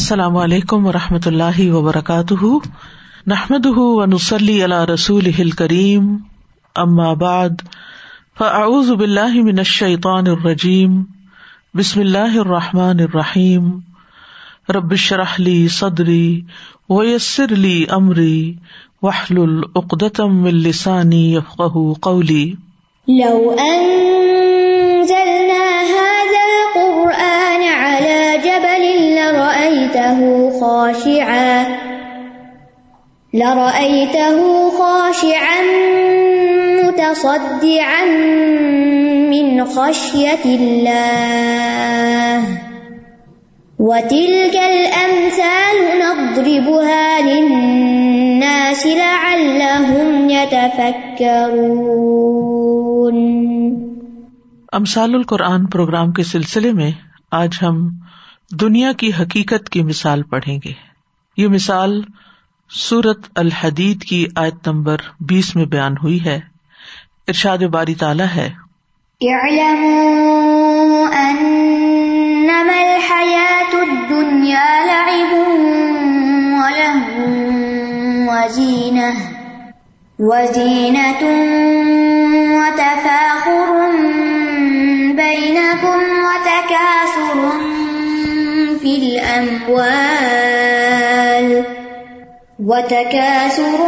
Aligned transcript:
السلام 0.00 0.36
علیکم 0.36 0.86
و 0.86 0.92
رحمۃ 0.92 1.26
اللہ 1.26 1.72
وبرکاتہ۔ 1.74 2.44
نحمد 3.26 3.66
ونسلی 3.66 4.64
علی 4.64 4.92
رسول 4.94 5.50
کریم 5.50 6.16
ام 6.74 7.00
آباد 7.00 7.48
فاعوذ 8.38 8.90
باللہ 8.90 9.42
من 9.42 9.58
الشیطان 9.58 10.26
الرجیم۔ 10.26 11.04
بسم 11.74 12.00
اللہ 12.00 12.38
الرحمٰن 12.38 13.00
الرحیم۔ 13.00 13.70
ربش 14.68 15.12
رحلی 15.12 15.68
صدری 15.68 16.42
ویسر 16.88 17.52
علی 17.52 17.84
عمری 17.88 18.54
وحل 19.02 19.38
العقدم 19.38 20.44
السانی 20.44 21.36
قولی۔ 22.00 22.52
لو 23.08 23.56
لرأيته 29.94 30.50
خاشعا. 30.60 31.64
لرأيته 33.34 34.70
خاشعا 34.78 35.62
متصدعا 36.82 38.06
من 39.30 39.64
خشية 39.64 40.58
الله. 40.60 42.40
وتلك 43.78 44.56
الأمثال 44.56 45.98
نضربها 45.98 47.20
للناس 47.20 48.86
لعلهم 48.86 50.30
يتفكرون. 50.30 51.00
امثال 54.72 55.14
القرآن 55.14 55.66
پروگرام 55.66 56.12
کے 56.12 56.22
سلسلے 56.22 56.72
میں 56.72 56.90
آج 57.30 57.50
ہم 57.62 57.90
دنیا 58.52 58.92
کی 58.92 59.10
حقیقت 59.20 59.68
کی 59.68 59.82
مثال 59.82 60.22
پڑھیں 60.22 60.58
گے۔ 60.64 60.72
یہ 61.36 61.48
مثال 61.48 62.02
سورت 62.70 63.18
الحدید 63.36 64.02
کی 64.02 64.26
آیت 64.36 64.68
نمبر 64.68 64.96
بیس 65.20 65.56
میں 65.56 65.64
بیان 65.64 65.94
ہوئی 66.02 66.24
ہے۔ 66.24 66.40
ارشاد 67.28 67.58
باری 67.58 67.94
تعالی 67.94 68.24
ہے۔ 68.34 68.50
وتفاخر 82.56 83.90
بينكم 85.16 86.02
وتكاثر 86.22 87.69
الأموال 88.96 90.80
وتكاثر 92.66 93.78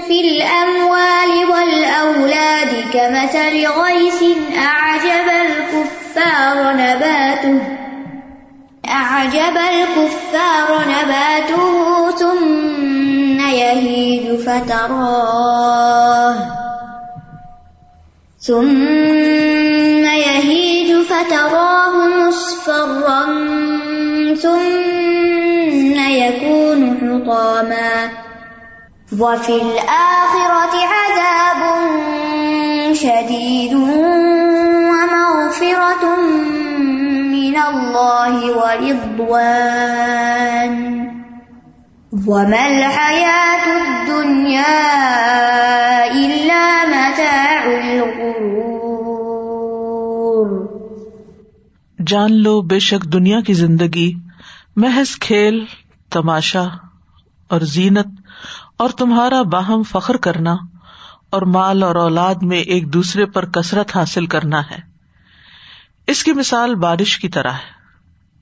في 0.00 0.20
الأموال 0.20 1.32
والأولاد 1.52 2.84
كمثل 2.92 3.66
غيث 3.66 4.22
أعجب 4.56 5.28
الكفار 5.46 6.72
نباته 6.72 7.60
أعجب 8.88 9.56
الكفار 9.56 10.68
نباته 10.88 12.10
ثم 12.10 13.40
يهيج 13.40 14.38
فتراه 14.40 16.34
ثم 18.40 20.04
يهيج 20.04 21.04
فتراه 21.06 21.69
يكون 27.30 27.40
حطاما 27.40 28.10
وفي 29.18 29.62
الآخرة 29.62 30.74
عذاب 30.76 31.62
شديد 32.94 33.74
ومغفرة 33.74 34.26
من 37.30 37.56
الله 37.56 38.34
ورضوان. 38.34 39.30
وما 42.28 42.66
الحياة 42.66 43.66
الدنيا 43.76 44.76
إلا 46.12 46.84
متاع 46.86 47.64
الغرور. 47.64 48.60
جان 51.98 52.32
لو 52.32 52.60
بے 52.60 52.78
شک 52.78 53.04
دنیا 53.04 53.40
کی 53.40 53.54
زندگی، 53.54 54.14
محض 54.76 55.18
کھیل، 55.18 55.64
تماشا 56.10 56.64
اور 57.50 57.60
زینت 57.60 58.06
اور 58.76 58.90
تمہارا 58.90 59.42
باہم 59.42 59.82
فخر 59.82 60.16
کرنا 60.16 60.56
اور 61.30 61.42
مال 61.42 61.82
اور 61.82 61.94
اولاد 61.94 62.34
میں 62.42 62.58
ایک 62.58 62.92
دوسرے 62.92 63.26
پر 63.26 63.46
کثرت 63.46 63.96
حاصل 63.96 64.26
کرنا 64.26 64.60
ہے۔ 64.70 64.78
اس 66.06 66.24
کی 66.24 66.32
مثال 66.32 66.74
بارش 66.74 67.18
کی 67.18 67.28
طرح 67.28 67.50
ہے، 67.50 67.72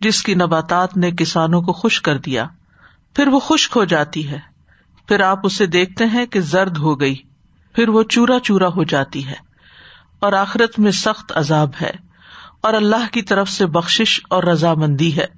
جس 0.01 0.23
کی 0.23 0.35
نباتات 0.35 0.97
نے 0.97 1.11
کسانوں 1.11 1.63
کو 1.63 1.73
خوش 1.73 2.01
کر 2.01 2.19
دیا۔ 2.19 2.47
پھر 3.17 3.29
وہ 3.29 3.41
خشک 3.41 3.77
ہو 3.77 3.85
جاتی 3.85 4.31
ہے۔ 4.31 4.39
پھر 5.09 5.21
آپ 5.21 5.39
اسے 5.43 5.67
دیکھتے 5.67 6.05
ہیں 6.05 6.27
کہ 6.27 6.41
زرد 6.41 6.77
ہو 6.77 7.01
گئی۔ 7.01 7.17
پھر 7.75 7.89
وہ 7.89 8.03
چورا 8.03 8.41
چورا 8.41 8.69
ہو 8.69 8.85
جاتی 8.85 9.27
ہے۔ 9.27 9.35
اور 10.21 10.33
آخرت 10.33 10.79
میں 10.79 10.93
سخت 10.93 11.33
عذاب 11.35 11.71
ہے۔ 11.83 11.91
اور 12.61 12.75
اللہ 12.75 13.13
کی 13.13 13.23
طرف 13.23 13.49
سے 13.49 13.67
بخش 13.67 14.21
اور 14.31 14.43
رضامندی 14.43 15.19
ہے۔ 15.19 15.38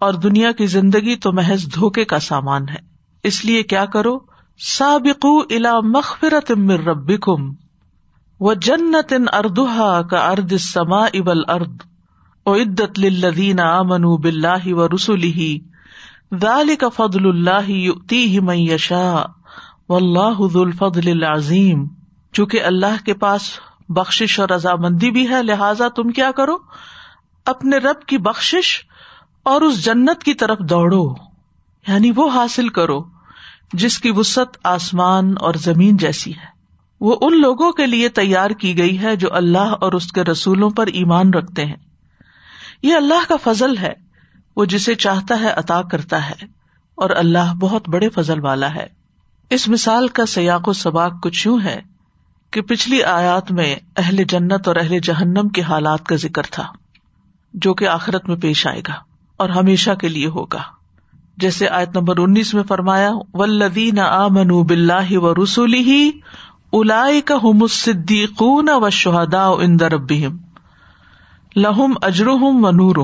اور 0.00 0.14
دنیا 0.14 0.52
کی 0.52 0.66
زندگی 0.66 1.16
تو 1.16 1.32
محض 1.32 1.64
دھوکے 1.74 2.04
کا 2.04 2.18
سامان 2.18 2.68
ہے۔ 2.68 2.78
اس 3.22 3.44
لیے 3.44 3.62
کیا 3.62 3.84
کرو؟ 3.84 4.18
سابق 4.58 5.26
الا 5.50 5.80
مغفرت 5.80 6.50
من 6.50 6.70
ربکم 6.70 7.50
و 8.40 8.54
جنت 8.54 9.12
ان 9.12 9.24
اردہا 9.32 10.02
کا 10.02 10.18
ارد 10.18 10.52
سما 10.60 11.04
ابل 11.04 11.40
ارد 11.48 11.82
او 12.46 12.54
عدت 12.54 12.98
للذین 12.98 13.60
آمنوا 13.60 14.16
باللہ 14.16 14.74
و 14.74 14.88
رسوله 14.88 15.48
ذالک 16.40 16.84
فضل 16.96 17.28
اللہ 17.28 17.70
یؤتیہ 17.70 18.40
من 18.40 18.58
یشاء۔ 18.58 19.22
واللہ 19.88 20.46
ذو 20.52 20.62
الفضل 20.62 21.10
العظیم۔ 21.10 21.86
چونکہ 22.32 22.62
اللہ 22.62 23.04
کے 23.04 23.14
پاس 23.14 23.50
بخش 23.88 24.40
اور 24.40 24.48
رضامندی 24.48 25.10
بھی 25.10 25.28
ہے، 25.30 25.42
لہذا 25.42 25.88
تم 25.88 26.10
کیا 26.10 26.30
کرو؟ 26.36 26.56
اپنے 27.46 27.76
رب 27.76 28.06
کی 28.06 28.18
بخش 28.18 28.54
اور 29.42 29.60
اس 29.60 29.84
جنت 29.84 30.22
کی 30.22 30.34
طرف 30.34 30.58
دوڑو 30.58 31.14
یعنی 31.86 32.12
وہ 32.16 32.30
حاصل 32.30 32.68
کرو 32.68 33.02
جس 33.72 33.98
کی 33.98 34.10
وسط 34.10 34.56
آسمان 34.64 35.34
اور 35.40 35.54
زمین 35.54 35.96
جیسی 35.96 36.32
ہے۔ 36.32 36.48
وہ 37.00 37.16
ان 37.20 37.40
لوگوں 37.40 37.72
کے 37.72 37.86
لیے 37.86 38.08
تیار 38.08 38.50
کی 38.50 38.78
گئی 38.78 39.00
ہے 39.02 39.16
جو 39.16 39.34
اللہ 39.34 39.74
اور 39.80 39.92
اس 39.92 40.12
کے 40.12 40.24
رسولوں 40.24 40.70
پر 40.70 40.86
ایمان 40.86 41.34
رکھتے 41.34 41.64
ہیں۔ 41.64 41.76
یہ 42.82 42.94
اللہ 42.94 43.28
کا 43.28 43.36
فضل 43.42 43.76
ہے، 43.78 43.92
وہ 44.56 44.64
جسے 44.64 44.94
چاہتا 44.94 45.40
ہے 45.40 45.50
عطا 45.50 45.82
کرتا 45.82 46.30
ہے، 46.30 46.46
اور 46.94 47.10
اللہ 47.10 47.54
بہت 47.54 47.88
بڑے 47.88 48.08
فضل 48.08 48.40
والا 48.40 48.74
ہے۔ 48.74 48.86
اس 49.50 49.68
مثال 49.68 50.08
کا 50.08 50.26
سیاق 50.26 50.68
و 50.68 50.72
سباق 50.72 51.12
کچھ 51.22 51.46
یوں 51.46 51.60
ہے 51.64 51.80
کہ 52.50 52.60
پچھلی 52.60 53.02
آیات 53.02 53.52
میں 53.52 53.74
اہل 53.96 54.24
جنت 54.24 54.68
اور 54.68 54.76
اہل 54.76 54.98
جہنم 54.98 55.48
کے 55.48 55.62
حالات 55.62 56.06
کا 56.06 56.16
ذکر 56.16 56.42
تھا، 56.42 56.66
جو 57.54 57.74
کہ 57.74 57.88
آخرت 57.88 58.28
میں 58.28 58.36
پیش 58.36 58.66
آئے 58.66 58.80
گا۔ 58.88 59.09
اور 59.40 59.48
ہمیشہ 59.48 59.90
کے 59.90 60.08
لیے 60.08 60.26
ہوگا۔ 60.26 60.62
جیسے 61.36 61.68
آیت 61.68 61.96
نمبر 61.96 62.18
انیس 62.18 62.54
میں 62.54 62.62
فرمایا 62.62 63.10
ولدین 63.34 63.98
آ 63.98 64.28
منو 64.28 64.62
بلّہ 64.62 65.18
و 65.18 65.34
رسولی 65.34 65.78
ہی 65.78 66.10
الا 66.72 67.06
کا 67.24 67.34
ہم 67.34 67.66
صدیقون 67.66 68.68
و 68.72 68.90
شہدا 68.90 69.46
اندر 69.46 69.98
لہم 71.56 71.94
اجرحم 72.02 72.64
و 72.64 72.70
نور 72.70 72.96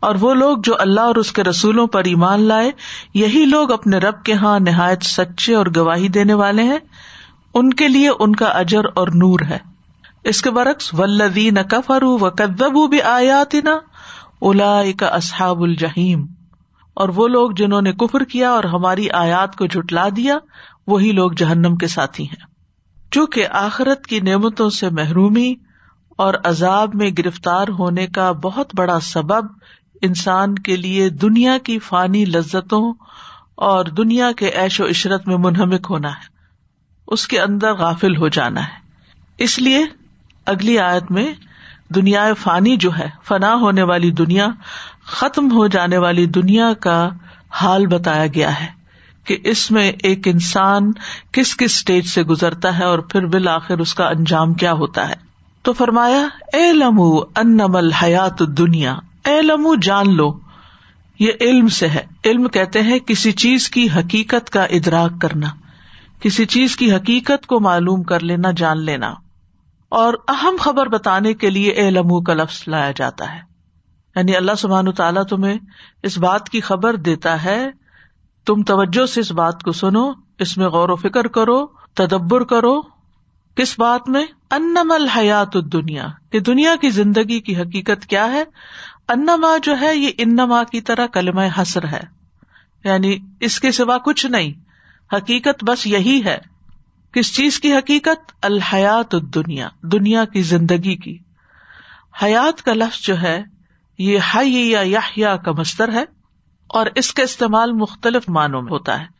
اور 0.00 0.14
وہ 0.20 0.34
لوگ 0.34 0.58
جو 0.64 0.74
اللہ 0.78 1.00
اور 1.00 1.16
اس 1.16 1.32
کے 1.32 1.44
رسولوں 1.44 1.86
پر 1.86 2.04
ایمان 2.04 2.40
لائے، 2.40 2.70
یہی 3.14 3.44
لوگ 3.44 3.72
اپنے 3.72 3.98
رب 3.98 4.22
کے 4.22 4.32
ہاں 4.32 4.60
نہایت 4.60 5.02
سچے 5.02 5.54
اور 5.54 5.66
گواہی 5.76 6.08
دینے 6.08 6.34
والے 6.34 6.62
ہیں۔ 6.62 6.78
ان 7.54 7.72
کے 7.72 7.88
لیے 7.88 8.10
ان 8.18 8.36
کا 8.36 8.46
اجر 8.46 8.82
اور 8.94 9.08
نور 9.08 9.40
ہے۔ 9.40 9.58
اس 10.24 10.42
کے 10.42 10.50
برعکس 10.50 10.94
ولدین 10.94 11.54
کفر 11.70 12.02
و 12.02 12.18
کدب 12.18 12.90
بھی 12.90 13.02
آیات 13.02 13.54
نا 13.54 13.78
الا 14.42 14.82
کا 14.96 15.06
اصحاب 15.06 15.62
الجہیم 15.62 16.26
اور 16.94 17.08
وہ 17.08 17.28
لوگ 17.28 17.50
جنہوں 17.50 17.82
نے 17.82 17.92
کفر 17.92 18.24
کیا 18.24 18.50
اور 18.50 18.64
ہماری 18.64 19.10
آیات 19.10 19.56
کو 19.56 19.66
جٹلا 19.66 20.08
دیا، 20.16 20.38
وہی 20.86 21.12
لوگ 21.12 21.30
جہنم 21.30 21.76
کے 21.76 21.86
ساتھی 21.86 22.24
ہیں۔ 22.24 22.48
چونکہ 23.10 23.46
آخرت 23.50 24.06
کی 24.06 24.20
نعمتوں 24.20 24.70
سے 24.70 24.90
محرومی 24.90 25.54
اور 26.08 26.34
عذاب 26.44 26.94
میں 26.94 27.10
گرفتار 27.18 27.68
ہونے 27.68 28.06
کا 28.06 28.32
بہت 28.32 28.74
بڑا 28.74 29.00
سبب 29.00 29.44
انسان 30.02 30.54
کے 30.54 30.76
لیے 30.76 31.10
دنیا 31.10 31.58
کی 31.58 31.78
فانی 31.78 32.24
لذتوں 32.24 32.92
اور 33.54 33.84
دنیا 33.84 34.32
کے 34.32 34.50
عیش 34.50 34.80
و 34.80 34.88
عشرت 34.88 35.28
میں 35.28 35.36
منہمک 35.36 35.86
ہونا 35.90 36.08
ہے۔ 36.08 36.38
اس 37.06 37.28
کے 37.28 37.40
اندر 37.40 37.72
غافل 37.74 38.16
ہو 38.16 38.28
جانا 38.28 38.60
ہے۔ 38.60 38.88
اس 39.38 39.58
لیے 39.58 39.84
اگلی 40.46 40.78
آیت 40.78 41.10
میں 41.10 41.34
دنیا 41.94 42.34
فانی 42.34 42.76
جو 42.76 42.98
ہے، 42.98 43.08
فنا 43.24 43.54
ہونے 43.54 43.82
والی 43.82 44.10
دنیا، 44.10 44.46
ختم 45.04 45.52
ہو 45.52 45.66
جانے 45.66 45.98
والی 45.98 46.26
دنیا 46.26 46.72
کا 46.72 47.08
حال 47.50 47.86
بتایا 47.86 48.26
گیا 48.26 48.60
ہے 48.60 48.66
کہ 49.24 49.36
اس 49.44 49.70
میں 49.70 49.92
ایک 50.02 50.28
انسان 50.28 50.92
کس 51.32 51.56
کس 51.56 51.62
اسٹیج 51.62 52.06
سے 52.06 52.22
گزرتا 52.22 52.78
ہے 52.78 52.84
اور 52.84 52.98
پھر 52.98 53.26
بالآخر 53.26 53.78
اس 53.78 53.94
کا 53.94 54.08
انجام 54.08 54.54
کیا 54.54 54.72
ہوتا 54.72 55.08
ہے۔ 55.08 55.14
تو 55.62 55.72
فرمایا، 55.72 56.26
اے 56.52 56.72
لمو 56.72 57.18
ان 57.18 57.60
حیات 58.02 58.38
دنیا 58.38 58.94
اے 59.24 59.42
لمو 59.42 59.74
جان 59.74 60.16
لو، 60.16 60.38
یہ 61.18 61.32
علم 61.40 61.68
سے 61.68 61.88
ہے۔ 61.88 62.04
علم 62.24 62.48
کہتے 62.48 62.82
ہیں 62.82 62.98
کسی 62.98 63.32
چیز 63.32 63.70
کی 63.70 63.88
حقیقت 63.96 64.50
کا 64.50 64.64
ادراک 64.64 65.20
کرنا، 65.20 65.48
کسی 66.20 66.44
چیز 66.44 66.76
کی 66.76 66.92
حقیقت 66.92 67.46
کو 67.46 67.60
معلوم 67.60 68.02
کر 68.02 68.20
لینا، 68.20 68.50
جان 68.50 68.84
لینا۔ 68.84 69.14
اور 69.88 70.14
اہم 70.28 70.56
خبر 70.60 70.86
بتانے 70.86 71.34
کے 71.34 71.50
لیے 71.50 71.70
اے 71.70 71.90
لمو 71.90 72.20
کا 72.20 72.34
لفظ 72.34 72.64
لایا 72.66 72.90
جاتا 72.90 73.34
ہے۔ 73.34 73.40
یعنی 74.16 74.36
اللہ 74.36 74.52
سبحان 74.58 74.92
تعالیٰ 74.92 75.24
تمہیں 75.24 75.58
اس 76.02 76.18
بات 76.18 76.48
کی 76.48 76.60
خبر 76.60 76.96
دیتا 76.96 77.44
ہے، 77.44 77.70
تم 78.46 78.62
توجہ 78.62 79.06
سے 79.06 79.20
اس 79.20 79.32
بات 79.32 79.62
کو 79.62 79.72
سنو، 79.72 80.12
اس 80.38 80.58
میں 80.58 80.66
غور 80.66 80.88
و 80.88 80.96
فکر 80.96 81.26
کرو، 81.26 81.66
تدبر 81.94 82.44
کرو۔ 82.44 82.82
کس 83.54 83.78
بات 83.78 84.08
میں؟ 84.08 84.26
انم 84.50 84.92
الحیات 84.94 85.52
دنیا 85.72 86.06
کہ 86.30 86.40
دنیا 86.40 86.76
کی 86.80 86.90
زندگی 86.90 87.40
کی 87.40 87.56
حقیقت 87.56 88.06
کیا 88.06 88.32
ہے؟ 88.32 88.44
انما 89.08 89.56
جو 89.62 89.80
ہے، 89.80 89.96
یہ 89.96 90.10
انما 90.18 90.62
کی 90.64 90.80
طرح 90.80 91.06
کلم 91.06 91.38
حسر 91.38 91.86
ہے۔ 91.86 92.00
یعنی 92.84 93.18
اس 93.40 93.60
کے 93.60 93.72
سوا 93.72 93.98
کچھ 93.98 94.26
نہیں۔ 94.26 94.52
حقیقت 95.14 95.64
بس 95.64 95.86
یہی 95.86 96.24
ہے۔ 96.24 96.38
کس 97.12 97.36
چیز 97.36 97.60
کی 97.60 97.74
حقیقت؟ 97.74 98.32
الحیات 98.42 99.12
دنیا 99.12 99.68
دنیا 99.82 100.24
کی 100.24 100.42
زندگی 100.42 100.96
کی۔ 100.96 101.18
حیات 102.22 102.62
کا 102.62 102.72
لفظ 102.72 103.00
جو 103.00 103.22
ہے، 103.22 103.42
یہ 103.98 104.18
حی 104.34 104.74
یا 105.16 105.36
کا 105.36 105.52
مستر 105.52 105.92
ہے 105.92 106.04
اور 106.66 106.86
اس 106.94 107.14
کا 107.14 107.22
استعمال 107.22 107.72
مختلف 107.72 108.28
معنوں 108.28 108.62
میں 108.62 108.72
ہوتا 108.72 109.00
ہے۔ 109.00 109.18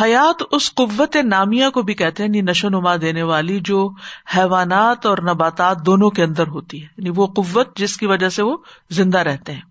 حیات 0.00 0.42
اس 0.50 0.74
قوت 0.74 1.16
نامیہ 1.16 1.68
کو 1.68 1.82
بھی 1.82 1.94
کہتے 1.94 2.22
ہیں 2.22 2.30
یعنی 2.30 2.50
نشو 2.50 2.68
نما 2.68 2.96
دینے 2.96 3.22
والی 3.22 3.60
جو 3.60 3.90
حیوانات 4.36 5.06
اور 5.06 5.18
نباتات 5.18 5.86
دونوں 5.86 6.10
کے 6.10 6.22
اندر 6.22 6.46
ہوتی 6.46 6.82
ہے۔ 6.82 6.86
یعنی 6.98 7.10
وہ 7.16 7.26
قوت 7.26 7.76
جس 7.76 7.96
کی 7.96 8.06
وجہ 8.06 8.28
سے 8.28 8.42
وہ 8.42 8.56
زندہ 8.90 9.18
رہتے 9.18 9.52
ہیں۔ 9.52 9.62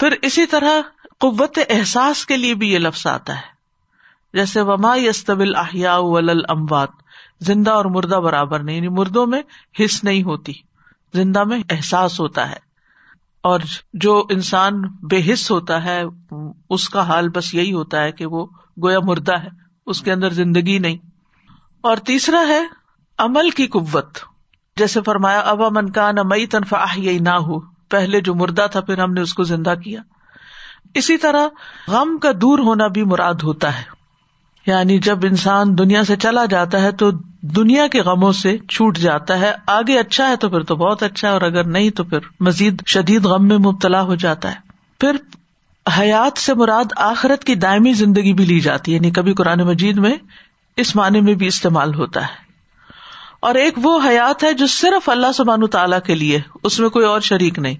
پھر 0.00 0.14
اسی 0.22 0.46
طرح 0.46 0.70
قوت 1.20 1.58
احساس 1.68 2.26
کے 2.26 2.36
لیے 2.36 2.54
بھی 2.54 2.72
یہ 2.72 2.78
لفظ 2.78 3.06
آتا 3.06 3.36
ہے۔ 3.36 3.55
جیسے 4.36 4.60
وما 4.60 4.96
یستبل 4.96 5.56
احیا 5.56 5.96
اموات 6.48 6.88
زندہ 7.40 7.70
اور 7.70 7.84
مردہ 7.84 8.14
برابر 8.14 8.58
نہیں 8.58 8.76
یعنی 8.76 8.88
مردوں 8.88 9.26
میں 9.26 9.42
حص 9.80 10.04
نہیں 10.04 10.22
ہوتی، 10.22 10.52
زندہ 11.14 11.44
میں 11.44 11.62
احساس 11.70 12.20
ہوتا 12.20 12.50
ہے۔ 12.50 12.56
اور 13.42 13.60
جو 13.94 14.26
انسان 14.30 14.80
بے 14.80 15.32
حص 15.32 15.50
ہوتا 15.50 15.84
ہے، 15.84 16.02
اس 16.70 16.88
کا 16.88 17.08
حال 17.08 17.28
بس 17.28 17.54
یہی 17.54 17.72
ہوتا 17.72 18.02
ہے 18.02 18.12
کہ 18.12 18.26
وہ 18.26 18.46
گویا 18.82 18.98
مردہ 19.00 19.38
ہے، 19.38 19.48
اس 19.86 20.02
کے 20.02 20.12
اندر 20.12 20.30
زندگی 20.30 20.78
نہیں۔ 20.78 20.96
اور 21.80 21.96
تیسرا 21.96 22.42
ہے، 22.48 22.62
عمل 23.18 23.50
کی 23.50 23.66
قوت۔ 23.66 24.18
جیسے 24.76 25.00
فرمایا 25.02 25.40
ابا 25.40 25.68
من 25.68 25.90
کا 25.90 26.12
نہ 26.12 26.20
مئی 26.22 26.46
تنفا 26.46 26.84
یہی 26.96 27.18
نہ 27.18 27.34
ہو 27.34 27.60
پہلے 27.60 28.20
جو 28.20 28.34
مردہ 28.34 28.66
تھا، 28.72 28.80
پھر 28.80 28.98
ہم 28.98 29.12
نے 29.12 29.20
اس 29.20 29.34
کو 29.34 29.42
زندہ 29.42 29.74
کیا۔ 29.84 30.00
اسی 30.94 31.16
طرح 31.16 31.48
غم 31.88 32.18
کا 32.18 32.30
دور 32.32 32.58
ہونا 32.58 32.86
بھی 32.86 33.04
مراد 33.04 33.34
ہوتا 33.34 33.78
ہے۔ 33.78 33.95
یعنی 34.66 34.98
جب 34.98 35.18
انسان 35.22 35.78
دنیا 35.78 36.04
سے 36.04 36.16
چلا 36.16 36.44
جاتا 36.44 36.80
ہے 36.80 36.92
تو 36.92 37.10
دنیا 37.42 37.86
کے 37.86 38.00
غموں 38.00 38.32
سے 38.32 38.58
چھوٹ 38.58 38.98
جاتا 38.98 39.40
ہے۔ 39.40 39.52
آگے 39.66 39.98
اچھا 39.98 40.28
ہے 40.28 40.36
تو 40.36 40.48
پھر 40.48 40.62
تو 40.62 40.76
بہت 40.76 41.02
اچھا 41.02 41.28
ہے، 41.28 41.32
اور 41.32 41.42
اگر 41.42 41.64
نہیں 41.64 41.90
تو 41.90 42.04
پھر 42.04 42.18
مزید 42.40 42.82
شدید 42.86 43.24
غم 43.24 43.48
میں 43.48 43.58
مبتلا 43.58 44.02
ہو 44.02 44.14
جاتا 44.14 44.50
ہے۔ 44.50 44.56
پھر 45.00 45.16
حیات 45.98 46.38
سے 46.38 46.54
مراد 46.54 46.84
آخرت 46.96 47.44
کی 47.44 47.54
دائمی 47.54 47.92
زندگی 47.92 48.32
بھی 48.32 48.44
لی 48.44 48.60
جاتی 48.60 48.92
ہے 48.92 48.96
یعنی 48.96 49.10
کبھی 49.10 49.34
قرآن 49.34 49.58
مجید 49.58 49.98
میں 49.98 50.14
اس 50.76 50.96
معنی 50.96 51.20
میں 51.20 51.34
بھی 51.34 51.46
استعمال 51.46 51.94
ہوتا 51.94 52.20
ہے۔ 52.20 52.44
اور 53.40 53.54
ایک 53.54 53.74
وہ 53.76 54.00
حیات 54.04 54.44
ہے 54.44 54.52
جو 54.52 54.66
صرف 54.66 55.08
اللہ 55.08 55.32
سبحان 55.34 55.66
تعالیٰ 55.66 55.98
کے 56.06 56.14
لیے، 56.14 56.40
اس 56.62 56.80
میں 56.80 56.88
کوئی 56.88 57.06
اور 57.06 57.20
شریک 57.20 57.58
نہیں، 57.58 57.74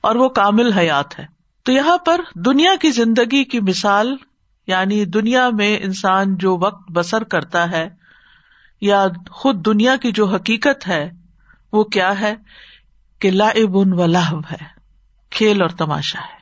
اور 0.00 0.16
وہ 0.16 0.28
کامل 0.28 0.72
حیات 0.72 1.18
ہے۔ 1.18 1.24
تو 1.62 1.72
یہاں 1.72 1.98
پر 1.98 2.20
دنیا 2.34 2.70
کی 2.80 2.90
زندگی 2.90 3.44
کی 3.44 3.60
مثال 3.60 4.16
یعنی 4.66 5.04
دنیا 5.04 5.50
میں 5.50 5.78
انسان 5.80 6.36
جو 6.36 6.56
وقت 6.56 6.90
بسر 6.90 7.24
کرتا 7.24 7.70
ہے 7.70 7.88
یا 8.80 9.06
خود 9.30 9.66
دنیا 9.66 9.96
کی 9.96 10.12
جو 10.12 10.26
حقیقت 10.26 10.88
ہے، 10.88 11.10
وہ 11.72 11.84
کیا 11.84 12.20
ہے؟ 12.20 12.34
کہ 13.18 13.30
لائب 13.30 13.78
ان 13.78 13.92
و 13.92 14.06
لہب 14.06 14.40
ہے، 14.52 14.64
کھیل 15.30 15.62
اور 15.62 15.70
تماشا 15.70 16.20
ہے۔ 16.20 16.36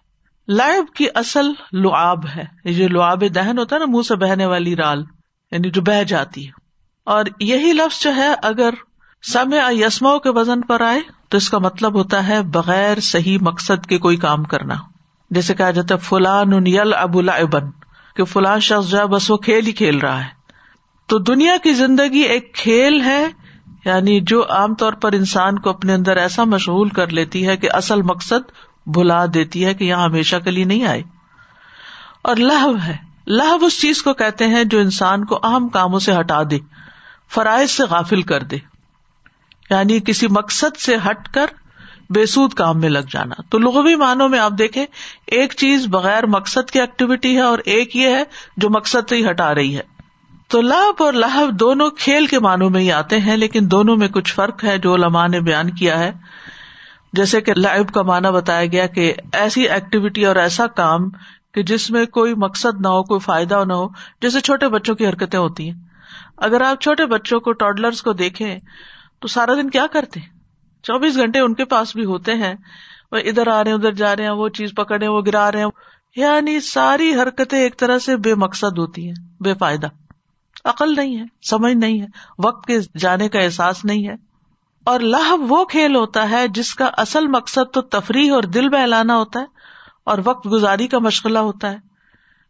لائب 0.49 0.95
کی 0.95 1.07
اصل 1.15 1.47
لعاب 1.73 2.27
ہے۔ 2.27 2.45
یہ 2.65 2.73
جو 2.73 2.89
لعاب 2.89 3.23
دہن 3.35 3.59
ہوتا 3.59 3.77
ہے 3.77 3.81
نا، 3.81 3.87
منہ 3.89 4.03
سے 4.03 4.17
بہنے 4.17 4.47
والی 4.47 4.77
رال 4.77 5.05
یعنی 5.51 5.71
جو 5.71 5.83
بہ 5.83 6.03
جاتی 6.03 6.47
ہے۔ 6.47 6.53
اور 7.05 7.25
یہی 7.41 7.73
لفظ 7.73 8.03
جو 8.03 8.15
ہے، 8.17 8.35
اگر 8.43 8.75
سم 9.33 9.55
یسما 9.71 10.19
کے 10.19 10.29
وزن 10.31 10.61
پر 10.61 10.81
آئے، 10.81 11.01
تو 11.29 11.37
اس 11.37 11.51
کا 11.51 11.59
مطلب 11.59 11.95
ہوتا 11.95 12.29
ہے 12.29 12.43
بغیر 12.43 13.01
صحیح 13.01 13.39
مقصد 13.41 13.87
کے 13.87 13.99
کوئی 13.99 14.17
کام 14.17 14.45
کرنا۔ 14.45 14.75
جیسے 15.31 15.55
کہا 15.55 15.71
جاتا 15.71 15.95
ہے، 15.95 16.01
فلان 16.01 16.67
یل 16.67 16.95
ابو 16.95 17.21
لبن 17.21 17.84
کہ 18.17 18.25
فلان 18.25 18.61
شخص 18.61 18.89
جو 18.89 18.99
ہے 18.99 19.07
بس 19.07 19.31
وہ 19.31 19.37
کھیل 19.37 19.67
ہی 19.67 19.73
کھیل 19.73 19.99
رہا 19.99 20.25
ہے۔ 20.25 20.45
تو 21.07 21.19
دنیا 21.19 21.57
کی 21.63 21.73
زندگی 21.73 22.19
ایک 22.19 22.55
کھیل 22.55 23.01
ہے 23.01 23.27
یعنی 23.85 24.21
جو 24.21 24.51
عام 24.51 24.75
طور 24.75 24.93
پر 24.93 25.13
انسان 25.13 25.59
کو 25.59 25.71
اپنے 25.71 25.95
اندر 25.95 26.17
ایسا 26.17 26.45
مشغول 26.45 26.89
کر 26.89 27.07
لیتی 27.07 27.47
ہے 27.47 27.57
کہ 27.57 27.69
اصل 27.73 28.03
مقصد 28.03 28.51
بھلا 28.87 29.25
دیتی 29.35 29.65
ہے 29.65 29.75
کہ 29.75 29.85
یہاں 29.85 30.05
ہمیشہ 30.05 30.37
کے 30.37 30.51
لیے 30.51 30.65
نہیں 30.65 30.85
آئے۔ 30.85 31.03
اور 32.23 32.37
لہو 32.37 32.75
ہے۔ 32.87 32.97
لہو 33.27 33.67
اس 33.67 33.81
چیز 33.81 34.03
کو 34.03 34.15
کہتے 34.15 34.47
ہیں 34.47 34.65
جو 34.65 34.79
انسان 34.79 35.25
کو 35.25 35.41
اہم 35.43 35.69
کاموں 35.69 35.99
سے 35.99 36.21
ہٹا 36.21 36.43
دے، 36.51 36.59
فرائض 37.35 37.71
سے 37.71 37.83
غافل 37.83 38.23
کر 38.23 38.43
دے۔ 38.43 38.57
یعنی 39.71 40.01
کسی 40.01 40.27
مقصد 40.31 40.77
سے 40.77 40.97
ہٹ 41.11 41.29
کر 41.29 41.47
بے 42.11 42.27
سود 42.27 42.53
کام 42.53 42.81
میں 42.81 42.89
لگ 42.89 43.11
جانا۔ 43.11 43.43
تو 43.51 43.59
لغوی 43.59 43.95
معنوں 43.95 44.29
میں 44.29 44.39
آپ 44.39 44.53
دیکھیں، 44.59 44.87
ایک 45.27 45.55
چیز 45.57 45.87
بغیر 45.87 46.27
مقصد 46.27 46.71
کی 46.71 46.81
ایکٹیویٹی 46.81 47.37
ہے 47.37 47.41
اور 47.41 47.59
ایک 47.65 47.97
یہ 47.97 48.09
ہے 48.09 48.25
جو 48.57 48.71
مقصد 48.71 49.09
سے 49.09 49.17
ہی 49.17 49.31
ہٹا 49.31 49.55
رہی 49.55 49.77
ہے۔ 49.77 49.83
تو 50.49 50.61
لاب 50.61 50.95
اور 50.99 51.13
لہب 51.13 51.61
دونوں 51.61 51.91
کھیل 51.91 52.27
کے 52.27 52.39
معنوں 52.39 52.71
میں 52.71 52.81
ہی 52.81 52.93
آتے 52.93 53.21
ہیں، 53.21 53.37
لیکن 53.37 53.71
دونوں 53.71 53.97
میں 53.97 54.09
کچھ 54.09 54.35
فرق 54.35 54.65
ہے 54.65 54.79
جو 54.79 54.95
علماء 54.95 55.27
نے 55.27 55.41
بیان 55.41 55.71
کیا 55.71 55.99
ہے۔ 55.99 56.13
جیسے 57.13 57.41
کہ 57.41 57.53
لائب 57.57 57.89
کا 57.89 58.03
معنی 58.03 58.33
بتایا 58.33 58.67
گیا 58.67 58.87
کہ 58.87 59.15
ایسی 59.33 59.69
ایکٹیویٹی 59.69 60.27
اور 60.27 60.37
ایسا 60.37 60.67
کام 60.67 61.11
کہ 61.55 61.63
جس 61.63 61.91
میں 61.91 62.07
کوئی 62.07 62.35
مقصد 62.35 62.81
نہ 62.81 62.89
ہو، 62.89 63.03
کوئی 63.03 63.21
فائدہ 63.21 63.65
نہ 63.67 63.73
ہو، 63.73 63.89
جیسے 64.23 64.41
چھوٹے 64.41 64.69
بچوں 64.69 64.95
کی 64.95 65.07
حرکتیں 65.07 65.39
ہوتی 65.39 65.71
ہیں۔ 65.71 65.79
اگر 66.37 66.61
آپ 66.61 66.81
چھوٹے 66.81 67.07
بچوں 67.07 67.41
کو 67.41 67.53
ٹاڈلرس 67.53 68.03
کو 68.03 68.13
دیکھیں، 68.13 68.59
تو 69.21 69.29
سارا 69.29 69.55
دن 69.55 69.71
کیا 69.71 69.87
کرتے؟ 69.93 70.34
چوبیس 70.85 71.17
گھنٹے 71.17 71.39
ان 71.39 71.55
کے 71.55 71.65
پاس 71.65 71.97
بھی 71.97 72.05
ہوتے 72.05 72.35
ہیں۔ 72.35 72.55
وہ 73.13 73.17
ادھر 73.17 73.49
آ 73.49 73.65
رہے 73.65 73.71
ہیں، 73.71 73.79
ادھر 73.79 73.93
جا 73.93 74.17
رہے 74.17 74.25
ہیں، 74.25 74.31
وہ 74.31 74.49
چیز 74.49 74.71
پکڑے 74.77 75.09
وہ 75.09 75.23
گرا 75.27 75.53
رہے 75.53 75.59
ہیں۔ 75.59 75.67
یعنی 76.17 76.61
ساری 76.61 77.15
حرکتیں 77.15 77.59
ایک 77.59 77.77
طرح 77.77 77.99
سے 77.99 78.17
بے 78.17 78.35
مقصد 78.35 78.79
ہوتی 78.79 79.07
ہیں، 79.07 79.43
بے 79.43 79.55
فائدہ۔ 79.55 79.87
عقل 80.65 80.95
نہیں 80.97 81.19
ہے، 81.19 81.25
سمجھ 81.43 81.75
نہیں 81.75 82.01
ہے، 82.01 82.07
وقت 82.39 82.67
کے 82.67 82.79
جانے 82.99 83.29
کا 83.29 83.41
احساس 83.41 83.85
نہیں 83.85 84.09
ہے۔ 84.09 84.15
اور 84.85 85.01
لہب 85.01 85.53
وہ 85.53 85.65
کھیل 85.65 85.97
ہوتا 85.97 86.31
ہے 86.31 86.49
جس 86.49 86.75
کا 86.75 86.91
اصل 86.97 87.27
مقصد 87.27 87.73
تو 87.73 87.81
تفریح 87.81 88.33
اور 88.33 88.43
دل 88.43 88.69
بہلانا 88.69 89.17
ہوتا 89.17 89.41
ہے 89.41 89.45
اور 90.05 90.19
وقت 90.25 90.47
گزاری 90.47 90.87
کا 90.87 90.99
مشغلہ 90.99 91.39
ہوتا 91.39 91.71
ہے۔ 91.71 91.77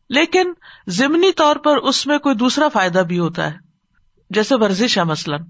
لیکن 0.09 0.53
ضمنی 0.87 1.33
طور 1.33 1.57
پر 1.57 1.77
اس 1.77 2.07
میں 2.07 2.19
کوئی 2.19 2.35
دوسرا 2.35 2.69
فائدہ 2.69 2.99
بھی 2.99 3.19
ہوتا 3.19 3.53
ہے۔ 3.53 3.59
جیسے 4.31 4.55
ورزش 4.55 4.99
ہے 4.99 5.05
مثلاً۔ 5.05 5.41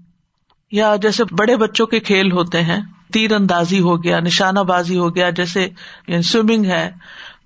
یا 0.75 0.95
جیسے 0.95 1.23
بڑے 1.23 1.55
بچوں 1.55 1.87
کے 1.87 1.99
کھیل 1.99 2.31
ہوتے 2.31 2.61
ہیں، 2.61 2.79
تیر 3.13 3.31
اندازی 3.31 3.79
ہو 3.79 4.03
گیا، 4.03 4.19
نشانہ 4.19 4.59
بازی 4.59 4.97
ہو 4.97 5.15
گیا، 5.15 5.29
جیسے 5.29 5.69
یعنی 6.07 6.21
سوئمنگ 6.21 6.65
ہے، 6.65 6.91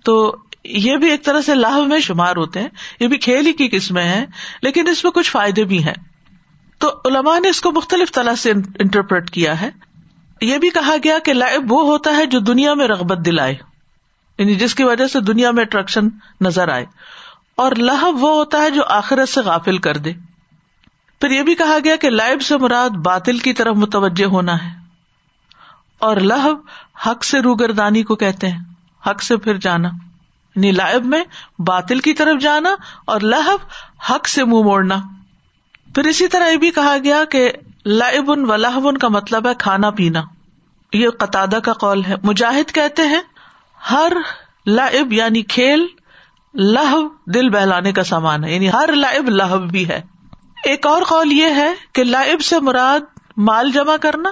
تو 0.05 0.35
یہ 0.63 0.97
بھی 0.97 1.11
ایک 1.11 1.25
طرح 1.25 1.41
سے 1.41 1.55
لاہ 1.55 1.79
میں 1.79 1.99
شمار 1.99 2.35
ہوتے 2.35 2.61
ہیں۔ 2.61 2.67
یہ 2.99 3.07
بھی 3.07 3.17
کھیل 3.17 3.47
ہی 3.47 3.53
کی 3.53 3.67
قسمیں 3.67 4.03
ہیں، 4.03 4.25
لیکن 4.61 4.87
اس 4.87 5.03
میں 5.03 5.11
کچھ 5.11 5.31
فائدے 5.31 5.63
بھی 5.63 5.83
ہیں۔ 5.83 5.93
تو 6.77 6.89
علماء 7.05 7.39
نے 7.39 7.49
اس 7.49 7.61
کو 7.61 7.71
مختلف 7.71 8.11
طرح 8.11 8.35
سے 8.35 8.51
انٹرپریٹ 8.51 9.29
کیا 9.29 9.61
ہے۔ 9.61 9.69
یہ 10.41 10.57
بھی 10.57 10.69
کہا 10.69 10.95
گیا 11.03 11.19
کہ 11.19 11.33
لائب 11.33 11.71
وہ 11.71 11.81
ہوتا 11.81 12.11
ہے 12.11 12.25
جو 12.25 12.39
دنیا 12.39 12.73
میں 12.73 12.87
رغبت 12.87 13.25
دلائے 13.25 13.55
یعنی 14.37 14.55
جس 14.55 14.75
کی 14.75 14.83
وجہ 14.83 15.07
سے 15.07 15.19
دنیا 15.19 15.51
میں 15.51 15.63
اٹریکشن 15.63 16.07
نظر 16.41 16.67
آئے۔ 16.67 16.85
اور 17.55 17.71
لہب 17.71 18.23
وہ 18.23 18.31
ہوتا 18.33 18.57
ہے 18.57 18.69
جو 18.69 18.81
آخرت 18.87 19.29
سے 19.29 19.41
غافل 19.41 19.77
کر 19.77 19.97
دے۔ 19.97 20.13
پھر 21.19 21.31
یہ 21.31 21.43
بھی 21.43 21.55
کہا 21.55 21.77
گیا 21.83 21.95
کہ 21.95 22.09
لائب 22.09 22.41
سے 22.41 22.57
مراد 22.57 22.89
باطل 22.89 23.37
کی 23.37 23.53
طرف 23.53 23.75
متوجہ 23.75 24.25
ہونا 24.25 24.65
ہے۔ 24.65 24.79
اور 25.99 26.17
لہب 26.17 26.57
حق 27.05 27.23
سے 27.23 27.39
روگردانی 27.39 28.03
کو 28.03 28.15
کہتے 28.15 28.49
ہیں، 28.49 28.59
حق 29.09 29.23
سے 29.23 29.37
پھر 29.37 29.57
جانا۔ 29.57 29.89
یعنی 30.55 30.71
لائب 30.71 31.05
میں 31.05 31.23
باطل 31.59 31.99
کی 31.99 32.13
طرف 32.13 32.41
جانا 32.41 32.75
اور 33.05 33.21
لہب 33.21 33.65
حق 34.11 34.27
سے 34.27 34.43
منہ 34.43 34.63
موڑنا۔ 34.63 34.95
پھر 35.95 36.03
اسی 36.03 36.27
طرح 36.27 36.49
یہ 36.49 36.57
بھی 36.57 36.71
کہا 36.71 36.97
گیا 37.03 37.23
کہ 37.25 37.51
لائب 37.85 38.31
ان 38.31 38.51
و 38.51 38.55
لہب 38.55 38.87
ان 38.87 38.97
کا 38.97 39.07
مطلب 39.07 39.47
ہے 39.47 39.53
کھانا 39.59 39.89
پینا۔ 39.89 40.21
یہ 40.93 41.09
قطع 41.09 41.45
کا 41.63 41.73
قول 41.73 42.05
ہے۔ 42.05 42.15
مجاہد 42.23 42.71
کہتے 42.71 43.01
ہیں، 43.01 43.21
ہر 43.91 44.13
لعب 44.65 45.13
یعنی 45.13 45.41
کھیل 45.41 45.87
لہو 46.53 47.07
دل 47.25 47.49
بہلانے 47.49 47.91
کا 47.91 48.03
سامان 48.03 48.43
ہے۔ 48.43 48.55
یعنی 48.55 48.71
ہر 48.71 48.89
لعب 48.93 49.29
لہب 49.29 49.71
بھی 49.71 49.89
ہے۔ 49.89 50.01
ایک 50.63 50.87
اور 50.87 51.01
قول 51.01 51.31
یہ 51.31 51.45
ہے 51.45 51.73
کہ 51.93 52.03
لعب 52.03 52.41
سے 52.41 52.59
مراد 52.59 52.99
مال 53.37 53.71
جمع 53.71 53.95
کرنا 53.97 54.29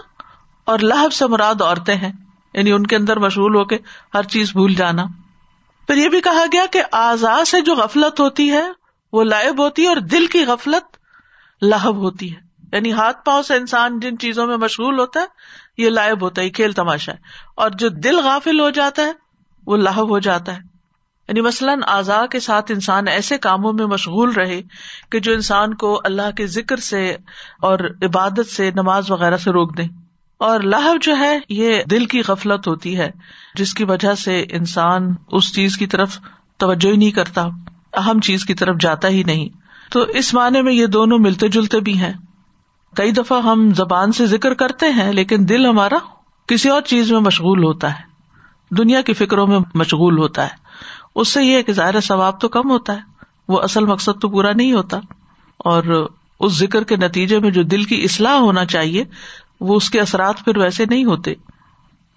اور 0.66 0.80
لہب 0.80 1.14
سے 1.14 1.28
مراد 1.28 1.62
عورتیں 1.62 1.96
ہیں 1.96 2.12
یعنی 2.54 2.72
ان 2.72 2.88
کے 2.88 2.96
اندر 2.96 3.20
مشغول 3.20 3.56
ہو 3.56 3.66
کے 3.66 3.78
ہر 4.14 4.24
چیز 4.24 4.52
بھول 4.52 4.74
جانا۔ 4.74 5.04
پھر 5.88 5.98
یہ 5.98 6.10
بھی 6.10 6.22
کہا 6.22 6.46
گیا 6.52 6.66
کہ 6.72 6.84
آزاد 6.92 7.48
سے 7.48 7.62
جو 7.62 7.76
غفلت 7.76 8.20
ہوتی 8.20 8.52
ہے، 8.52 8.64
وہ 9.14 9.24
لائب 9.24 9.64
ہوتی 9.64 9.84
ہے 9.84 9.88
اور 9.88 9.98
دل 9.98 10.28
کی 10.28 10.46
غفلت 10.46 10.98
لہب 11.62 11.96
ہوتی 11.96 12.36
ہے۔ 12.36 12.42
یعنی 12.74 12.92
ہاتھ 12.92 13.26
پاؤں 13.26 13.42
سے 13.42 13.56
انسان 13.56 14.00
جن 14.00 14.18
چیزوں 14.18 14.48
میں 14.48 14.58
مشغول 14.58 15.00
ہوتا 15.00 15.20
ہے، 15.20 15.26
یہ 15.78 15.90
لائب 15.90 16.22
ہوتا 16.22 16.42
ہے 16.42 16.50
کھیل 16.50 16.72
تماشا 16.72 17.12
ہے۔ 17.12 17.18
اور 17.56 17.70
جو 17.70 17.90
دل 17.90 18.20
غافل 18.20 18.60
ہو 18.60 18.70
جاتا 18.70 19.02
ہے، 19.02 19.12
وہ 19.66 19.78
لہب 19.78 20.10
ہو 20.10 20.20
جاتا 20.20 20.58
ہے۔ 20.58 20.77
یعنی 21.28 21.42
مثلاً 21.42 21.80
آزا 21.88 22.26
کے 22.32 22.40
ساتھ 22.40 22.72
انسان 22.72 23.08
ایسے 23.08 23.38
کاموں 23.38 23.74
میں 23.74 23.86
مشغول 23.86 24.32
رہے 24.32 24.62
کہ 25.12 25.20
جو 25.20 25.32
انسان 25.32 25.74
کو 25.74 26.02
اللہ 26.04 26.32
کے 26.38 26.48
ذکر 26.48 26.78
سے 26.78 27.16
اور 27.62 27.80
عبادت 28.02 28.52
سے 28.52 28.72
نماز 28.72 29.12
وغیرہ 29.12 29.38
سے 29.38 29.52
روک 29.52 29.78
دیں 29.78 29.88
اور 30.38 30.60
لہب 30.60 31.02
جو 31.02 31.18
ہے، 31.18 31.40
یہ 31.50 31.84
دل 31.84 32.06
کی 32.06 32.22
غفلت 32.28 32.68
ہوتی 32.68 32.98
ہے، 32.98 33.12
جس 33.56 33.74
کی 33.74 33.84
وجہ 33.84 34.14
سے 34.14 34.46
انسان 34.50 35.14
اس 35.28 35.56
چیز 35.56 35.78
کی 35.78 35.88
طرف 35.88 36.20
توجہ 36.58 36.90
ہی 36.92 36.98
نہیں 36.98 37.12
کرتا، 37.12 37.44
اہم 37.94 38.20
چیز 38.20 38.46
کی 38.46 38.54
طرف 38.54 38.76
جاتا 38.80 39.08
ہی 39.08 39.24
نہیں۔ 39.24 39.50
تو 39.92 40.02
اس 40.02 40.34
معنی 40.34 40.62
میں 40.62 40.74
یہ 40.74 40.86
دونوں 40.86 41.20
ملتے 41.20 41.48
جلتے 41.48 41.80
بھی 41.80 42.00
ہیں۔ 42.00 42.14
کئی 42.96 43.12
دفعہ 43.12 43.42
ہم 43.42 43.74
زبان 43.74 44.12
سے 44.12 44.26
ذکر 44.26 44.54
کرتے 44.54 44.86
ہیں، 44.92 45.14
لیکن 45.14 45.36
دل 45.50 45.66
ہمارا 45.66 45.96
کسی 46.48 46.70
اور 46.70 46.82
چیز 46.82 47.12
میں 47.12 47.20
مشغول 47.20 47.64
ہوتا 47.64 47.94
ہے۔ 47.94 48.04
دنیا 48.76 49.02
کی 49.02 49.14
فکروں 49.14 49.48
میں 49.48 49.60
مشغول 49.74 50.18
ہوتا 50.18 50.44
ہے۔ 50.44 50.67
اس 51.18 51.28
سے 51.28 51.44
یہ 51.44 51.62
کہ 51.62 51.74
ظاہر 51.74 52.02
ثواب 52.02 52.42
تو 52.42 52.48
کم 52.48 52.70
ہوتا 52.70 52.94
ہے۔ 52.94 53.00
وہ 53.48 53.62
اصل 53.62 53.86
مقصد 53.86 54.22
تو 54.22 54.30
پورا 54.30 54.52
نہیں 54.52 54.74
ہوتا۔ 54.74 55.00
اور 55.58 56.10
اس 56.40 56.54
ذکر 56.54 56.84
کے 56.84 56.96
نتیجے 56.96 57.40
میں 57.40 57.52
جو 57.52 57.64
دل 57.64 57.84
کی 57.84 58.04
اصلاح 58.04 58.34
ہونا 58.34 58.66
چاہیے، 58.66 59.04
وہ 59.62 59.76
اس 59.76 59.90
کے 59.90 60.02
اثرات 60.02 60.46
پھر 60.46 60.58
ویسے 60.58 60.86
نہیں 60.86 61.06
ہوتے۔ 61.06 61.34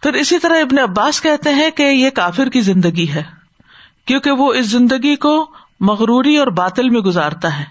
پھر 0.02 0.12
اسی 0.12 0.38
طرح 0.38 0.60
ابن 0.60 0.78
عباس 0.78 1.20
کہتے 1.20 1.54
ہیں 1.54 1.70
کہ 1.70 1.82
یہ 1.82 2.10
کافر 2.10 2.48
کی 2.48 2.60
زندگی 2.60 3.08
ہے، 3.08 3.22
کیونکہ 4.06 4.30
وہ 4.30 4.52
اس 4.52 4.66
زندگی 4.66 5.16
کو 5.16 5.50
مغروری 5.80 6.36
اور 6.36 6.46
باطل 6.46 6.90
میں 6.90 7.00
گزارتا 7.00 7.58
ہے۔ 7.58 7.64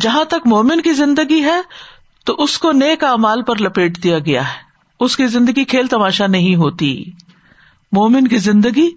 جہاں 0.00 0.24
تک 0.24 0.46
مومن 0.46 0.80
کی 0.80 0.92
زندگی 0.92 1.44
ہے، 1.44 1.60
تو 2.24 2.34
اس 2.38 2.58
کو 2.58 2.72
نیک 2.72 3.04
امال 3.04 3.42
پر 3.42 3.56
لپیٹ 3.56 4.02
دیا 4.02 4.18
گیا 4.18 4.48
ہے۔ 4.48 4.66
اس 5.00 5.16
کی 5.16 5.26
زندگی 5.26 5.64
کھیل 5.64 5.86
تماشا 5.86 6.26
نہیں 6.26 6.56
ہوتی۔ 6.56 7.04
مومن 7.92 8.28
کی 8.28 8.36
زندگی 8.36 8.90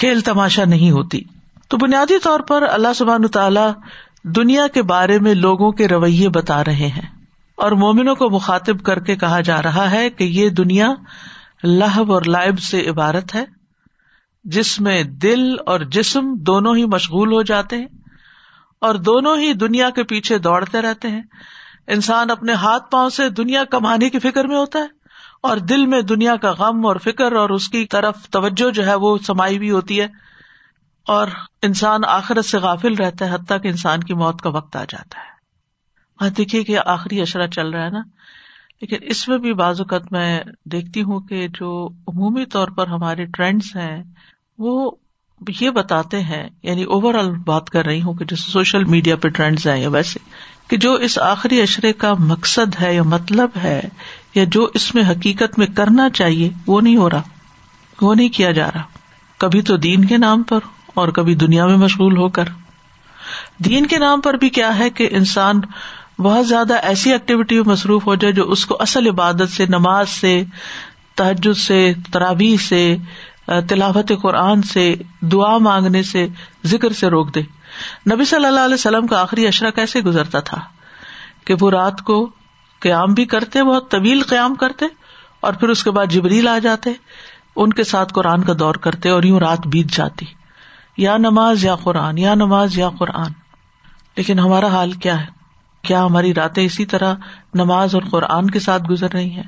کھیل 0.00 0.20
تماشا 0.20 0.64
نہیں 0.64 0.90
ہوتی۔ 0.90 1.20
تو 1.68 1.76
بنیادی 1.76 2.18
طور 2.18 2.40
پر 2.40 2.62
اللہ 2.62 2.92
سبحان 2.96 3.28
تعالی 3.28 3.60
دنیا 4.22 4.66
کے 4.66 4.82
بارے 4.82 5.18
میں 5.18 5.34
لوگوں 5.34 5.72
کے 5.72 5.88
رویے 5.88 6.28
بتا 6.28 6.64
رہے 6.64 6.86
ہیں۔ 6.86 7.20
اور 7.56 7.72
مومنوں 7.72 8.14
کو 8.14 8.30
مخاطب 8.30 8.82
کر 8.82 9.00
کے 9.00 9.16
کہا 9.16 9.40
جا 9.40 9.62
رہا 9.62 9.90
ہے 9.90 10.10
کہ 10.10 10.24
یہ 10.24 10.48
دنیا 10.48 10.94
لہب 11.64 12.12
اور 12.12 12.22
لائب 12.22 12.58
سے 12.58 12.90
عبارت 12.90 13.34
ہے، 13.34 13.44
جس 14.44 14.80
میں 14.80 15.02
دل 15.02 15.54
اور 15.66 15.80
جسم 15.80 16.34
دونوں 16.34 16.76
ہی 16.76 16.84
مشغول 16.84 17.32
ہو 17.32 17.42
جاتے 17.42 17.76
ہیں 17.76 17.88
اور 18.80 18.94
دونوں 18.94 19.36
ہی 19.36 19.52
دنیا 19.52 19.90
کے 19.90 20.02
پیچھے 20.02 20.38
دوڑتے 20.38 20.82
رہتے 20.82 21.08
ہیں۔ 21.08 21.22
انسان 21.86 22.30
اپنے 22.30 22.52
ہاتھ 22.52 22.90
پاؤں 22.90 23.10
سے 23.10 23.28
دنیا 23.28 23.64
کمانے 23.64 24.10
کی 24.10 24.18
فکر 24.18 24.44
میں 24.44 24.56
ہوتا 24.56 24.78
ہے۔ 24.78 24.99
اور 25.40 25.56
دل 25.56 25.86
میں 25.86 26.00
دنیا 26.02 26.36
کا 26.36 26.52
غم 26.52 26.86
اور 26.86 26.96
فکر 26.96 27.32
اور 27.32 27.50
اس 27.50 27.68
کی 27.68 27.84
طرف 27.84 28.28
توجہ 28.30 28.70
جو 28.70 28.86
ہے 28.86 28.94
وہ 28.94 29.18
سمائی 29.18 29.58
بھی 29.58 29.70
ہوتی 29.70 30.00
ہے 30.00 30.06
اور 31.06 31.28
انسان 31.62 32.04
آخرت 32.04 32.44
سے 32.44 32.58
غافل 32.58 32.94
رہتا 32.94 33.28
ہے 33.28 33.34
حتیٰ 33.34 33.60
کہ 33.62 33.68
انسان 33.68 34.00
کی 34.00 34.14
موت 34.14 34.42
کا 34.42 34.50
وقت 34.50 34.76
آ 34.76 34.84
جاتا 34.84 35.18
ہے۔ 35.18 35.28
وہاں 36.20 36.30
دیکھیے 36.30 36.64
کہ 36.64 36.78
آخری 36.86 37.20
اشرا 37.20 37.48
چل 37.48 37.70
رہا 37.70 37.84
ہے 37.84 37.90
نا، 37.90 38.02
لیکن 38.80 38.96
اس 39.00 39.28
میں 39.28 39.38
بھی 39.38 39.52
بعض 39.52 39.80
اوقات 39.80 40.12
میں 40.12 40.40
دیکھتی 40.64 41.02
ہوں 41.02 41.20
کہ 41.20 41.48
جو 41.48 41.88
عمومی 42.08 42.44
طور 42.46 42.68
پر 42.68 42.86
ہمارے 42.86 43.24
ٹرینڈس 43.24 43.76
ہیں، 43.76 44.02
وہ 44.58 44.90
یہ 45.48 45.70
بتاتے 45.70 46.20
ہیں 46.20 46.48
یعنی 46.62 46.82
اوور 46.84 47.14
آل 47.14 47.30
بات 47.30 47.70
کر 47.70 47.84
رہی 47.84 48.02
ہوں 48.02 48.14
کہ 48.14 48.24
جیسے 48.24 48.50
سوشل 48.50 48.84
میڈیا 48.84 49.16
پہ 49.16 49.28
ٹرینڈز 49.28 49.66
ہیں 49.66 49.80
یا 49.80 49.88
ویسے، 49.88 50.18
کہ 50.68 50.76
جو 50.76 50.92
اس 50.94 51.18
آخری 51.18 51.60
اشرے 51.62 51.92
کا 51.92 52.12
مقصد 52.18 52.80
ہے 52.82 52.94
یا 52.94 53.02
مطلب 53.02 53.50
ہے 53.62 53.80
یا 54.34 54.44
جو 54.48 54.68
اس 54.74 54.94
میں 54.94 55.02
حقیقت 55.10 55.58
میں 55.58 55.66
کرنا 55.66 56.10
چاہیے، 56.10 56.50
وہ 56.66 56.80
نہیں 56.80 56.96
ہو 56.96 57.10
رہا۔ 57.10 57.22
وہ 58.02 58.14
نہیں 58.14 58.28
کیا 58.28 58.50
جا 58.50 58.68
رہا۔ 58.74 58.82
کبھی 59.38 59.62
تو 59.62 59.76
دین 59.76 60.04
کے 60.04 60.16
نام 60.16 60.42
پر 60.42 60.58
اور 60.94 61.08
کبھی 61.08 61.34
دنیا 61.34 61.66
میں 61.66 61.76
مشغول 61.76 62.16
ہو 62.16 62.28
کر۔ 62.28 62.44
دین 63.58 63.86
کے 63.86 63.98
نام 63.98 64.20
پر 64.20 64.34
بھی 64.34 64.48
کیا 64.48 64.78
ہے 64.78 64.90
کہ 64.90 65.08
انسان 65.10 65.60
بہت 66.18 66.48
زیادہ 66.48 66.74
ایسی 66.74 67.12
ایکٹیویٹی 67.12 67.54
میں 67.54 67.72
مصروف 67.72 68.06
ہو 68.06 68.14
جائے 68.14 68.34
جو 68.34 68.50
اس 68.50 68.66
کو 68.66 68.76
اصل 68.80 69.06
عبادت 69.06 69.50
سے، 69.50 69.66
نماز 69.66 70.08
سے 70.08 70.44
تحجد 71.14 71.58
سے 71.58 71.92
ترابی 72.12 72.56
سے، 72.56 72.96
تلاوت 73.44 74.12
قرآن 74.22 74.62
سے، 74.62 74.94
دعا 75.20 75.58
مانگنے 75.58 76.02
سے، 76.02 76.28
ذکر 76.64 76.92
سے 76.92 77.06
روک 77.06 77.34
دے۔ 77.34 77.40
نبی 78.14 78.24
صلی 78.24 78.46
اللہ 78.46 78.60
علیہ 78.60 78.74
وسلم 78.74 79.06
کا 79.06 79.22
آخری 79.22 79.46
اشرا 79.46 79.70
کیسے 79.70 80.00
گزرتا 80.00 80.40
تھا 80.40 80.60
کہ 81.44 81.54
وہ 81.60 81.70
رات 81.70 82.02
کو 82.02 82.30
قیام 82.80 83.14
بھی 83.14 83.24
کرتے 83.24 83.62
بہت 83.62 83.90
طویل 83.90 84.22
قیام 84.22 84.54
کرتے 84.54 84.84
اور 85.40 85.52
پھر 85.52 85.68
اس 85.68 85.84
کے 85.84 85.90
بعد 85.90 86.06
جبریل 86.06 86.48
آ 86.48 86.58
جاتے 86.58 86.90
ان 87.56 87.72
کے 87.72 87.84
ساتھ 87.84 88.12
قرآن 88.12 88.44
کا 88.44 88.52
دور 88.58 88.74
کرتے 88.74 89.08
اور 89.08 89.22
یوں 89.22 89.40
رات 89.40 89.66
بیت 89.66 89.86
جاتی 89.92 90.26
یا 90.96 91.16
نماز 91.16 91.64
یا 91.64 91.76
قرآن، 91.76 92.18
یا 92.18 92.34
نماز 92.34 92.78
یا 92.78 92.88
قرآن۔ 92.98 93.30
لیکن 94.16 94.38
ہمارا 94.38 94.66
حال 94.66 94.92
کیا 94.92 95.20
ہے؟ 95.20 95.26
کیا 95.82 96.04
ہماری 96.04 96.34
راتیں 96.34 96.64
اسی 96.64 96.86
طرح 96.86 97.14
نماز 97.54 97.94
اور 97.94 98.02
قرآن 98.10 98.50
کے 98.50 98.58
ساتھ 98.58 98.82
گزر 98.90 99.12
رہی 99.12 99.30
ہیں؟ 99.30 99.42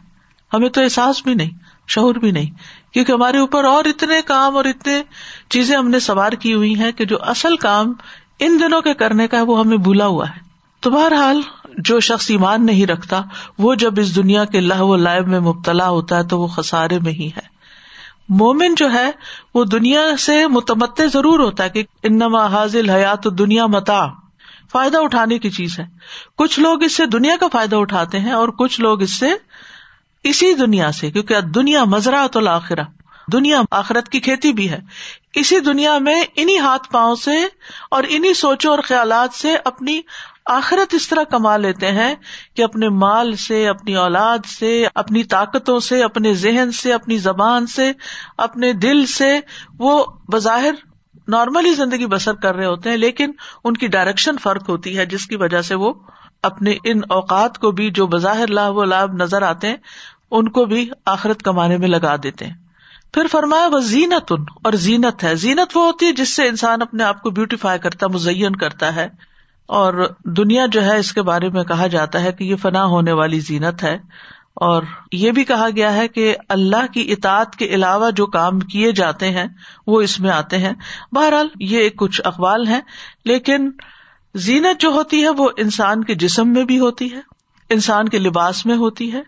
ہمیں 0.54 0.68
تو 0.68 0.82
احساس 0.82 1.22
بھی 1.24 1.34
نہیں، 1.34 1.50
شعور 1.88 2.14
بھی 2.14 2.30
نہیں، 2.30 2.50
کیونکہ 2.92 3.12
ہمارے 3.12 3.38
اوپر 3.38 3.64
اور 3.64 3.84
اتنے 3.84 4.22
کام 4.22 4.56
اور 4.56 4.64
اتنے 4.64 5.02
چیزیں 5.48 5.76
ہم 5.76 5.88
نے 5.88 6.00
سوار 6.00 6.32
کی 6.32 6.54
ہوئی 6.54 6.78
ہیں 6.78 6.92
کہ 6.92 7.04
جو 7.04 7.16
اصل 7.20 7.56
کام 7.56 7.92
ان 8.38 8.58
دنوں 8.60 8.80
کے 8.80 8.94
کرنے 8.94 9.28
کا 9.28 9.36
ہے، 9.36 9.42
وہ 9.42 9.60
ہمیں 9.60 9.76
بھولا 9.76 10.06
ہوا 10.06 10.28
ہے۔ 10.28 10.40
تو 10.80 10.90
بہرحال 10.90 11.40
جو 11.78 12.00
شخص 12.00 12.30
ایمان 12.30 12.66
نہیں 12.66 12.86
رکھتا، 12.86 13.22
وہ 13.58 13.74
جب 13.74 13.92
اس 13.96 14.16
دنیا 14.16 14.44
کے 14.44 14.60
لہ 14.60 14.80
و 14.80 14.96
لائب 14.96 15.28
میں 15.28 15.40
مبتلا 15.40 15.88
ہوتا 15.88 16.16
ہے 16.16 16.22
تو 16.22 16.40
وہ 16.40 16.46
خسارے 16.46 16.98
میں 16.98 17.12
ہی 17.12 17.26
ہے۔ 17.26 17.52
مومن 18.28 18.74
جو 18.74 18.92
ہے، 18.92 19.10
وہ 19.54 19.64
دنیا 19.64 20.16
سے 20.18 20.46
متمد 20.46 21.00
ضرور 21.12 21.40
ہوتا 21.40 21.64
ہے 21.64 21.68
کہ 21.68 21.84
انما 22.02 22.46
حاضل 22.46 22.90
حیات 22.90 23.24
دنیا 23.24 23.66
متا 23.66 24.06
فائدہ 24.72 24.98
اٹھانے 24.98 25.38
کی 25.38 25.50
چیز 25.50 25.80
ہے۔ 25.80 25.84
کچھ 26.36 26.60
لوگ 26.60 26.82
اس 26.82 26.96
سے 26.96 27.06
دنیا 27.06 27.36
کا 27.40 27.46
فائدہ 27.52 27.76
اٹھاتے 27.76 28.18
ہیں 28.18 28.32
اور 28.32 28.48
کچھ 28.48 28.80
لوگ 28.80 29.02
اس 29.02 29.18
سے 29.18 29.30
اسی 30.22 30.54
دنیا 30.54 30.92
سے، 30.92 31.10
کیونکہ 31.10 31.40
دنیا 31.40 31.84
مزرا 31.84 32.26
تو 32.32 32.40
لاخرا 32.40 32.82
دنیا 33.32 33.60
آخرت 33.70 34.08
کی 34.08 34.20
کھیتی 34.20 34.52
بھی 34.52 34.70
ہے۔ 34.70 34.78
اسی 35.34 35.60
دنیا 35.60 35.98
میں 35.98 36.24
انہیں 36.36 36.58
ہاتھ 36.58 36.90
پاؤں 36.90 37.14
سے 37.14 37.44
اور 37.90 38.02
انہیں 38.08 38.32
سوچوں 38.32 38.70
اور 38.70 38.78
خیالات 38.84 39.34
سے 39.34 39.56
اپنی 39.64 40.00
آخرت 40.46 40.94
اس 40.94 41.08
طرح 41.08 41.22
کما 41.22 41.56
لیتے 41.56 41.86
ہیں 41.86 42.14
کہ 42.54 42.62
اپنے 42.62 42.88
مال 42.88 43.36
سے، 43.36 43.68
اپنی 43.68 43.96
اولاد 43.96 44.38
سے، 44.58 44.86
اپنی 44.94 45.24
طاقتوں 45.24 45.80
سے، 45.80 46.02
اپنے 46.02 46.34
ذہن 46.34 46.70
سے، 46.72 46.92
اپنی 46.92 47.18
زبان 47.18 47.66
سے، 47.66 47.92
اپنے 48.38 48.72
دل 48.72 49.06
سے 49.06 49.40
وہ 49.78 50.04
بظاہر 50.32 50.74
نارملی 51.28 51.74
زندگی 51.74 52.06
بسر 52.06 52.34
کر 52.34 52.54
رہے 52.54 52.66
ہوتے 52.66 52.90
ہیں، 52.90 52.96
لیکن 52.96 53.32
ان 53.64 53.76
کی 53.76 53.86
ڈائریکشن 53.86 54.38
فرق 54.38 54.68
ہوتی 54.68 54.98
ہے، 54.98 55.06
جس 55.06 55.26
کی 55.26 55.36
وجہ 55.36 55.62
سے 55.62 55.74
وہ 55.74 55.92
اپنے 56.42 56.74
ان 56.84 57.00
اوقات 57.08 57.58
کو 57.58 57.70
بھی 57.70 57.90
جو 57.90 58.06
بظاہر 58.06 58.46
لاہ 58.46 58.70
و 58.70 58.84
لابھ 58.84 59.16
نظر 59.16 59.42
آتے 59.42 59.68
ہیں، 59.68 59.76
ان 60.30 60.48
کو 60.48 60.64
بھی 60.64 60.90
آخرت 61.06 61.42
کمانے 61.42 61.76
میں 61.76 61.88
لگا 61.88 62.16
دیتے 62.22 62.46
ہیں۔ 62.46 62.54
پھر 63.14 63.26
فرمایا، 63.26 63.66
وہ 63.66 63.78
زینت 63.78 64.32
ان 64.32 64.44
اور 64.64 64.72
زینت 64.72 65.24
ہے۔ 65.24 65.34
زینت 65.34 65.76
وہ 65.76 65.86
ہوتی 65.86 66.06
ہے 66.06 66.12
جس 66.12 66.36
سے 66.36 66.48
انسان 66.48 66.82
اپنے 66.82 67.04
آپ 67.04 67.22
کو 67.22 67.30
بیوٹیفائی 67.30 67.78
کرتا، 67.78 68.06
مزین 68.06 68.56
کرتا 68.56 68.96
ہے۔ 68.96 69.31
اور 69.66 70.14
دنیا 70.24 70.66
جو 70.66 70.84
ہے 70.84 70.98
اس 70.98 71.12
کے 71.12 71.22
بارے 71.22 71.48
میں 71.48 71.64
کہا 71.64 71.86
جاتا 71.86 72.22
ہے 72.22 72.32
کہ 72.32 72.44
یہ 72.44 72.56
فنا 72.56 72.84
ہونے 72.84 73.12
والی 73.12 73.40
زینت 73.40 73.82
ہے 73.82 73.98
اور 74.54 74.82
یہ 75.12 75.30
بھی 75.30 75.44
کہا 75.44 75.68
گیا 75.76 75.94
ہے 75.94 76.08
کہ 76.08 76.36
اللہ 76.48 76.92
کی 76.92 77.12
اطاعت 77.12 77.56
کے 77.56 77.64
علاوہ 77.64 78.10
جو 78.10 78.26
کام 78.26 78.60
کیے 78.60 78.92
جاتے 78.92 79.30
ہیں 79.30 79.46
وہ 79.86 80.00
اس 80.00 80.20
میں 80.20 80.30
آتے 80.30 80.58
ہیں۔ 80.58 80.72
بہرحال 81.12 81.48
یہ 81.60 81.88
کچھ 81.88 82.20
اقوال 82.24 82.68
ہیں، 82.68 82.80
لیکن 83.24 83.70
زینت 84.34 84.80
جو 84.80 84.88
ہوتی 84.88 85.22
ہے 85.22 85.28
وہ 85.28 85.48
انسان 85.56 86.04
کے 86.04 86.14
جسم 86.14 86.48
میں 86.48 86.64
بھی 86.64 86.78
ہوتی 86.78 87.12
ہے، 87.12 87.20
انسان 87.70 88.08
کے 88.08 88.18
لباس 88.18 88.66
میں 88.66 88.76
ہوتی 88.76 89.12
ہے، 89.12 89.22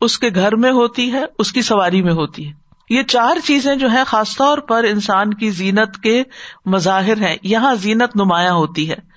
اس 0.00 0.18
کے 0.18 0.28
گھر 0.34 0.56
میں 0.56 0.72
ہوتی 0.72 1.12
ہے، 1.12 1.24
اس 1.38 1.52
کی 1.52 1.62
سواری 1.62 2.02
میں 2.02 2.12
ہوتی 2.12 2.48
ہے۔ 2.48 2.52
یہ 2.90 3.02
چار 3.02 3.36
چیزیں 3.44 3.76
جو 3.76 3.92
ہے 3.92 4.04
خاص 4.06 4.36
طور 4.36 4.58
پر 4.58 4.84
انسان 4.84 5.34
کی 5.34 5.50
زینت 5.50 6.00
کے 6.02 6.22
مظاہر 6.66 7.16
ہیں۔ 7.16 7.36
یہاں 7.42 7.74
زینت 7.74 8.16
نمایاں 8.16 8.52
ہوتی 8.52 8.90
ہے۔ 8.90 9.09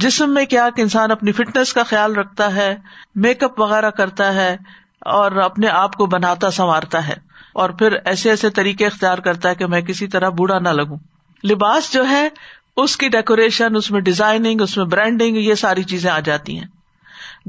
جسم 0.00 0.34
میں 0.34 0.44
کیا 0.44 0.70
کہ 0.70 0.82
انسان 0.82 1.10
اپنی 1.10 1.32
فٹنس 1.32 1.72
کا 1.72 1.82
خیال 1.82 2.14
رکھتا 2.14 2.54
ہے، 2.54 2.76
میک 3.14 3.44
اپ 3.44 3.60
وغیرہ 3.60 3.90
کرتا 3.90 4.34
ہے 4.34 4.56
اور 5.00 5.32
اپنے 5.32 5.68
آپ 5.68 5.94
کو 5.94 6.06
بناتا، 6.06 6.50
سنوارتا 6.50 7.08
ہے۔ 7.08 7.14
اور 7.52 7.70
پھر 7.70 7.92
ایسے 8.04 8.30
ایسے 8.30 8.50
طریقے 8.50 8.86
اختیار 8.86 9.18
کرتا 9.18 9.48
ہے 9.48 9.54
کہ 9.54 9.66
میں 9.66 9.80
کسی 9.80 10.06
طرح 10.06 10.28
بوڑھا 10.28 10.58
نہ 10.58 10.68
لگوں۔ 10.68 10.98
لباس 11.44 11.92
جو 11.92 12.08
ہے، 12.08 12.28
اس 12.76 12.96
کی 12.96 13.08
ڈیکوریشن 13.08 13.76
اس 13.76 13.90
میں 13.90 14.00
ڈیزائننگ 14.00 14.60
اس 14.60 14.76
میں 14.76 14.84
برانڈنگ 14.84 15.36
یہ 15.36 15.54
ساری 15.54 15.82
چیزیں 15.82 16.10
آ 16.10 16.20
جاتی 16.20 16.58
ہیں۔ 16.58 16.66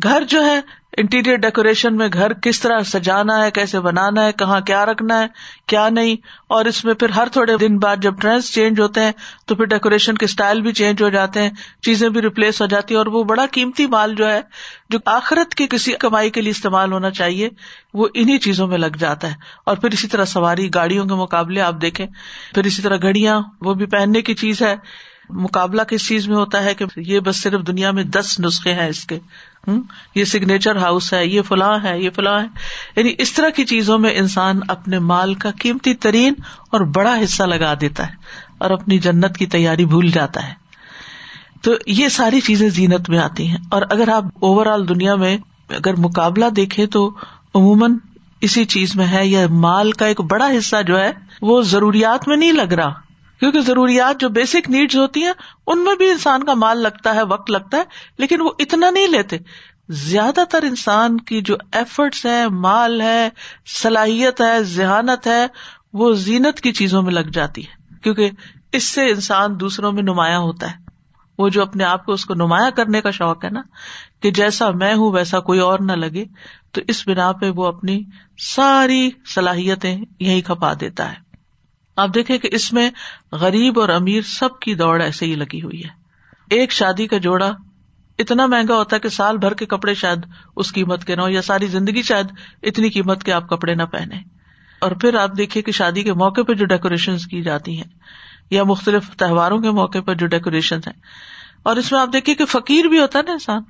گھر 0.04 0.24
جو 0.30 0.46
ہے 0.46 0.62
انٹیریئر 0.98 1.36
ڈیکوریشن 1.36 1.98
میں 1.98 2.08
گھر 2.13 2.34
کس 2.34 2.60
طرح 2.60 2.80
سجانا 2.82 3.46
ہے، 3.46 3.51
کیسے 3.51 3.80
بنانا 3.80 4.25
ہے، 4.25 4.32
کہاں 4.32 4.62
کیا 4.62 4.86
رکھنا 4.86 5.20
ہے، 5.20 5.27
کیا 5.66 5.89
نہیں، 5.89 6.16
اور 6.48 6.66
اس 6.66 6.86
میں 6.86 6.94
پھر 6.94 7.10
ہر 7.10 7.27
تھوڑے 7.32 7.58
دن 7.58 7.77
بعد 7.77 7.98
جب 8.01 8.20
ٹرینڈس 8.22 8.54
چینج 8.54 8.82
ہوتے 8.82 9.04
ہیں 9.04 9.12
تو 9.46 9.56
پھر 9.56 9.66
ڈیکوریشن 9.66 10.16
کے 10.16 10.25
اسٹائل 10.25 10.62
بھی 10.62 10.72
چینج 10.72 11.04
ہو 11.04 11.10
جاتے 11.10 11.42
ہیں، 11.42 11.50
چیزیں 11.82 12.10
بھی 12.10 12.22
ریپلیس 12.22 12.62
ہو 12.62 12.68
جاتی 12.68 12.94
ہیں، 12.94 12.98
اور 12.98 13.06
وہ 13.06 13.24
بڑا 13.24 13.46
قیمتی 13.51 13.88
مال 13.88 14.16
جو 14.16 14.30
ہے، 14.30 14.42
جو 14.89 15.00
آخرت 15.06 15.56
کی 15.56 15.68
کسی 15.68 15.94
کمائی 15.94 16.30
کے 16.30 16.42
لیے 16.42 16.51
استعمال 16.51 16.92
ہونا 16.92 17.10
چاہیے، 17.10 17.50
وہ 17.94 18.08
انہیں 18.13 18.38
چیزوں 18.38 18.68
میں 18.68 18.77
لگ 18.77 18.98
جاتا 19.00 19.27
ہے۔ 19.27 19.34
اور 19.66 19.77
پھر 19.77 19.89
اسی 19.92 20.08
طرح 20.08 20.25
سواری، 20.25 20.70
گاڑیوں 20.74 21.06
کے 21.06 21.13
مقابلے 21.13 21.62
آپ 21.62 21.82
دیکھیں، 21.82 22.08
پھر 22.56 22.63
اسی 22.63 22.82
طرح 22.82 22.98
گھڑیاں، 23.01 23.42
وہ 23.62 23.74
بھی 23.74 23.86
پہننے 23.86 24.22
کی 24.22 24.34
چیز 24.34 24.62
ہے۔ 24.62 24.75
مقابلہ 25.30 25.82
کس 25.82 26.08
چیز 26.08 26.27
میں 26.27 26.38
ہوتا 26.38 26.63
ہے 26.63 26.74
کہ 26.74 26.86
یہ 26.96 27.20
بس 27.20 27.42
صرف 27.42 27.62
دنیا 27.68 27.92
میں 27.92 28.04
دس 28.04 28.39
نسخے 28.39 28.74
ہیں 28.74 28.88
اس 28.88 29.06
کے۔ 29.06 29.20
یہ 30.15 30.24
سگنیچر 30.24 30.75
ہاؤس 30.75 31.13
ہے، 31.13 31.27
یہ 31.27 31.41
فلاں 31.41 31.77
ہے، 31.83 32.00
یہ 32.00 32.09
فلاں 32.09 32.39
ہے۔ 32.39 32.47
یعنی 32.95 33.13
اس 33.17 33.33
طرح 33.33 33.50
کی 33.50 33.65
چیزوں 33.65 34.00
میں 34.00 34.15
انسان 34.15 34.59
اپنے 34.67 35.00
مال 35.00 35.33
کا 35.33 35.51
قیمتی 35.51 35.93
ترین 35.93 36.33
اور 36.71 36.81
بڑا 36.81 37.17
حصہ 37.24 37.43
لگا 37.43 37.74
دیتا 37.81 38.07
ہے 38.07 38.13
اور 38.57 38.69
اپنی 38.69 38.97
جنت 38.97 39.38
کی 39.38 39.45
تیاری 39.45 39.86
بھول 39.86 40.07
جاتا 40.07 40.47
ہے۔ 40.47 40.53
تو 41.62 41.71
یہ 41.88 42.07
ساری 42.07 42.41
چیزیں 42.41 42.69
زینت 42.69 43.09
میں 43.09 43.19
آتی 43.19 43.47
ہیں۔ 43.47 43.57
اور 43.69 43.81
اگر 43.89 44.09
آپ 44.09 44.24
اوور 44.39 44.65
آل 44.65 44.89
دنیا 44.89 45.15
میں 45.15 45.38
اگر 45.69 45.95
مقابلہ 45.95 46.45
دیکھے 46.55 46.88
تو 46.88 47.13
عموماً 47.55 47.97
اسی 48.41 48.65
چیز 48.65 48.95
میں 48.95 49.07
ہے 49.07 49.27
یا 49.27 49.47
مال 49.47 49.91
کا 49.91 50.05
ایک 50.05 50.21
بڑا 50.21 50.50
حصہ 50.57 50.75
جو 50.88 51.00
ہے، 51.00 51.12
وہ 51.41 51.62
ضروریات 51.62 52.27
میں 52.27 52.38
نہیں 52.38 52.51
لگ 52.51 52.74
رہا۔ 52.74 53.06
کیونکہ 53.39 53.60
ضروریات 53.60 54.20
جو 54.20 54.29
بیسک 54.29 54.70
نیڈس 54.70 54.96
ہوتی 54.96 55.24
ہیں، 55.24 55.32
ان 55.67 55.84
میں 55.84 55.96
بھی 55.96 56.10
انسان 56.10 56.44
کا 56.44 56.53
مال 56.53 56.77
لگتا 56.77 57.15
ہے، 57.15 57.24
وقت 57.24 57.51
لگتا 57.51 57.77
ہے، 57.77 57.84
لیکن 58.17 58.41
وہ 58.41 58.51
اتنا 58.60 58.89
نہیں 58.89 59.08
لیتے۔ 59.08 59.38
زیادہ 59.89 60.44
تر 60.50 60.63
انسان 60.63 61.17
کی 61.17 61.41
جو 61.41 61.56
ایفرٹس 61.72 62.25
ہے 62.25 62.48
مال 62.48 63.01
ہے، 63.01 63.29
صلاحیت 63.82 64.41
ہے، 64.41 64.63
ذہانت 64.63 65.27
ہے، 65.27 65.48
وہ 65.94 66.13
زینت 66.13 66.62
کی 66.62 66.72
چیزوں 66.72 67.01
میں 67.01 67.13
لگ 67.13 67.29
جاتی 67.34 67.65
ہے۔ 67.67 67.96
کیونکہ 68.03 68.29
اس 68.72 68.84
سے 68.84 69.10
انسان 69.10 69.60
دوسروں 69.60 69.91
میں 69.91 70.03
نمایاں 70.03 70.39
ہوتا 70.39 70.72
ہے۔ 70.72 70.75
وہ 71.38 71.50
جو 71.50 71.62
اپنے 71.62 71.84
آپ 71.84 72.06
کو 72.06 72.12
اس 72.12 72.25
کو 72.25 72.34
نمایاں 72.34 72.72
کرنے 72.72 73.01
کا 73.01 73.12
شوق 73.12 73.46
ہے 73.46 73.50
نا، 73.50 73.62
کہ 74.20 74.32
جیسا 74.32 74.72
میں 74.72 74.94
ہوں، 74.94 75.12
ویسا 75.12 75.39
کوئی 75.39 75.60
اور 75.60 75.79
نہ 75.79 75.91
لگے، 75.91 76.25
تو 76.72 76.82
اس 76.88 77.08
بنا 77.08 77.32
پہ 77.32 77.50
وہ 77.50 77.65
اپنی 77.65 78.03
ساری 78.38 79.10
صلاحیتیں 79.36 79.98
یہی 80.20 80.41
کھپا 80.41 80.74
دیتا 80.79 81.12
ہے۔ 81.12 81.26
آپ 81.98 82.10
دیکھیں 82.16 82.38
کہ 82.38 82.50
اس 82.51 82.74
میں 82.74 82.89
غریب 83.32 83.80
اور 83.80 83.89
امیر 83.89 84.22
سب 84.22 84.60
کی 84.60 84.75
دوڑ 84.75 85.01
ایسے 85.01 85.25
ہی 85.25 85.36
لگی 85.36 85.62
ہوئی 85.62 85.84
ہے۔ 85.84 85.89
ایک 86.50 86.72
شادی 86.72 87.08
کا 87.08 87.18
جوڑا 87.18 87.51
اتنا 88.20 88.46
مہنگا 88.46 88.75
ہوتا 88.75 88.96
ہے 88.96 89.01
کہ 89.01 89.10
سال 89.10 89.38
بھر 89.38 89.54
کے 89.54 89.66
کپڑے 89.66 89.94
شاید 89.94 90.25
اس 90.56 90.74
قیمت 90.74 91.06
کے 91.06 91.16
نہ 91.16 91.22
ہو 91.22 91.30
یا 91.30 91.42
ساری 91.42 91.68
زندگی 91.68 92.01
شاید 92.01 92.27
اتنی 92.63 92.89
قیمت 92.89 93.24
کے 93.24 93.32
آپ 93.32 93.50
کپڑے 93.50 93.75
نہ 93.75 93.84
پہنے 93.84 94.16
اور 94.82 94.92
پھر 94.92 95.16
آپ 95.16 95.30
دیکھیے 95.38 95.63
کہ 95.63 95.72
شادی 95.72 96.04
کے 96.04 96.13
موقع 96.13 96.42
پہ 96.42 96.54
جو 96.54 96.66
ڈیکوریشن 96.66 97.18
کی 97.18 97.42
جاتی 97.42 97.77
ہیں 97.77 97.89
یا 98.50 98.63
مختلف 98.63 99.10
تہواروں 99.18 99.60
کے 99.60 99.72
موقع 99.72 99.98
پر 100.06 100.16
جو 100.16 100.27
ڈیکوریشن 100.27 100.80
ہے 100.88 100.92
اور 101.63 101.75
اس 101.75 101.92
میں 101.92 102.00
آپ 102.00 102.10
دیکھیے 102.13 102.36
کہ 102.36 102.46
فقیر 102.46 102.86
بھی 102.86 103.00
ہوتا 103.00 103.20
ہے 103.20 103.24
نا 103.24 103.32
انسان۔ 103.32 103.62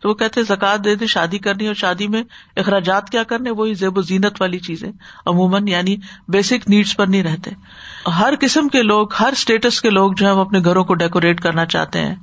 تو 0.00 0.08
وہ 0.08 0.14
کہتے 0.14 0.42
زکات 0.42 0.84
دے 0.84 0.94
دے 0.94 1.06
شادی 1.06 1.38
کرنی 1.38 1.66
اور 1.66 1.74
شادی 1.74 2.08
میں 2.08 2.22
اخراجات 2.56 3.10
کیا 3.10 3.22
کرنے، 3.22 3.50
وہی 3.50 3.74
زیب 3.74 3.98
و 3.98 4.02
زینت 4.02 4.40
والی 4.40 4.58
چیزیں۔ 4.58 4.92
عموماً 5.26 5.68
یعنی 5.68 5.96
بیسک 6.28 6.68
نیڈس 6.68 6.96
پر 6.96 7.06
نہیں 7.06 7.22
رہتے۔ 7.22 7.50
ہر 8.10 8.34
قسم 8.40 8.68
کے 8.68 8.82
لوگ، 8.82 9.08
ہر 9.20 9.32
اسٹیٹس 9.32 9.80
کے 9.80 9.90
لوگ 9.90 10.12
جو 10.12 10.26
ہے 10.26 10.32
وہ 10.32 10.40
اپنے 10.40 10.58
گھروں 10.64 10.84
کو 10.84 10.94
ڈیکوریٹ 10.94 11.40
کرنا 11.40 11.66
چاہتے 11.66 11.98
ہیں۔ 11.98 12.14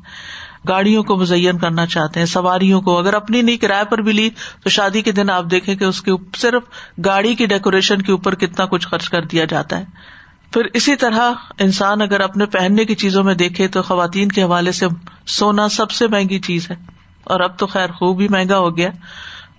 گاڑیوں 0.67 1.03
کو 1.03 1.17
مزین 1.17 1.57
کرنا 1.57 1.85
چاہتے 1.85 2.19
ہیں، 2.19 2.27
سواریوں 2.27 2.81
کو۔ 2.81 2.97
اگر 2.97 3.13
اپنی 3.13 3.41
نہیں 3.41 3.57
کرایہ 3.57 3.83
پر 3.83 3.97
بھی 3.97 4.13
لی، 4.13 4.29
تو 4.63 4.69
شادی 4.69 5.01
کے 5.01 5.11
دن 5.11 5.29
آپ 5.29 5.43
دیکھیں 5.51 5.75
کہ 5.75 5.83
اس 5.83 6.01
کے 6.01 6.11
صرف 6.37 6.63
گاڑی 7.05 7.35
کی 7.35 7.45
ڈیکوریشن 7.45 8.01
کے 8.01 8.11
اوپر 8.11 8.35
کتنا 8.35 8.65
کچھ 8.65 8.87
خرچ 8.87 9.09
کر 9.09 9.21
دیا 9.21 9.45
جاتا 9.45 9.79
ہے۔ 9.79 9.85
پھر 10.53 10.61
اسی 10.73 10.95
طرح 10.95 11.31
انسان 11.59 12.01
اگر 12.01 12.19
اپنے 12.19 12.45
پہننے 12.45 12.85
کی 12.85 12.95
چیزوں 12.95 13.23
میں 13.23 13.35
دیکھے، 13.35 13.67
تو 13.67 13.81
خواتین 13.81 14.29
کے 14.29 14.43
حوالے 14.43 14.71
سے 14.71 14.85
سونا 15.27 15.69
سب 15.69 15.91
سے 15.91 16.07
مہنگی 16.07 16.39
چیز 16.39 16.71
ہے۔ 16.71 17.00
اور 17.23 17.39
اب 17.39 17.59
تو 17.59 17.67
خیر 17.67 17.91
خوب 17.91 18.19
ہی 18.19 18.27
مہنگا 18.27 18.57
ہو 18.57 18.77
گیا 18.77 18.89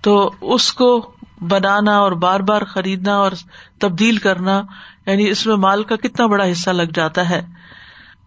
تو 0.01 0.31
اس 0.41 0.73
کو 0.73 1.11
بنانا 1.41 1.97
اور 1.97 2.11
بار 2.11 2.39
بار 2.39 2.61
خریدنا 2.61 3.15
اور 3.15 3.31
تبدیل 3.79 4.17
کرنا 4.17 4.61
یعنی 5.05 5.29
اس 5.29 5.47
میں 5.47 5.55
مال 5.55 5.83
کا 5.83 5.95
کتنا 5.95 6.25
بڑا 6.25 6.51
حصہ 6.51 6.69
لگ 6.69 6.91
جاتا 6.93 7.29
ہے۔ 7.29 7.45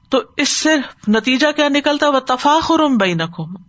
تو 0.09 0.20
اس 0.37 0.49
سے 0.49 0.70
نتیجہ 1.09 1.46
کیا 1.57 1.68
نکلتا؟ 1.68 2.09
وہ 2.09 2.20
تفاخر 2.20 2.79
بین 3.01 3.18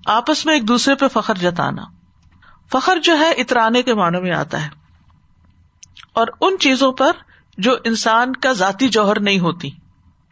آپس 0.05 0.45
میں 0.45 0.53
ایک 0.53 0.67
دوسرے 0.67 0.95
پہ 0.95 1.05
فخر 1.13 1.35
جتانا۔ 1.35 1.83
فخر 2.71 2.99
جو 2.99 3.17
ہے 3.17 3.29
اترانے 3.29 3.83
کے 3.83 3.93
معنوں 3.93 4.21
میں 4.21 4.31
آتا 4.31 4.63
ہے۔ 4.63 4.69
اور 6.13 6.27
ان 6.41 6.55
چیزوں 6.59 6.91
پر 6.91 7.11
جو 7.57 7.75
انسان 7.83 8.33
کا 8.33 8.51
ذاتی 8.51 8.87
جوہر 8.87 9.19
نہیں 9.19 9.39
ہوتی۔ 9.39 9.69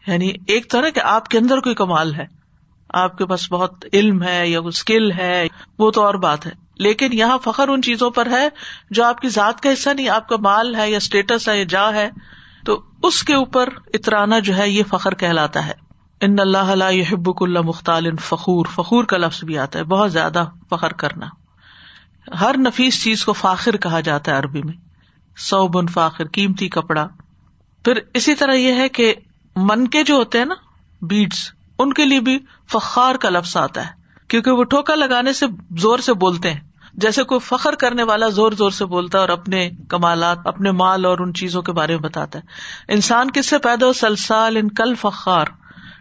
یعنی 0.08 0.32
ایک 0.48 0.71
طرح 0.71 0.89
کہ 0.89 1.00
آپ 1.00 1.28
کے 1.28 1.38
اندر 1.38 1.60
کوئی 1.60 1.76
کمال 1.76 2.15
ہے۔ 2.15 2.35
آپ 2.89 3.17
کے 3.17 3.26
پاس 3.26 3.52
بہت 3.52 3.86
علم 3.93 4.24
ہے 4.24 4.50
یا 4.50 4.60
اسکل 4.60 5.12
ہے، 5.12 5.48
وہ 5.80 5.91
تو 5.91 6.04
اور 6.04 6.13
بات 6.13 6.45
ہے۔ 6.45 6.52
لیکن 6.76 7.10
یہاں 7.12 7.38
فخر 7.43 7.67
ان 7.67 7.82
چیزوں 7.82 8.12
پر 8.12 8.30
ہے 8.30 8.50
جو 8.91 9.04
آپ 9.04 9.19
کی 9.19 9.30
ذات 9.30 9.62
کا 9.62 9.74
حصہ 9.74 9.89
نہیں، 9.89 10.10
آپ 10.10 10.30
کا 10.30 10.36
مال 10.38 10.76
ہے 10.76 10.91
یا 10.91 10.98
اسٹیٹس 10.98 11.50
ہے 11.50 11.58
یا 11.58 11.63
جا 11.69 11.93
ہے۔ 11.93 12.10
تو 12.65 12.82
اس 13.04 13.24
کے 13.24 13.34
اوپر 13.34 13.69
اترانا 13.93 14.39
جو 14.39 14.58
ہے، 14.58 14.69
یہ 14.69 14.84
فخر 14.89 15.13
کہلاتا 15.13 15.67
ہے۔ 15.67 15.74
ان 16.21 16.36
اللہ 16.39 17.13
حبک 17.13 17.43
اللہ 17.43 17.62
مختال 17.62 18.15
فخور۔ 18.17 18.65
فخور 18.65 19.04
کا 19.04 19.17
لفظ 19.17 19.43
بھی 19.43 19.58
آتا 19.58 19.80
ہے، 19.80 19.84
بہت 19.84 20.13
زیادہ 20.13 20.45
فخر 20.69 20.93
کرنا۔ 20.93 21.26
ہر 22.39 22.56
نفیس 22.58 23.04
چیز 23.04 23.26
کو 23.26 23.34
فاخر 23.34 23.78
کہا 23.78 24.00
جاتا 24.00 24.32
ہے 24.32 24.38
عربی 24.38 24.62
میں۔ 24.63 24.74
سو 25.38 25.67
بن 25.67 25.88
فاخر، 25.88 26.28
قیمتی 26.28 26.69
کپڑا۔ 26.69 27.08
پھر 27.86 28.00
اسی 28.13 28.36
طرح 28.36 28.54
یہ 28.54 28.74
ہے 28.74 28.89
کہ 28.89 29.13
من 29.56 29.88
کے 29.88 30.04
جو 30.04 30.15
ہوتے 30.15 30.38
ہیں 30.38 30.45
نا 30.45 30.56
بیڈس 31.02 31.52
ان 31.80 31.93
کے 31.93 32.06
لیے 32.06 32.19
بھی 32.19 32.39
فخار 32.71 33.15
کا 33.15 33.30
لفظ 33.30 33.58
آتا 33.58 33.82
ہے، 33.82 33.91
کیونکہ 34.28 34.51
وہ 34.51 34.63
ٹھوکا 34.63 34.95
لگانے 34.95 35.34
سے 35.34 35.45
زور 35.78 35.99
سے 35.99 36.13
بولتے 36.13 36.54
ہیں۔ 36.54 36.60
جیسے 36.93 37.23
کوئی 37.23 37.39
فخر 37.39 37.75
کرنے 37.75 38.04
والا 38.04 38.28
زور 38.28 38.51
زور 38.51 38.71
سے 38.71 38.86
بولتا 38.86 39.17
ہے 39.17 39.21
اور 39.21 39.30
اپنے 39.30 39.69
کمالات، 39.89 40.38
اپنے 40.45 40.71
مال 40.71 41.06
اور 41.06 41.17
ان 41.19 41.34
چیزوں 41.34 41.62
کے 41.62 41.71
بارے 41.71 41.93
میں 41.93 42.10
بتاتا 42.10 42.39
ہے۔ 42.39 42.43
انسان 42.93 43.32
کس 43.32 43.45
سے 43.45 43.58
پیدا 43.58 43.86
ہو؟ 43.86 43.93
سلسال 43.93 44.58
ان 44.58 44.69
کل 44.69 44.95
فخار۔ 44.95 45.45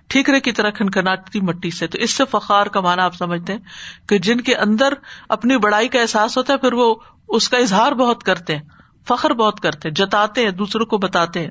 ٹھیکرے 0.07 0.41
کی 0.41 0.53
طرح 0.53 0.71
کھنکھناتی 0.71 1.41
مٹی 1.41 1.71
سے۔ 1.71 1.87
تو 1.87 1.99
اس 1.99 2.11
سے 2.11 2.25
فخار 2.31 2.67
کا 2.67 2.81
مانا 2.81 3.05
آپ 3.05 3.15
سمجھتے 3.15 3.53
ہیں 3.53 3.61
کہ 4.09 4.19
جن 4.19 4.41
کے 4.41 4.57
اندر 4.57 4.93
اپنی 5.29 5.57
بڑائی 5.57 5.89
کا 5.89 6.01
احساس 6.01 6.37
ہوتا 6.37 6.53
ہے، 6.53 6.59
پھر 6.59 6.73
وہ 6.73 6.95
اس 7.29 7.49
کا 7.49 7.57
اظہار 7.57 7.93
بہت 7.93 8.23
کرتے 8.23 8.57
ہیں، 8.57 8.63
فخر 9.09 9.33
بہت 9.33 9.61
کرتے 9.61 9.91
جتاتے 9.91 10.45
ہیں، 10.45 10.51
دوسروں 10.51 10.87
کو 10.87 10.99
بتاتے 10.99 11.41
ہیں۔ 11.41 11.51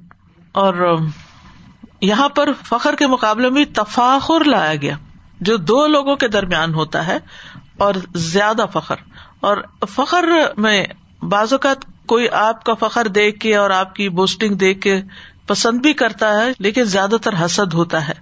اور 0.51 0.97
یہاں 2.03 2.29
پر 2.29 2.49
فخر 2.63 2.95
کے 2.95 3.07
مقابلے 3.07 3.49
میں 3.49 3.65
تفاخر 3.73 4.43
لایا 4.43 4.75
گیا، 4.75 4.97
جو 5.41 5.57
دو 5.57 5.87
لوگوں 5.87 6.15
کے 6.15 6.27
درمیان 6.27 6.73
ہوتا 6.73 7.07
ہے، 7.07 7.17
اور 7.77 7.93
زیادہ 8.15 8.65
فخر۔ 8.73 8.95
اور 9.39 9.57
فخر 9.89 10.25
میں 10.57 10.85
بعض 11.21 11.53
اوقات 11.53 11.77
کوئی 12.05 12.29
آپ 12.29 12.63
کا 12.63 12.73
فخر 12.73 13.07
دیکھ 13.07 13.39
کے 13.39 13.55
اور 13.55 13.69
آپ 13.69 13.95
کی 13.95 14.09
بوسٹنگ 14.09 14.55
دیکھ 14.55 14.81
کے 14.81 15.01
پسند 15.47 15.79
بھی 15.79 15.93
کرتا 15.93 16.41
ہے، 16.41 16.51
لیکن 16.59 16.83
زیادہ 16.83 17.15
تر 17.21 17.45
حسد 17.45 17.73
ہوتا 17.73 18.07
ہے۔ 18.07 18.13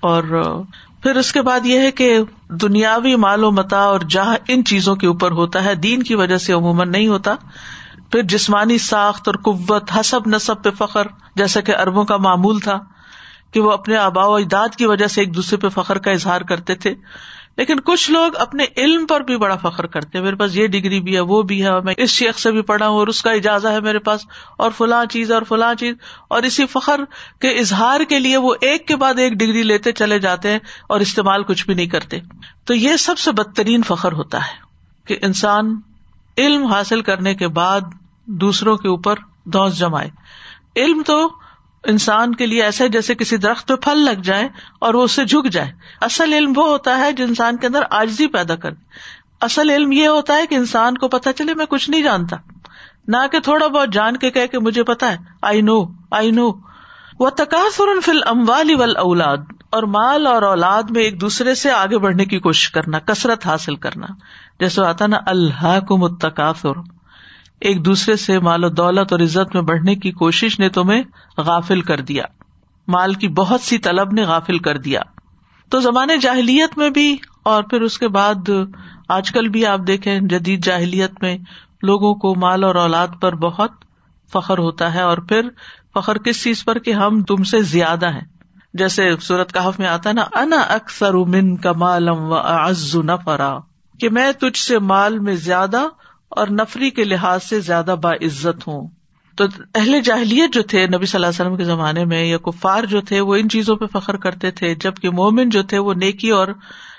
اور 0.00 0.22
پھر 1.02 1.16
اس 1.16 1.32
کے 1.32 1.42
بعد 1.42 1.66
یہ 1.66 1.78
ہے 1.78 1.90
کہ 1.90 2.18
دنیاوی 2.48 3.16
مال 3.16 3.44
و 3.44 3.50
متا 3.50 3.80
اور 3.80 4.00
جہاں 4.00 4.36
ان 4.48 4.64
چیزوں 4.64 4.96
کے 4.96 5.06
اوپر 5.06 5.30
ہوتا 5.30 5.64
ہے، 5.64 5.74
دین 5.74 6.02
کی 6.02 6.14
وجہ 6.14 6.36
سے 6.36 6.52
عموماً 6.52 6.92
نہیں 6.92 7.08
ہوتا۔ 7.08 7.34
پھر 8.12 8.22
جسمانی 8.22 8.78
ساخت 8.78 9.28
اور 9.28 9.34
قوت، 9.34 9.90
حسب 10.00 10.20
نصب 10.26 10.62
پہ 10.62 10.70
فخر، 10.70 11.06
جیسا 11.36 11.60
کہ 11.60 11.76
اربوں 11.76 12.04
کا 12.04 12.16
معمول 12.16 12.60
تھا۔ 12.60 12.78
کہ 13.50 13.60
وہ 13.60 13.72
اپنے 13.72 13.96
آبا 13.96 14.26
و 14.26 14.34
اجداد 14.34 14.68
کی 14.68 14.86
وجہ 14.86 15.06
سے 15.06 15.20
ایک 15.20 15.36
دوسرے 15.36 15.56
پہ 15.56 15.68
فخر 15.68 15.98
کا 15.98 16.10
اظہار 16.10 16.40
کرتے 16.40 16.74
تھے۔ 16.74 16.94
لیکن 17.56 17.80
کچھ 17.80 18.10
لوگ 18.10 18.36
اپنے 18.36 18.64
علم 18.76 19.06
پر 19.06 19.20
بھی 19.20 19.36
بڑا 19.36 19.56
فخر 19.56 19.86
کرتے 19.86 20.18
ہیں۔ 20.18 20.24
میرے 20.24 20.36
پاس 20.36 20.56
یہ 20.56 20.66
ڈگری 20.66 21.00
بھی 21.00 21.14
ہے، 21.14 21.20
وہ 21.20 21.42
بھی 21.42 21.64
ہے، 21.64 21.80
میں 21.80 21.94
اس 21.96 22.10
شیخ 22.10 22.38
سے 22.38 22.52
بھی 22.52 22.62
پڑھا 22.62 22.88
ہوں 22.88 22.96
اور 22.96 23.06
اس 23.06 23.22
کا 23.22 23.30
اجازت 23.30 23.66
ہے 23.66 23.80
میرے 23.80 23.98
پاس، 23.98 24.20
اور 24.58 24.70
فلاں 24.76 25.04
چیز 25.04 25.32
اور 25.32 25.42
فلاں 25.42 25.74
چیز۔ 25.74 25.94
اور 26.28 26.42
اسی 26.42 26.66
فخر 26.66 27.00
کے 27.40 27.48
اظہار 27.48 28.00
کے 28.08 28.18
لیے 28.18 28.36
وہ 28.36 28.54
ایک 28.60 28.88
کے 28.88 28.96
بعد 28.96 29.18
ایک 29.18 29.32
ڈگری 29.32 29.62
لیتے 29.62 29.92
چلے 29.92 30.18
جاتے 30.18 30.50
ہیں 30.50 30.58
اور 30.88 31.00
استعمال 31.00 31.42
کچھ 31.42 31.66
بھی 31.66 31.74
نہیں 31.74 31.86
کرتے۔ 31.86 32.18
تو 32.64 32.74
یہ 32.74 32.96
سب 32.96 33.18
سے 33.18 33.32
بدترین 33.32 33.82
فخر 33.82 34.12
ہوتا 34.12 34.38
ہے 34.38 34.70
کہ 35.04 35.16
انسان 35.22 35.80
علم 36.38 36.66
حاصل 36.66 37.02
کرنے 37.02 37.34
کے 37.34 37.48
بعد 37.48 37.80
دوسروں 38.26 38.76
کے 38.76 38.88
اوپر 38.88 39.14
دوس 39.44 39.78
جمائے۔ 39.78 40.10
علم 40.76 41.02
تو 41.06 41.28
انسان 41.84 42.34
کے 42.34 42.46
لیے 42.46 42.62
ایسا 42.62 42.86
جیسے 42.86 43.14
کسی 43.14 43.36
درخت 43.36 43.68
پہ 43.68 43.74
پھل 43.74 43.98
لگ 43.98 44.20
جائے 44.22 44.48
اور 44.78 44.94
وہ 44.94 45.02
اسے 45.02 45.24
جھک 45.24 45.50
جائے 45.50 45.72
اصل 46.00 46.32
علم 46.32 46.52
وہ 46.56 46.68
ہوتا 46.68 46.98
ہے 46.98 47.12
جو 47.12 47.24
انسان 47.24 47.56
کے 47.56 47.66
اندر 47.66 47.82
آجزی 47.90 48.26
پیدا 48.26 48.56
کر 48.56 48.70
اصل 49.40 49.70
علم 49.70 49.92
یہ 49.92 50.08
ہوتا 50.08 50.34
ہے 50.34 50.46
کہ 50.46 50.54
انسان 50.54 50.98
کو 50.98 51.08
پتا 51.08 51.32
چلے 51.32 51.54
میں 51.54 51.66
کچھ 51.66 51.90
نہیں 51.90 52.02
جانتا۔ 52.02 52.36
نہ 53.08 53.16
کہ 53.32 53.40
تھوڑا 53.40 53.66
بہت 53.66 53.92
جان 53.92 54.16
کے 54.16 54.30
کہ 54.30 54.58
مجھے 54.58 54.82
پتا 54.82 55.12
ہے۔ 55.12 55.16
آئی 55.42 55.62
نو 55.62 55.84
آئی 56.10 56.30
نو 56.30 56.50
وہ 57.18 57.30
تقاصر 57.30 58.00
فل 58.04 58.20
اموال 58.26 58.96
اولاد 58.96 59.36
اور 59.70 59.82
مال 59.82 60.26
اور 60.26 60.42
اولاد 60.42 60.82
میں 60.90 61.02
ایک 61.02 61.20
دوسرے 61.20 61.54
سے 61.54 61.70
آگے 61.70 61.98
بڑھنے 61.98 62.24
کی 62.24 62.38
کوشش 62.38 62.70
کرنا، 62.70 62.98
کثرت 62.98 63.46
حاصل 63.46 63.76
کرنا۔ 63.76 64.06
جیسے 64.60 64.84
آتا 64.84 65.06
نا 65.06 65.18
اللہ 65.26 65.80
کو 65.88 65.96
متقاصر 65.96 66.80
ایک 67.60 67.84
دوسرے 67.84 68.16
سے 68.16 68.38
مال 68.38 68.64
و 68.64 68.68
دولت 68.68 69.12
اور 69.12 69.20
عزت 69.20 69.54
میں 69.54 69.62
بڑھنے 69.62 69.94
کی 69.94 70.12
کوشش 70.12 70.58
نے 70.58 70.68
تمہیں 70.68 71.02
غافل 71.36 71.80
کر 71.80 72.00
دیا۔ 72.00 72.24
مال 72.88 73.14
کی 73.14 73.28
بہت 73.28 73.60
سی 73.60 73.78
طلب 73.78 74.12
نے 74.12 74.22
غافل 74.22 74.58
کر 74.58 74.78
دیا۔ 74.78 75.00
تو 75.70 75.80
زمانے 75.80 76.16
جاہلیت 76.16 76.78
میں 76.78 76.90
بھی 76.90 77.16
اور 77.42 77.62
پھر 77.62 77.80
اس 77.80 77.98
کے 77.98 78.08
بعد 78.08 78.50
آج 79.08 79.32
کل 79.32 79.48
بھی 79.48 79.66
آپ 79.66 79.80
دیکھیں 79.86 80.20
جدید 80.20 80.64
جاہلیت 80.64 81.22
میں 81.22 81.38
لوگوں 81.82 82.14
کو 82.14 82.34
مال 82.34 82.64
اور 82.64 82.74
اولاد 82.74 83.08
پر 83.20 83.34
بہت 83.34 83.70
فخر 84.32 84.58
ہوتا 84.58 84.94
ہے 84.94 85.02
اور 85.02 85.18
پھر 85.18 85.48
فخر 85.94 86.18
کس 86.18 86.44
چیز 86.44 86.64
پر 86.64 86.78
کہ 86.78 86.92
ہم 86.92 87.22
تم 87.22 87.44
سے 87.44 87.62
زیادہ 87.62 88.12
ہیں۔ 88.12 88.26
جیسے 88.74 89.16
سورت 89.20 89.54
کہف 89.54 89.78
میں 89.78 89.88
آتا 89.88 90.12
نا، 90.12 90.24
انا 90.32 90.56
اکثر 90.56 91.14
من 91.14 91.56
کا 91.56 91.72
مالم 91.72 92.22
و 92.22 92.34
از 92.34 92.96
نفرا۔ 92.96 93.58
کہ 94.00 94.08
میں 94.08 94.32
تجھ 94.32 94.58
سے 94.58 94.78
مال 94.78 95.18
میں 95.18 95.34
زیادہ 95.34 95.82
اور 96.30 96.46
نفری 96.48 96.90
کے 96.90 97.04
لحاظ 97.04 97.44
سے 97.44 97.60
زیادہ 97.60 97.96
با 98.02 98.10
عزت 98.10 98.68
ہوں۔ 98.68 98.88
تو 99.36 99.44
اہل 99.74 100.00
جاہلیت 100.00 100.54
جو 100.54 100.62
تھے 100.62 100.86
نبی 100.86 101.06
صلی 101.06 101.18
اللہ 101.18 101.26
علیہ 101.26 101.40
وسلم 101.40 101.56
کے 101.56 101.64
زمانے 101.64 102.04
میں 102.04 102.24
یا 102.24 102.36
کفار 102.38 102.84
جو 102.84 103.00
تھے 103.00 103.20
وہ 103.20 103.36
ان 103.36 103.48
چیزوں 103.48 103.76
پہ 103.76 103.98
فخر 103.98 104.16
کرتے 104.16 104.50
تھے، 104.50 104.74
جبکہ 104.74 105.10
مومن 105.10 105.48
جو 105.48 105.62
تھے 105.62 105.78
وہ 105.78 105.94
نیکی 105.94 106.30
اور 106.30 106.48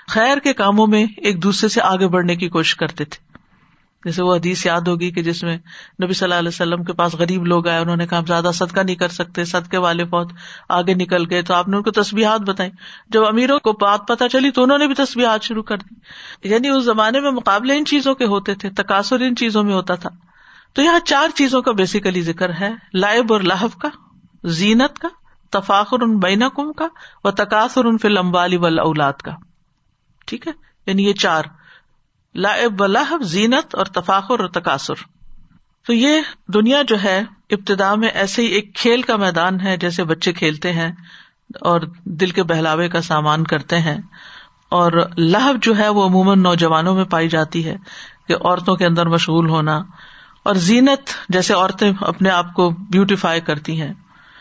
خیر 0.08 0.38
کے 0.38 0.52
کاموں 0.52 0.86
میں 0.86 1.06
ایک 1.16 1.42
دوسرے 1.42 1.68
سے 1.68 1.80
آگے 1.82 2.08
بڑھنے 2.08 2.36
کی 2.36 2.48
کوشش 2.48 2.76
کرتے 2.76 3.04
تھے۔ 3.04 3.31
جیسے 4.04 4.22
وہ 4.22 4.34
حدیث 4.34 4.66
یاد 4.66 4.80
ہوگی 4.80 5.10
کہ 5.10 5.22
جس 5.22 5.42
میں 5.42 5.58
نبی 6.04 6.12
صلی 6.12 6.26
اللہ 6.26 6.34
علیہ 6.34 6.48
وسلم 6.48 6.84
کے 6.84 6.92
پاس 6.92 7.14
غریب 7.14 7.46
لوگ 7.46 7.68
آئے، 7.68 7.78
انہوں 7.78 7.96
نے 7.96 8.06
کہا 8.06 8.20
زیادہ 8.26 8.50
صدقہ 8.54 8.80
نہیں 8.80 8.96
کر 8.96 9.08
سکتے، 9.08 9.44
صدقے 9.44 9.78
والے 9.78 10.04
بہت 10.04 10.32
آگے 10.68 10.94
نکل 10.94 11.30
گئے، 11.30 11.42
تو 11.42 11.54
آپ 11.54 11.68
نے 11.68 11.76
ان 11.76 11.82
کو 11.82 11.90
تصویرات 11.90 12.40
بتائی 12.40 12.70
جب 13.08 13.24
امیروں 13.24 13.58
کو 13.58 13.72
بات 13.72 14.00
پتا 14.08 14.28
چلی 14.28 14.50
تو 14.50 14.62
انہوں 14.62 14.78
نے 14.78 14.86
بھی 14.86 14.94
تصویرات 14.94 15.42
شروع 15.42 15.62
کر 15.62 15.76
دی۔ 15.76 15.94
یعنی 16.48 16.68
اس 16.68 16.84
زمانے 16.84 17.20
میں 17.20 17.30
مقابلے 17.30 17.78
ان 17.78 17.84
چیزوں 17.84 18.14
کے 18.14 18.24
ہوتے 18.24 18.54
تھے، 18.54 18.70
تقاصر 18.70 19.20
ان 19.20 19.36
چیزوں 19.36 19.62
میں 19.62 19.74
ہوتا 19.74 19.94
تھا۔ 19.94 20.10
تو 20.72 20.82
یہاں 20.82 20.98
چار 20.98 21.28
چیزوں 21.34 21.62
کا 21.62 21.72
بیسیکلی 21.72 22.22
ذکر 22.22 22.50
ہے، 22.60 22.70
لائب 22.94 23.32
اور 23.32 23.40
لاہب 23.40 23.80
کا، 23.80 23.88
زینت 24.44 24.98
کا، 24.98 25.08
تفاخر 25.50 26.02
ان 26.02 26.18
بین 26.18 26.42
کم 26.56 26.72
کا، 26.72 26.86
و 27.24 27.30
تقاصر 27.30 27.84
ان 27.84 27.98
فل 27.98 28.18
امبالی 28.18 28.56
اولاد 28.56 29.12
کا۔ 29.12 29.32
ٹھیک 30.26 30.46
ہے؟ 30.46 30.52
یعنی 30.86 31.08
یہ 31.08 31.12
چار۔ 31.12 31.42
لائب 32.34 32.86
لہب، 32.86 33.22
زینت 33.22 33.74
اور 33.74 33.86
تفاخر 33.86 34.40
اور 34.40 34.48
تقاصر 34.48 34.94
تو 35.86 35.92
یہ 35.92 36.20
دنیا 36.48 36.82
جو 36.82 37.02
ہے، 37.02 37.22
ابتدا 37.50 37.94
میں 37.94 38.08
ایسے 38.08 38.42
ہی 38.42 38.46
ایک 38.46 38.74
کھیل 38.74 39.02
کا 39.02 39.16
میدان 39.16 39.60
ہے 39.60 39.76
جیسے 39.76 40.04
بچے 40.04 40.32
کھیلتے 40.32 40.72
ہیں 40.72 40.92
اور 41.60 41.80
دل 42.04 42.30
کے 42.30 42.42
بہلاوے 42.42 42.88
کا 42.88 43.02
سامان 43.02 43.44
کرتے 43.44 43.78
ہیں۔ 43.78 43.98
اور 44.68 44.92
لہب 45.18 45.62
جو 45.62 45.78
ہے، 45.78 45.88
وہ 45.88 46.04
عموماً 46.04 46.42
نوجوانوں 46.42 46.94
میں 46.94 47.04
پائی 47.04 47.28
جاتی 47.28 47.66
ہے 47.66 47.76
کہ 48.28 48.34
عورتوں 48.34 48.76
کے 48.76 48.86
اندر 48.86 49.06
مشغول 49.06 49.48
ہونا۔ 49.48 49.82
اور 50.42 50.54
زینت 50.54 51.10
جیسے 51.28 51.54
عورتیں 51.54 51.92
اپنے 52.00 52.30
آپ 52.30 52.54
کو 52.54 52.70
بیوٹیفائی 52.70 53.40
کرتی 53.40 53.80
ہیں۔ 53.80 53.92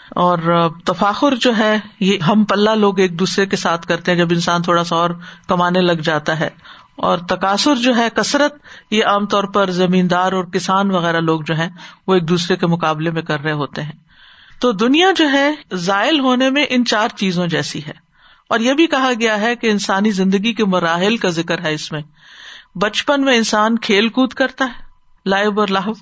اور 0.10 0.70
تفاخر 0.86 1.36
جو 1.36 1.58
ہے، 1.58 1.80
یہ 2.00 2.18
ہم 2.18 2.44
پلہ 2.44 2.70
لوگ 2.70 3.00
ایک 3.00 3.20
دوسرے 3.20 3.46
کے 3.46 3.56
ساتھ 3.56 3.88
کرتے 3.88 4.12
ہیں 4.12 4.18
جب 4.18 4.28
انسان 4.32 4.62
تھوڑا 4.62 4.84
سا 4.84 4.96
اور 4.96 5.10
کمانے 5.48 5.82
لگ 5.82 5.92
جاتا 5.92 6.40
ہے۔ 6.40 6.50
اور 6.98 7.18
تقاصر 7.18 7.76
جو 7.76 7.96
ہے 7.96 8.10
کثرت، 8.16 8.56
یہ 8.92 9.06
عام 9.06 9.26
طور 9.26 9.44
پر 9.44 9.70
زمیندار 9.70 10.32
اور 10.32 10.44
کسان 10.44 10.92
وغیرہ 10.92 11.20
لوگ 11.20 11.42
جو 11.42 11.58
ہے 11.58 11.70
وہ 12.08 12.14
ایک 12.14 12.30
دوسرے 12.30 12.58
کے 12.58 12.68
مقابلے 12.68 13.12
میں 13.12 13.22
کر 13.22 13.40
رہے 13.40 13.52
ہوتے 13.52 13.84
ہیں۔ 13.84 13.92
تو 14.60 14.72
دنیا 14.72 15.08
جو 15.16 15.30
ہے، 15.30 15.52
زائل 15.74 16.20
ہونے 16.20 16.50
میں 16.50 16.66
ان 16.70 16.86
چار 16.86 17.08
چیزوں 17.16 17.48
جیسی 17.48 17.86
ہے۔ 17.86 18.12
اور 18.50 18.60
یہ 18.60 18.74
بھی 18.74 18.88
کہا 18.88 19.12
گیا 19.20 19.42
ہے 19.42 19.56
کہ 19.56 19.72
انسانی 19.72 20.12
زندگی 20.12 20.54
کے 20.54 20.66
مراحل 20.66 21.18
کا 21.18 21.30
ذکر 21.30 21.62
ہے 21.62 21.74
اس 21.74 21.92
میں۔ 21.92 22.02
بچپن 22.76 23.22
میں 23.22 23.38
انسان 23.38 23.78
کھیل 23.78 24.10
کود 24.10 24.34
کرتا 24.34 24.66
ہے 24.66 24.84
لائب 25.26 25.60
اور 25.60 25.68
لاہو 25.68 25.94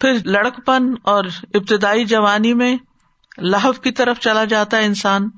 پھر 0.00 0.12
لڑک 0.24 0.66
پن 0.66 0.94
اور 1.02 1.24
ابتدائی 1.54 2.04
جوانی 2.04 2.54
میں 2.54 2.76
لاہو 3.38 3.72
کی 3.72 3.90
طرف 3.90 4.18
چلا 4.18 4.44
جاتا 4.44 4.76
ہے 4.76 4.84
انسان۔ 4.84 5.28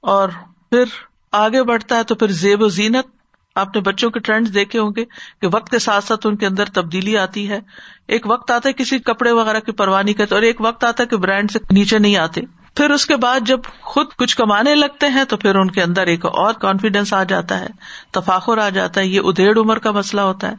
اور 0.00 0.28
پھر 0.70 0.84
آگے 1.32 1.62
بڑھتا 1.62 1.96
ہے 1.96 2.02
تو 2.02 2.14
پھر 2.14 2.28
زیب 2.28 2.62
و 2.62 2.68
زینت۔ 2.68 3.21
آپ 3.54 3.76
نے 3.76 3.80
بچوں 3.80 4.10
کے 4.10 4.20
ٹرینڈ 4.20 4.54
دیکھے 4.54 4.78
ہوں 4.78 4.90
گے 4.96 5.04
کہ 5.40 5.46
وقت 5.52 5.70
کے 5.70 5.78
ساتھ 5.78 6.04
ساتھ 6.04 6.26
ان 6.26 6.36
کے 6.36 6.46
اندر 6.46 6.64
تبدیلی 6.64 7.18
آتی 7.18 7.48
ہے۔ 7.48 7.60
ایک 8.08 8.26
وقت 8.26 8.50
آتا 8.50 8.68
ہے 8.68 8.74
کسی 8.74 8.98
کپڑے 8.98 9.32
وغیرہ 9.32 9.60
کی 9.60 9.72
پرواہ 9.72 10.02
نہیں 10.02 10.14
کرتے 10.14 10.34
اور 10.34 10.42
ایک 10.42 10.60
وقت 10.60 10.84
آتا 10.84 11.02
ہے 11.02 11.08
کہ 11.08 11.16
برانڈ 11.16 11.50
سے 11.50 11.58
نیچے 11.70 11.98
نہیں 11.98 12.16
آتے۔ 12.16 12.40
پھر 12.76 12.90
اس 12.90 13.06
کے 13.06 13.16
بعد 13.16 13.40
جب 13.40 13.60
خود 13.80 14.06
کچھ 14.16 14.36
کمانے 14.36 14.74
لگتے 14.74 15.06
ہیں 15.06 15.24
تو 15.24 15.36
پھر 15.36 15.54
ان 15.54 15.70
کے 15.70 15.82
اندر 15.82 16.06
ایک 16.06 16.24
اور 16.24 16.54
کانفیڈینس 16.54 17.12
آ 17.12 17.22
جاتا 17.22 17.60
ہے، 17.60 17.66
تفاخر 18.10 18.58
آ 18.58 18.68
جاتا 18.68 19.00
ہے، 19.00 19.06
یہ 19.06 19.20
ادھیڑ 19.24 19.58
عمر 19.58 19.78
کا 19.78 19.90
مسئلہ 19.90 20.20
ہوتا 20.20 20.48
ہے۔ 20.48 20.54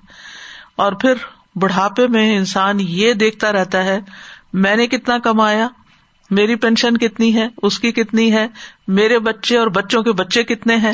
اور 0.75 0.93
پھر 0.93 1.13
بڑھاپے 1.55 2.07
میں 2.07 2.37
انسان 2.37 2.77
یہ 2.79 3.13
دیکھتا 3.13 3.51
رہتا 3.51 3.83
ہے، 3.83 3.99
میں 4.53 4.75
نے 4.75 4.87
کتنا 4.87 5.17
کمایا؟ 5.17 5.67
میری 6.29 6.55
پینشن 6.55 6.97
کتنی 6.97 7.35
ہے؟ 7.35 7.47
اس 7.63 7.79
کی 7.79 7.91
کتنی 7.91 8.33
ہے؟ 8.33 8.47
میرے 8.87 9.19
بچے 9.19 9.57
اور 9.57 9.67
بچوں 9.67 10.03
کے 10.03 10.11
بچے 10.11 10.43
کتنے 10.43 10.75
ہیں؟ 10.75 10.93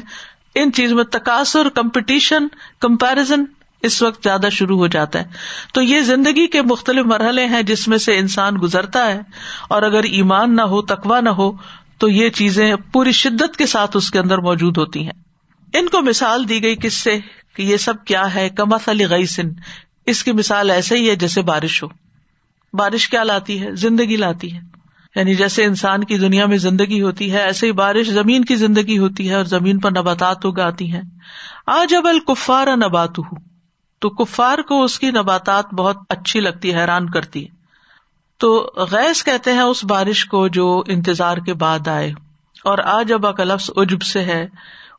ان 0.55 0.71
چیز 0.71 0.93
میں 0.93 1.03
تقاصر 1.03 1.69
کمپٹیشن 1.69 2.47
کمپیرزن 2.79 3.43
اس 3.81 4.01
وقت 4.01 4.23
زیادہ 4.23 4.47
شروع 4.51 4.77
ہو 4.77 4.87
جاتا 4.87 5.19
ہے۔ 5.19 5.25
تو 5.73 5.81
یہ 5.81 5.99
زندگی 5.99 6.47
کے 6.47 6.61
مختلف 6.61 7.05
مرحلے 7.05 7.45
ہیں 7.45 7.61
جس 7.61 7.87
میں 7.87 7.97
سے 7.97 8.17
انسان 8.17 8.53
گزرتا 8.61 9.07
ہے۔ 9.07 9.21
اور 9.69 9.81
اگر 9.81 10.03
ایمان 10.03 10.55
نہ 10.55 10.61
ہو 10.61 10.81
تقوا 10.81 11.19
نہ 11.19 11.29
ہو، 11.29 11.51
تو 11.97 12.09
یہ 12.09 12.29
چیزیں 12.29 12.75
پوری 12.93 13.11
شدت 13.11 13.57
کے 13.57 13.65
ساتھ 13.65 13.97
اس 13.97 14.11
کے 14.11 14.19
اندر 14.19 14.37
موجود 14.37 14.77
ہوتی 14.77 15.03
ہیں۔ 15.03 15.13
ان 15.73 15.89
کو 15.89 16.01
مثال 16.01 16.49
دی 16.49 16.63
گئی 16.63 16.75
کس 16.75 16.93
سے 16.93 17.19
کہ 17.55 17.61
یہ 17.61 17.77
سب 17.77 18.05
کیا 18.05 18.35
ہے؟ 18.35 18.49
کمس 18.49 18.89
علی 18.89 19.09
گئی 19.09 19.25
سن 19.25 19.49
اس 20.05 20.23
کی 20.23 20.31
مثال 20.31 20.69
ایسے 20.69 20.95
ہی 20.95 21.09
ہے 21.09 21.15
جیسے 21.15 21.41
بارش 21.41 21.83
ہو۔ 21.83 21.87
بارش 22.73 23.09
کیا 23.09 23.23
لاتی 23.23 23.61
ہے؟ 23.61 23.75
زندگی 23.75 24.15
لاتی 24.15 24.53
ہے۔ 24.53 24.78
یعنی 25.15 25.35
جیسے 25.35 25.65
انسان 25.65 26.03
کی 26.03 26.17
دنیا 26.17 26.45
میں 26.45 26.57
زندگی 26.57 27.01
ہوتی 27.01 27.31
ہے، 27.31 27.41
ایسے 27.41 27.67
ہی 27.67 27.71
بارش 27.71 28.07
زمین 28.07 28.45
کی 28.45 28.55
زندگی 28.55 28.97
ہوتی 28.97 29.29
ہے 29.29 29.35
اور 29.35 29.43
زمین 29.43 29.79
پر 29.79 29.91
نباتات 29.91 30.45
اگاتی 30.45 30.93
ہیں۔ 30.93 31.01
آج 31.67 31.95
اب 31.95 32.07
الکفار 32.07 32.67
نبات 32.67 33.19
ہوں 33.19 33.39
تو 33.99 34.09
کفار 34.09 34.57
کو 34.57 34.83
اس 34.83 34.99
کی 34.99 35.11
نباتات 35.11 35.73
بہت 35.73 35.97
اچھی 36.09 36.39
لگتی 36.39 36.73
ہے 36.73 36.81
حیران 36.81 37.09
کرتی۔ 37.09 37.43
ہے 37.43 37.59
تو 38.37 38.71
گیس 38.91 39.23
کہتے 39.23 39.53
ہیں 39.53 39.61
اس 39.61 39.85
بارش 39.85 40.25
کو 40.25 40.47
جو 40.47 40.83
انتظار 40.87 41.37
کے 41.37 41.53
بعد 41.53 41.87
آئے۔ 41.87 42.13
اور 42.63 42.77
آج 42.77 43.13
اب 43.13 43.41
لفظ 43.41 43.69
عجب 43.77 44.01
سے 44.01 44.23
ہے۔ 44.23 44.47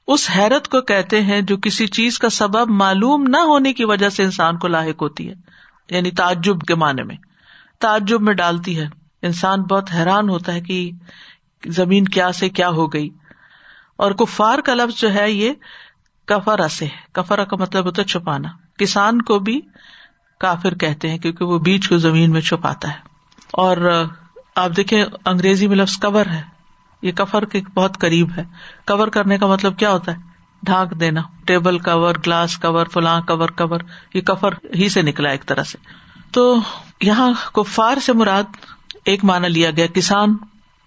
اس 0.07 0.31
حیرت 0.37 0.69
کو 0.69 0.81
کہتے 0.81 1.23
ہیں 1.23 1.41
جو 1.41 1.57
کسی 1.57 1.87
چیز 1.87 2.19
کا 2.19 2.29
سبب 2.29 2.71
معلوم 2.71 3.25
نہ 3.29 3.37
ہونے 3.37 3.73
کی 3.73 3.85
وجہ 3.85 4.09
سے 4.09 4.23
انسان 4.23 4.59
کو 4.59 4.69
لاحق 4.69 5.03
ہوتی 5.03 5.29
ہے۔ 5.29 5.35
یعنی 5.91 6.11
تعجب 6.11 6.61
کے 6.61 6.75
معنی 6.75 7.03
میں۔ 7.03 7.17
تعجب 7.79 8.23
میں 8.23 8.35
ڈالتی 8.35 8.81
ہے۔ 8.81 9.00
انسان 9.23 9.63
بہت 9.63 9.91
حیران 9.95 10.29
ہوتا 10.29 10.53
ہے 10.55 10.61
کہ 10.61 10.91
زمین 11.67 12.05
کیا 12.05 12.33
سے 12.33 12.49
کیا 12.49 12.69
ہو 12.69 12.93
گئی۔ 12.93 13.09
اور 13.97 14.13
کفار 14.13 14.59
کا 14.59 14.75
لفظ 14.75 15.01
جو 15.01 15.15
ہے 15.15 15.31
یہ 15.31 15.53
کفرا 16.27 16.69
سے 16.69 16.89
کفرا 17.13 17.45
کا 17.45 17.57
مطلب 17.57 17.85
ہوتا 17.85 18.03
ہے 18.03 18.07
چھپانا۔ 18.07 18.49
کسان 18.79 19.23
کو 19.23 19.39
بھی 19.39 19.61
کافر 20.41 20.75
کہتے 20.75 21.11
ہیں 21.11 21.19
کیونکہ 21.19 21.45
وہ 21.45 21.59
بیج 21.59 21.89
کو 21.89 21.99
زمین 21.99 22.31
میں 22.31 22.41
چھپاتا 22.41 22.89
ہے۔ 22.89 22.97
اور 23.53 24.05
آپ 24.57 24.71
دیکھیں 24.77 25.05
انگریزی 25.25 25.67
میں 25.67 25.77
لفظ 25.77 25.97
کور 25.97 26.27
ہے۔ 26.27 26.43
یہ 27.03 27.13
کفر 27.13 27.45
کے 27.45 27.61
بہت 27.75 27.99
قریب 27.99 28.29
ہے۔ 28.37 28.43
کور 28.87 29.09
کرنے 29.09 29.39
کا 29.39 29.47
مطلب 29.47 29.79
کیا 29.79 29.91
ہوتا 29.91 30.13
ہے؟ 30.13 30.17
ڈھانک 30.63 31.01
دینا۔ 31.01 31.21
ٹیبل 31.47 31.79
کور، 31.79 32.15
گلاس 32.27 32.57
کور، 32.57 32.87
فلاں 32.87 33.21
کور 33.21 33.49
کور۔ 33.49 33.81
یہ 34.15 34.21
کفر 34.21 34.55
ہی 34.75 34.89
سے 34.89 35.03
نکلا 35.03 35.29
ایک 35.29 35.47
طرح 35.47 35.63
سے۔ 35.63 35.79
تو 36.33 36.57
یہاں 37.01 37.31
کفار 37.53 37.97
سے 37.97 38.13
مراد 38.13 38.43
ایک 39.05 39.25
مانا 39.25 39.49
لیا 39.49 39.71
گیا، 39.71 39.87
کسان 39.87 40.37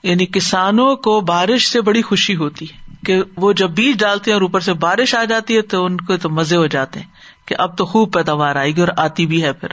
یعنی 0.04 0.26
کسانوں 0.26 0.95
کو 0.95 1.21
بارش 1.21 1.67
سے 1.67 1.82
بڑی 1.82 2.02
خوشی 2.02 2.36
ہوتی 2.36 2.65
ہے 2.65 2.95
کہ 3.06 3.23
وہ 3.38 3.54
جب 3.54 3.69
بیج 3.69 3.99
ڈالتے 3.99 4.32
ہیں 4.32 4.34
اور 4.34 4.41
اوپر 4.41 4.60
سے 4.60 4.73
بارش 4.73 5.15
آ 5.15 5.23
جاتی 5.23 5.56
ہے 5.56 5.62
تو 5.62 5.86
ان 5.86 5.97
کو 5.97 6.17
تو 6.17 6.30
مزے 6.30 6.56
ہو 6.56 6.67
جاتے 6.67 6.99
ہیں 6.99 7.08
کہ 7.45 7.56
اب 7.60 7.78
تو 7.78 7.86
خوب 7.86 8.13
پیداوار 8.13 8.56
آئے 8.56 8.71
گی 8.76 8.82
اور 8.82 8.89
آتی 8.97 9.26
بھی 9.26 9.43
ہے 9.43 9.54
پھر۔ 9.54 9.69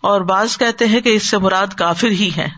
اور 0.00 0.20
بعض 0.20 0.56
کہتے 0.56 0.86
ہیں 0.86 1.00
کہ 1.00 1.08
اس 1.08 1.28
سے 1.30 1.38
مراد 1.38 1.66
کافر 1.66 2.08
ہی 2.08 2.30
ہے 2.36 2.48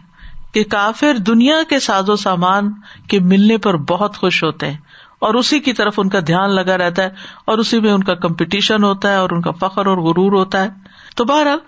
کہ 0.54 0.64
کافر 0.64 1.16
دنیا 1.16 1.56
کے 1.68 1.80
ساز 1.80 2.10
و 2.10 2.16
سامان 2.16 2.72
کے 3.08 3.18
ملنے 3.18 3.58
پر 3.58 3.76
بہت 3.76 4.16
خوش 4.16 4.44
ہوتے 4.44 4.70
ہیں 4.70 4.76
اور 5.18 5.34
اسی 5.34 5.60
کی 5.60 5.72
طرف 5.72 5.94
ان 5.98 6.08
کا 6.08 6.20
دھیان 6.20 6.50
لگا 6.54 6.78
رہتا 6.78 7.02
ہے 7.02 7.08
اور 7.44 7.58
اسی 7.58 7.80
میں 7.80 7.92
ان 7.92 8.04
کا 8.04 8.14
کمپٹیشن 8.14 8.84
ہوتا 8.84 9.10
ہے 9.10 9.16
اور 9.16 9.30
ان 9.30 9.40
کا 9.40 9.50
فخر 9.50 9.86
اور 9.86 9.98
غرور 9.98 10.32
ہوتا 10.32 10.62
ہے۔ 10.62 10.68
تو 11.16 11.24
بہرحال 11.24 11.58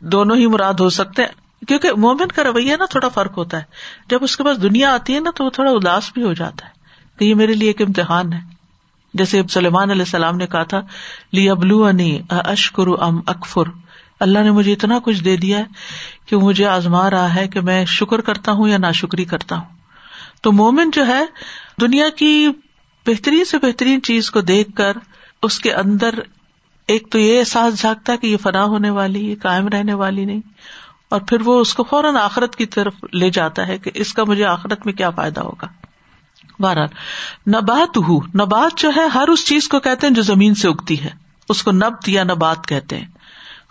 دونوں 0.00 0.36
ہی 0.36 0.46
مراد 0.46 0.74
ہو 0.74 0.88
سکتے 0.90 1.22
ہیں۔ 1.22 1.40
کیونکہ 1.68 1.92
مومن 1.92 2.28
کا 2.28 2.44
رویہ 2.44 2.76
نا 2.76 2.84
تھوڑا 2.84 3.08
فرق 3.08 3.38
ہوتا 3.38 3.56
ہے۔ 3.58 3.62
جب 4.08 4.18
اس 4.24 4.36
کے 4.36 4.44
پاس 4.44 4.62
دنیا 4.62 4.94
آتی 4.94 5.14
ہے 5.14 5.20
نا 5.20 5.30
تو 5.36 5.44
وہ 5.44 5.50
تھوڑا 5.50 5.70
اداس 5.70 6.10
بھی 6.14 6.22
ہو 6.22 6.32
جاتا 6.32 6.66
ہے 6.66 6.70
کہ 7.18 7.24
یہ 7.24 7.34
میرے 7.34 7.54
لیے 7.54 7.68
ایک 7.68 7.82
امتحان 7.82 8.32
ہے۔ 8.32 8.38
جیسے 9.14 9.42
سلیمان 9.50 9.90
علیہ 9.90 10.02
السلام 10.02 10.36
نے 10.36 10.46
کہا 10.46 10.62
تھا 10.62 10.80
لی 11.32 11.50
ابلو 11.50 11.84
انی 11.84 12.20
اشکر 12.30 13.02
ام 13.02 13.20
اکفر۔ 13.26 13.62
اللہ 14.20 14.38
نے 14.38 14.50
مجھے 14.50 14.72
اتنا 14.72 14.98
کچھ 15.04 15.24
دے 15.24 15.36
دیا 15.36 15.58
ہے 15.58 15.64
کہ 16.26 16.36
مجھے 16.36 16.66
آزما 16.66 17.10
رہا 17.10 17.34
ہے 17.34 17.48
کہ 17.48 17.60
میں 17.60 17.84
شکر 17.84 18.20
کرتا 18.20 18.52
ہوں 18.52 18.68
یا 18.68 18.78
نا 18.78 18.92
شکری 18.92 19.24
کرتا 19.24 19.56
ہوں۔ 19.56 19.64
تو 20.42 20.52
مومن 20.52 20.90
جو 20.90 21.06
ہے، 21.06 21.24
دنیا 21.80 22.08
کی 22.08 22.48
بہترین 23.06 23.44
سے 23.44 23.58
بہترین 23.58 24.02
چیز 24.02 24.30
کو 24.30 24.40
دیکھ 24.40 24.76
کر 24.76 24.96
اس 25.42 25.58
کے 25.58 25.72
اندر 25.72 26.14
ایک 26.86 27.10
تو 27.10 27.18
یہ 27.18 27.38
احساس 27.38 27.80
جھاگتا 27.80 28.16
کہ 28.16 28.26
یہ 28.26 28.36
فنا 28.36 28.64
ہونے 28.64 28.90
والی، 28.90 29.30
یہ 29.30 29.34
قائم 29.42 29.68
رہنے 29.68 29.94
والی 29.94 30.24
نہیں۔ 30.24 30.40
اور 31.10 31.20
پھر 31.20 31.40
وہ 31.40 31.60
اس 31.60 31.74
کو 31.74 31.84
فوراً 31.84 32.16
آخرت 32.16 32.56
کی 32.56 32.66
طرف 32.66 32.94
لے 33.12 33.30
جاتا 33.30 33.68
ہے 33.68 33.78
کہ 33.78 33.90
اس 33.94 34.14
کا 34.14 34.24
مجھے 34.24 34.44
آخرت 34.44 34.86
میں 34.86 34.94
کیا 34.94 35.10
فائدہ 35.10 35.40
ہوگا۔ 35.40 35.66
بہرحال، 36.58 36.88
نبات 37.50 37.96
ہو، 37.96 38.20
نبات 38.20 38.78
جو 38.78 38.90
ہے، 38.96 39.06
ہر 39.06 39.28
اس 39.28 39.46
چیز 39.46 39.68
کو 39.68 39.80
کہتے 39.80 40.06
ہیں 40.06 40.14
جو 40.14 40.22
زمین 40.22 40.54
سے 40.54 40.68
اگتی 40.68 41.04
ہے۔ 41.04 41.10
اس 41.48 41.62
کو 41.62 41.72
نبت 41.72 42.08
یا 42.08 42.24
نبات 42.24 42.66
کہتے 42.66 42.98
ہیں۔ 42.98 43.06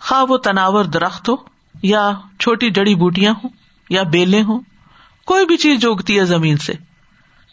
خواہ 0.00 0.24
وہ 0.28 0.36
تناور 0.36 0.84
درخت 0.84 1.28
ہو، 1.28 1.34
یا 1.82 2.12
چھوٹی 2.40 2.70
جڑی 2.70 2.94
بوٹیاں 2.94 3.32
ہوں، 3.32 3.50
یا 3.90 4.02
بیلیں 4.02 4.42
ہوں، 4.42 4.60
کوئی 5.26 5.46
بھی 5.46 5.56
چیز 5.56 5.80
جو 5.80 5.92
اگتی 5.92 6.18
ہے 6.18 6.24
زمین 6.24 6.56
سے۔ 6.56 6.72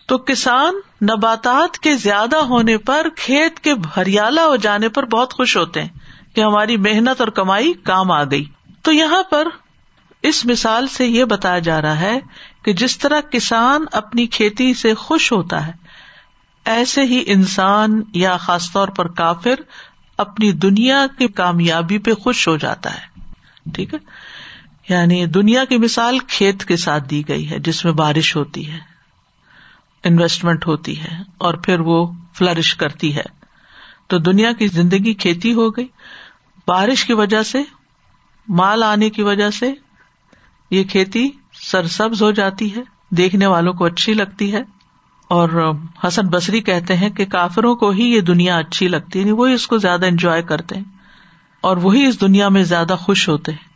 تو 0.05 0.17
کسان 0.17 0.75
نباتات 1.01 1.77
کے 1.77 1.93
زیادہ 1.93 2.35
ہونے 2.35 2.77
پر، 2.77 3.07
کھیت 3.17 3.59
کے 3.59 3.73
ہریالا 3.97 4.45
ہو 4.45 4.55
جانے 4.55 4.89
پر 4.89 5.05
بہت 5.05 5.33
خوش 5.33 5.57
ہوتے 5.57 5.81
ہیں 5.81 5.89
کہ 6.35 6.41
ہماری 6.41 6.77
محنت 6.77 7.21
اور 7.21 7.27
کمائی 7.27 7.73
کام 7.73 8.11
آ 8.11 8.23
گئی۔ 8.23 8.45
تو 8.81 8.91
یہاں 8.91 9.23
پر 9.23 9.47
اس 10.27 10.45
مثال 10.45 10.87
سے 10.87 11.05
یہ 11.05 11.25
بتایا 11.25 11.59
جا 11.59 11.81
رہا 11.81 11.99
ہے 11.99 12.19
کہ 12.63 12.73
جس 12.73 12.97
طرح 12.97 13.21
کسان 13.21 13.85
اپنی 13.91 14.25
کھیتی 14.27 14.73
سے 14.73 14.93
خوش 14.93 15.31
ہوتا 15.31 15.67
ہے، 15.67 15.71
ایسے 16.65 17.03
ہی 17.03 17.23
انسان 17.27 18.01
یا 18.13 18.37
خاص 18.37 18.71
طور 18.71 18.87
پر 18.87 19.07
کافر 19.07 19.61
اپنی 20.17 20.51
دنیا 20.51 21.05
کی 21.17 21.27
کامیابی 21.27 21.97
پہ 21.97 22.13
خوش 22.13 22.47
ہو 22.47 22.57
جاتا 22.57 22.93
ہے۔ 22.93 23.19
ٹھیک 23.73 23.93
ہے؟ 23.93 23.99
یعنی 24.89 25.25
دنیا 25.25 25.65
کی 25.65 25.77
مثال 25.77 26.19
کھیت 26.19 26.65
کے 26.65 26.75
ساتھ 26.77 27.03
دی 27.09 27.27
گئی 27.27 27.49
ہے، 27.49 27.59
جس 27.59 27.85
میں 27.85 27.93
بارش 27.93 28.35
ہوتی 28.35 28.71
ہے 28.71 28.79
انویسٹمنٹ 30.03 30.67
ہوتی 30.67 31.01
ہے، 31.01 31.15
اور 31.37 31.53
پھر 31.53 31.79
وہ 31.79 32.11
فلرش 32.33 32.75
کرتی 32.75 33.15
ہے۔ 33.15 33.25
تو 34.07 34.17
دنیا 34.17 34.51
کی 34.51 34.67
زندگی 34.67 35.13
کھیتی 35.13 35.53
ہو 35.53 35.69
گئی، 35.69 35.87
بارش 36.67 37.05
کی 37.05 37.13
وجہ 37.13 37.43
سے، 37.43 37.63
مال 38.47 38.83
آنے 38.83 39.09
کی 39.09 39.21
وجہ 39.21 39.49
سے 39.49 39.73
یہ 40.71 40.83
کھیتی 40.83 41.29
سرسبز 41.53 42.21
ہو 42.21 42.31
جاتی 42.31 42.75
ہے، 42.75 42.81
دیکھنے 43.09 43.45
والوں 43.45 43.73
کو 43.73 43.85
اچھی 43.85 44.13
لگتی 44.13 44.53
ہے۔ 44.53 44.61
اور 45.27 45.73
حسن 46.07 46.27
بصری 46.27 46.61
کہتے 46.61 46.95
ہیں 46.95 47.09
کہ 47.09 47.25
کافروں 47.25 47.75
کو 47.75 47.89
ہی 47.89 48.03
یہ 48.03 48.21
دنیا 48.21 48.57
اچھی 48.57 48.87
لگتی 48.87 49.19
ہے 49.19 49.21
یعنی 49.21 49.31
وہی 49.31 49.53
اس 49.53 49.67
کو 49.67 49.77
زیادہ 49.77 50.05
انجوائے 50.05 50.41
کرتے 50.41 50.75
ہیں۔ 50.75 50.83
اور 51.61 51.77
وہی 51.77 52.05
اس 52.05 52.21
دنیا 52.21 52.49
میں 52.49 52.63
زیادہ 52.63 52.95
خوش 52.99 53.29
ہوتے 53.29 53.51
ہیں۔ 53.51 53.69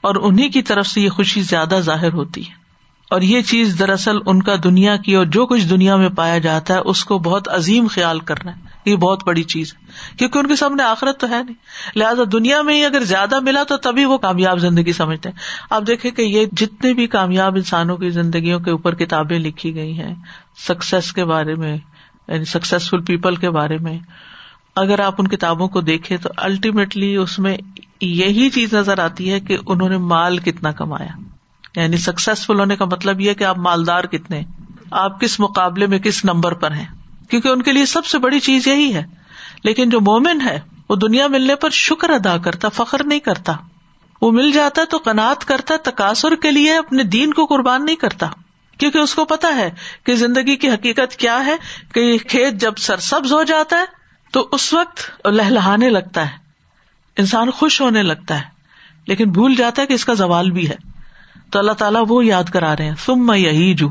اور 0.00 0.14
انہیں 0.14 0.48
کی 0.48 0.62
طرف 0.62 0.86
سے 0.86 1.00
یہ 1.00 1.08
خوشی 1.08 1.42
زیادہ 1.42 1.78
ظاہر 1.80 2.12
ہوتی 2.12 2.48
ہے۔ 2.48 2.65
اور 3.10 3.20
یہ 3.20 3.40
چیز 3.40 3.78
دراصل 3.78 4.16
ان 4.26 4.42
کا 4.42 4.54
دنیا 4.64 4.96
کی 4.96 5.14
اور 5.14 5.26
جو 5.26 5.46
کچھ 5.46 5.66
دنیا 5.66 5.96
میں 5.96 6.08
پایا 6.08 6.38
جاتا 6.38 6.74
ہے، 6.74 6.78
اس 6.78 7.04
کو 7.04 7.18
بہت 7.18 7.48
عظیم 7.48 7.86
خیال 7.90 8.20
کرنا 8.20 8.56
ہے۔ 8.56 8.76
یہ 8.86 8.96
بہت 8.96 9.26
بڑی 9.26 9.42
چیز 9.42 9.74
ہے۔ 9.74 9.86
کیونکہ 10.18 10.38
ان 10.38 10.46
کے 10.46 10.56
سامنے 10.56 10.82
آخرت 10.82 11.20
تو 11.20 11.28
ہے 11.30 11.42
نہیں۔ 11.42 11.54
لہٰذا 11.96 12.22
دنیا 12.32 12.62
میں 12.62 12.74
ہی 12.74 12.84
اگر 12.84 13.04
زیادہ 13.04 13.40
ملا 13.40 13.62
تو 13.62 13.76
تبھی 13.76 14.04
وہ 14.04 14.18
کامیاب 14.18 14.58
زندگی 14.58 14.92
سمجھتے 14.92 15.28
ہیں۔ 15.28 15.36
آپ 15.70 15.82
دیکھیں 15.86 16.10
کہ 16.10 16.22
یہ 16.22 16.46
جتنے 16.52 16.94
بھی 16.94 17.06
کامیاب 17.06 17.54
انسانوں 17.54 17.96
کی 17.96 18.10
زندگیوں 18.10 18.60
کے 18.60 18.70
اوپر 18.70 18.94
کتابیں 18.94 19.38
لکھی 19.38 19.74
گئی 19.74 19.98
ہیں 19.98 20.14
سکسیس 20.68 21.12
کے 21.12 21.24
بارے 21.24 21.54
میں 21.54 21.76
یعنی 22.28 22.44
سکسیسفل 22.44 23.00
پیپل 23.00 23.36
کے 23.36 23.50
بارے 23.50 23.78
میں، 23.78 23.98
اگر 24.76 25.00
آپ 25.00 25.14
ان 25.18 25.28
کتابوں 25.28 25.68
کو 25.68 25.80
دیکھیں 25.80 26.16
تو 26.16 26.28
الٹیمیٹلی 26.36 27.16
اس 27.16 27.38
میں 27.38 27.56
یہی 28.00 28.50
چیز 28.50 28.74
نظر 28.74 28.98
آتی 28.98 29.32
ہے 29.32 29.40
کہ 29.40 29.56
انہوں 29.66 29.88
نے 29.88 29.96
مال 29.96 30.38
کتنا 30.38 30.72
کمایا۔ 30.72 31.25
یعنی 31.76 31.96
سکسیسفل 31.96 32.60
ہونے 32.60 32.76
کا 32.76 32.84
مطلب 32.84 33.20
یہ 33.20 33.34
کہ 33.34 33.44
آپ 33.44 33.58
مالدار 33.58 34.04
کتنے 34.04 34.42
آپ 34.90 35.20
کس 35.20 35.40
مقابلے 35.40 35.86
میں 35.86 35.98
کس 35.98 36.24
نمبر 36.24 36.54
پر 36.54 36.70
ہیں؟ 36.70 36.86
کیونکہ 37.30 37.48
ان 37.48 37.62
کے 37.62 37.72
لیے 37.72 37.86
سب 37.86 38.06
سے 38.06 38.18
بڑی 38.18 38.40
چیز 38.40 38.66
یہی 38.66 38.94
ہے۔ 38.94 39.04
لیکن 39.64 39.90
جو 39.90 40.00
مومن 40.00 40.40
ہے، 40.40 40.60
وہ 40.88 40.96
دنیا 40.96 41.26
ملنے 41.26 41.54
پر 41.54 41.70
شکر 41.70 42.10
ادا 42.10 42.38
کرتا، 42.38 42.68
فخر 42.68 43.04
نہیں 43.04 43.18
کرتا۔ 43.18 43.52
وہ 44.22 44.32
مل 44.32 44.52
جاتا 44.52 44.82
تو 44.90 44.98
کنات 44.98 45.44
کرتا، 45.44 45.74
تقاصر 45.82 46.34
کے 46.34 46.50
لیے 46.50 46.76
اپنے 46.76 47.02
دین 47.02 47.32
کو 47.32 47.46
قربان 47.46 47.84
نہیں 47.84 47.96
کرتا۔ 47.96 48.26
کیونکہ 48.78 48.98
اس 48.98 49.14
کو 49.14 49.24
پتا 49.24 49.48
ہے 49.56 49.70
کہ 50.04 50.14
زندگی 50.14 50.56
کی 50.56 50.68
حقیقت 50.70 51.16
کیا 51.16 51.46
ہے، 51.46 51.56
کہ 51.94 52.18
کھیت 52.18 52.54
جب 52.54 52.72
سرسبز 52.76 53.32
ہو 53.32 53.42
جاتا 53.42 53.76
ہے، 53.76 53.84
تو 54.30 54.48
اس 54.52 54.72
وقت 54.72 55.26
لہلہانے 55.26 55.88
لگتا 55.88 56.22
ہے۔ 56.22 56.36
انسان 57.16 57.50
خوش 57.50 57.80
ہونے 57.80 58.02
لگتا 58.02 58.36
ہے، 58.36 58.44
لیکن 59.06 59.30
بھول 59.30 59.54
جاتا 59.54 59.82
ہے 59.82 59.86
کہ 59.86 59.92
اس 59.92 60.04
کا 60.04 60.14
زوال 60.14 60.50
بھی 60.50 60.68
ہے۔ 60.68 60.85
تو 61.50 61.58
اللہ 61.58 61.72
تعالیٰ 61.72 62.04
وہ 62.08 62.26
یاد 62.26 62.44
کرا 62.44 62.76
رہے 62.76 62.84
ہیں۔ 62.84 62.94
سم 63.04 63.26
میں 63.26 63.38
یہی 63.38 63.74
جو 63.74 63.88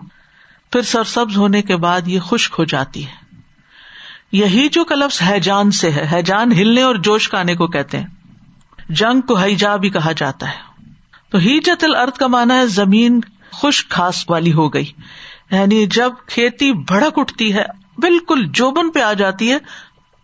پھر 0.72 0.82
سرسبز 0.82 1.38
ہونے 1.38 1.62
کے 1.62 1.76
بعد 1.76 2.08
یہ 2.08 2.20
خشک 2.20 2.56
ہو 2.60 2.63
جاتی 2.63 3.06
ہے۔ 3.06 3.26
یہی 4.32 4.70
جو 4.70 4.84
کلفظ 4.84 5.22
حیجان 5.30 5.72
سے 5.72 5.91
ہے۔ 5.91 6.10
حیجان 6.13 6.52
ہلنے 6.52 6.82
اور 6.82 6.96
جوش 6.96 7.30
کا 7.30 7.39
آنے 7.39 7.56
کو 7.56 7.68
کہتے 7.68 8.00
ہیں۔ 8.00 8.08
جنگ 8.89 9.22
کو 9.22 9.38
حیجا 9.38 9.76
بھی 9.76 9.89
کہا 9.89 10.12
جاتا 10.12 10.50
ہے۔ 10.50 10.84
تو 11.30 11.38
ہی 11.38 11.60
جت 11.60 11.84
الرد 11.84 12.18
کا 12.18 12.28
مانا 12.28 12.58
ہے 12.58 12.68
زمین 12.68 13.20
خشک 13.52 13.89
خاص 13.89 14.26
والی 14.30 14.54
ہو 14.54 14.74
گئی۔ 14.74 14.86
یعنی 15.52 15.86
جب 15.86 16.12
کھیتی 16.28 16.74
بھڑک 16.74 17.20
اٹھتی 17.20 17.54
ہے، 17.54 17.65
بالکل 17.98 18.46
جوبن 18.46 18.91
پہ 18.91 19.00
آ 19.00 19.13
جاتی 19.13 19.52
ہے، 19.52 19.58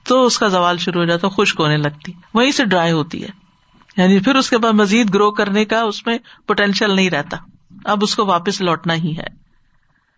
تو 0.04 0.26
اس 0.26 0.40
کا 0.40 0.48
زوال 0.48 0.78
شروع 0.78 1.02
ہو 1.02 1.08
جاتا 1.08 1.28
ہے، 1.28 1.44
خشک 1.44 1.60
ہونے 1.60 1.78
لگتی۔ 1.78 2.12
وہیں 2.34 2.52
سے 2.52 2.66
ڈرائی 2.66 2.92
ہوتی 2.92 3.24
ہے۔ 3.24 3.41
یعنی 3.98 4.20
پھر 4.20 4.36
اس 4.36 4.50
کے 4.50 4.58
بعد 4.58 4.72
مزید 4.72 5.14
گرو 5.14 5.32
کرنے 5.32 5.66
کا 5.66 5.82
اس 5.82 6.08
میں 6.08 6.18
پوٹینشیل 6.48 6.96
نہیں 6.96 7.10
رہتا۔ 7.10 7.38
اب 7.86 8.00
اس 8.02 8.16
کو 8.16 8.26
واپس 8.26 8.62
لوٹنا 8.62 8.94
ہی 8.94 9.18
ہے۔ 9.18 9.42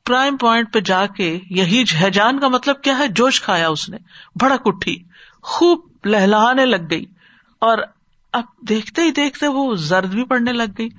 پرائم 0.06 0.38
پوائنٹ 0.38 0.74
پہ 0.74 0.80
جا 0.80 1.06
کے 1.06 1.40
یہی 1.50 1.84
جہجان 1.84 2.40
کا 2.40 2.48
مطلب 2.48 2.82
کیا 2.82 2.98
ہے؟ 2.98 3.08
جوش 3.08 3.42
کھایا 3.42 3.70
اس 3.70 3.90
نے۔ 3.90 3.98
بھڑک 4.36 4.62
اٹھی۔ 4.66 5.04
خوب 5.44 5.82
لہلانے 6.06 6.66
لگ 6.66 6.90
گئی۔ 6.90 7.06
اور 7.60 7.78
اب 8.34 8.44
دیکھتے 8.70 9.02
ہی 9.02 9.12
دیکھتے 9.12 9.48
وہ 9.48 9.76
زرد 9.76 10.10
بھی 10.10 10.24
پڑنے 10.24 10.52
لگ 10.52 10.72
گئی۔ 10.78 10.90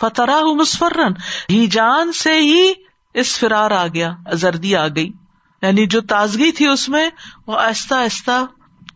فترا 0.00 0.40
مسفرن 0.42 1.12
ہی 1.50 1.66
جان 1.66 2.12
سے 2.12 2.40
ہی 2.40 2.72
اس 3.14 3.38
فرار 3.38 3.70
آ 3.70 3.86
گیا، 3.86 4.12
زردی 4.32 4.76
آ 4.76 4.88
گئی۔ 4.88 5.10
یعنی 5.62 5.86
جو 5.86 6.00
تازگی 6.00 6.52
تھی 6.52 6.66
اس 6.66 6.88
میں، 6.88 7.10
وہ 7.46 7.58
آہستہ 7.58 7.94
آہستہ 7.94 8.44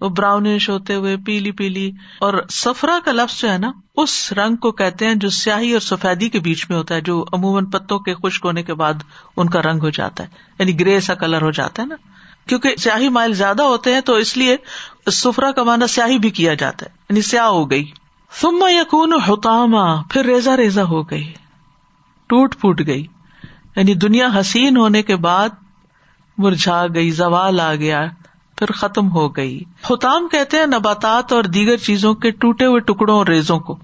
وہ 0.01 0.09
براؤنش 0.09 0.71
ہوتے 0.71 0.95
ہوئے 0.95 1.17
پیلی 1.27 1.51
پیلی 1.51 1.91
اور 2.21 2.35
سفرا 2.51 2.99
کا 3.05 3.13
لفظ 3.13 3.41
جو 3.41 3.51
ہے 3.51 3.59
نا، 3.59 3.71
اس 3.97 4.33
رنگ 4.33 4.57
کو 4.57 4.73
کہتے 4.73 5.07
ہیں 5.07 5.15
جو 5.15 5.31
سیاہی 5.31 5.73
اور 5.73 5.81
سفیدی 5.81 6.29
کے 6.29 6.41
بیچ 6.41 6.71
میں 6.71 6.79
ہوتا 6.79 6.95
ہے، 6.95 7.01
جو 7.01 7.25
عموماً 7.33 7.65
پتوں 7.65 7.99
کے 7.99 8.15
خشک 8.15 8.45
ہونے 8.45 8.63
کے 8.63 8.75
بعد 8.75 8.95
ان 9.37 9.51
کا 9.51 9.63
رنگ 9.63 9.81
ہو 9.81 9.91
جاتا 9.91 10.25
ہے 10.25 10.29
یعنی 10.59 10.81
گرے 10.81 11.01
سا 11.01 11.15
کلر 11.15 11.43
ہو 11.43 11.51
جاتا 11.51 11.83
ہے 11.83 11.87
نا۔ 11.87 11.95
کیونکہ 12.49 12.77
سیاہی 12.77 13.09
مائل 13.09 13.33
زیادہ 13.33 13.63
ہوتے 13.63 13.95
ہیں 13.95 14.01
تو 14.01 14.15
اس 14.15 14.37
لیے 14.37 14.57
سفرا 15.13 15.51
کا 15.51 15.63
مانا 15.63 15.87
سیاہی 15.87 16.19
بھی 16.19 16.31
کیا 16.31 16.55
جاتا 16.55 16.87
ہے 16.87 16.91
یعنی 17.11 17.23
سیاہ 17.23 17.45
ہو 17.45 17.71
گئی۔ 17.71 17.91
سما 18.41 18.71
یقون 18.71 19.13
ہوتاما 19.29 20.03
پھر 20.11 20.25
ریزا 20.25 20.57
ریزا 20.57 20.85
ہو 20.85 21.11
گئی، 21.11 21.33
ٹوٹ 22.27 22.55
پوٹ 22.61 22.81
گئی۔ 22.87 23.07
یعنی 23.77 23.95
دنیا 23.95 24.29
حسین 24.41 24.77
ہونے 24.77 25.03
کے 25.03 25.17
بعد 25.17 25.49
مرجھا 26.39 26.87
گئی، 26.95 27.11
زوال 27.11 27.61
آ 27.61 27.75
گیا۔ 27.75 28.07
پھر 28.61 28.73
ختم 28.73 29.11
ہو 29.11 29.37
گئی۔ 29.37 29.63
حتام 29.91 30.29
کہتے 30.29 30.57
ہیں 30.57 30.67
نباتات 30.67 31.33
اور 31.33 31.45
دیگر 31.45 31.77
چیزوں 31.77 32.15
کے 32.15 32.31
ٹوٹے 32.31 32.65
ہوئے 32.67 32.81
ٹکڑوں 32.81 33.19
اور 33.19 33.27
ریزوں 33.27 33.59
کو۔ 33.59 33.79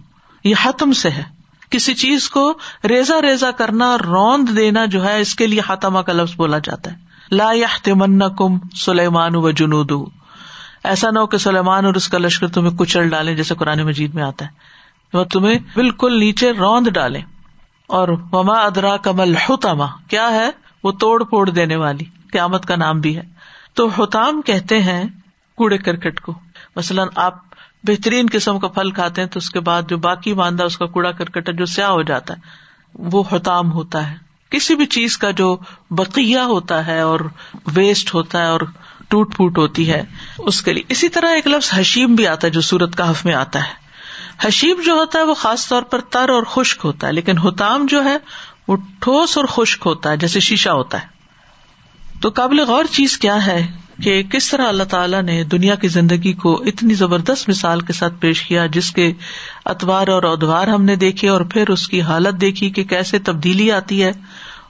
یہ 0.45 0.55
حتم 0.65 0.93
سے 0.93 1.11
ہے۔ 1.11 1.23
کسی 1.71 1.95
چیز 1.95 2.31
کو 2.31 2.53
ریزا 2.89 3.23
ریزا 3.23 3.51
کرنا، 3.51 3.97
روند 3.99 4.49
دینا 4.57 4.85
جو 4.85 5.05
ہے، 5.05 5.21
اس 5.21 5.35
کے 5.35 5.47
لیے 5.47 5.61
حتما 5.69 6.03
کا 6.03 6.13
لفظ 6.13 6.37
بولا 6.37 6.59
جاتا 6.59 6.93
ہے۔ 6.93 6.97
لا 7.31 7.53
تمن 7.83 8.19
کم 8.37 8.59
سلیمان 8.77 9.37
و 9.37 9.51
جنود 9.51 9.93
ایسا 10.85 11.11
نہ 11.11 11.19
ہو 11.19 11.27
کہ 11.27 11.39
سلیمان 11.39 11.85
اور 11.85 11.95
اس 11.95 12.09
کا 12.09 12.19
لشکر 12.19 12.49
تمہیں 12.49 12.79
کچل 12.79 13.09
ڈالے 13.09 13.37
جیسے 13.37 13.55
قرآن 13.55 13.83
مجید 13.83 14.15
میں 14.15 14.23
آتا 14.23 14.45
ہے۔ 14.45 14.51
وہ 15.17 15.25
تمہیں 15.25 15.59
بالکل 15.75 16.19
نیچے 16.19 16.51
روند 16.51 16.89
ڈالے 16.89 17.21
اور 17.87 18.09
وما 18.33 18.55
ادرا 18.55 18.97
کمل 18.97 19.37
حتما 19.37 19.87
کیا 20.09 20.31
ہے؟ 20.31 20.51
وہ 20.85 20.93
توڑ 20.93 21.25
پھوڑ 21.25 21.51
دینے 21.51 21.77
والی۔ 21.77 22.05
قیامت 22.33 22.67
کا 22.67 22.77
نام 22.77 23.01
بھی 23.01 23.17
ہے۔ 23.17 23.36
تو 23.77 23.89
ہوتام 23.99 24.43
کہتے 24.43 24.83
ہیں 24.83 25.05
کوڑے 25.57 25.79
کرکٹ 25.79 26.21
کو۔ 26.21 26.35
مثلاً 26.77 27.09
آپ 27.17 27.35
بہترین 27.83 28.27
قسم 28.33 28.59
کا 28.59 28.69
پھل 28.69 28.91
کھاتے 28.91 29.21
ہیں 29.21 29.29
تو 29.29 29.39
اس 29.39 29.51
کے 29.51 29.61
بعد 29.61 29.83
جو 29.89 29.97
باقی 29.97 30.33
ماندہ 30.33 30.63
اس 30.63 30.79
کا 30.79 30.87
کوڑا 30.87 31.13
کرکٹ 31.13 31.59
جو 31.59 31.67
سیاہ 31.67 31.91
ہو 31.91 32.03
جاتا 32.03 32.35
ہے، 32.35 32.39
وہ 32.95 33.23
ہوتام 33.33 33.73
ہوتا 33.73 34.11
ہے۔ 34.11 34.17
کسی 34.51 34.75
بھی 34.75 34.87
چیز 34.87 35.19
کا 35.19 35.31
جو 35.31 35.57
بقیہ 35.91 36.39
ہوتا 36.39 36.87
ہے 36.87 37.01
اور 37.01 37.21
ویسٹ 37.75 38.15
ہوتا 38.15 38.41
ہے 38.41 38.47
اور 38.47 38.61
ٹوٹ 39.09 39.37
پوٹ 39.37 39.59
ہوتی 39.59 39.91
ہے، 39.91 40.05
اس 40.39 40.63
کے 40.63 40.73
لیے۔ 40.73 40.83
اسی 40.89 41.09
طرح 41.09 41.27
ایک 41.27 41.47
لفظ 41.47 41.71
حشیم 41.75 42.15
بھی 42.15 42.27
آتا 42.27 42.47
ہے 42.47 42.53
جو 42.53 42.61
سورت 42.61 42.97
کاف 42.97 43.25
میں 43.25 43.35
آتا 43.35 43.59
ہے۔ 43.59 43.75
حشیم 44.41 44.83
جو 44.87 44.93
ہوتا 44.93 45.19
ہے 45.19 45.25
وہ 45.25 45.35
خاص 45.35 45.69
طور 45.69 45.83
پر 45.83 46.01
تر 46.01 46.29
اور 46.29 46.43
خشک 46.43 46.81
ہوتا 46.85 47.07
ہے، 47.07 47.13
لیکن 47.13 47.39
ہوتام 47.39 47.87
جو 47.87 48.05
ہے 48.05 48.17
وہ 48.69 48.77
ٹھوس 49.01 49.37
اور 49.37 49.45
خشک 49.45 49.83
ہوتا 49.87 50.11
ہے، 50.11 50.17
جیسے 50.17 50.41
شیشہ 50.41 50.71
ہوتا 50.71 51.03
ہے۔ 51.03 51.16
تو 52.21 52.31
قابل 52.31 52.65
غور 52.65 52.85
چیز 52.91 53.19
کیا 53.19 53.47
ہے 53.47 53.67
کہ 54.03 54.23
کس 54.23 54.51
طرح 54.51 54.69
اللہ 54.69 54.85
تعالیٰ 54.85 55.23
نے 55.23 55.45
دنیا 55.45 55.75
کی 55.75 55.89
زندگی 55.89 56.33
کو 56.33 56.63
اتنی 56.67 56.95
زبردست 56.95 57.49
مثال 57.49 57.81
کے 57.81 57.93
ساتھ 57.93 58.15
پیش 58.21 58.43
کیا 58.43 58.67
جس 58.67 58.91
کے 58.91 59.13
اتوار 59.65 60.09
اور 60.09 60.23
ادوار 60.23 60.69
ہم 60.69 60.85
نے 60.85 60.97
دیکھے 60.97 61.29
اور 61.29 61.41
پھر 61.41 61.69
اس 61.69 61.89
کی 61.89 62.01
حالت 62.01 62.41
دیکھی 62.41 62.71
کہ 62.71 62.85
کیسے 62.85 63.19
تبدیلی 63.19 63.73
آتی 63.73 64.03
ہے 64.03 64.13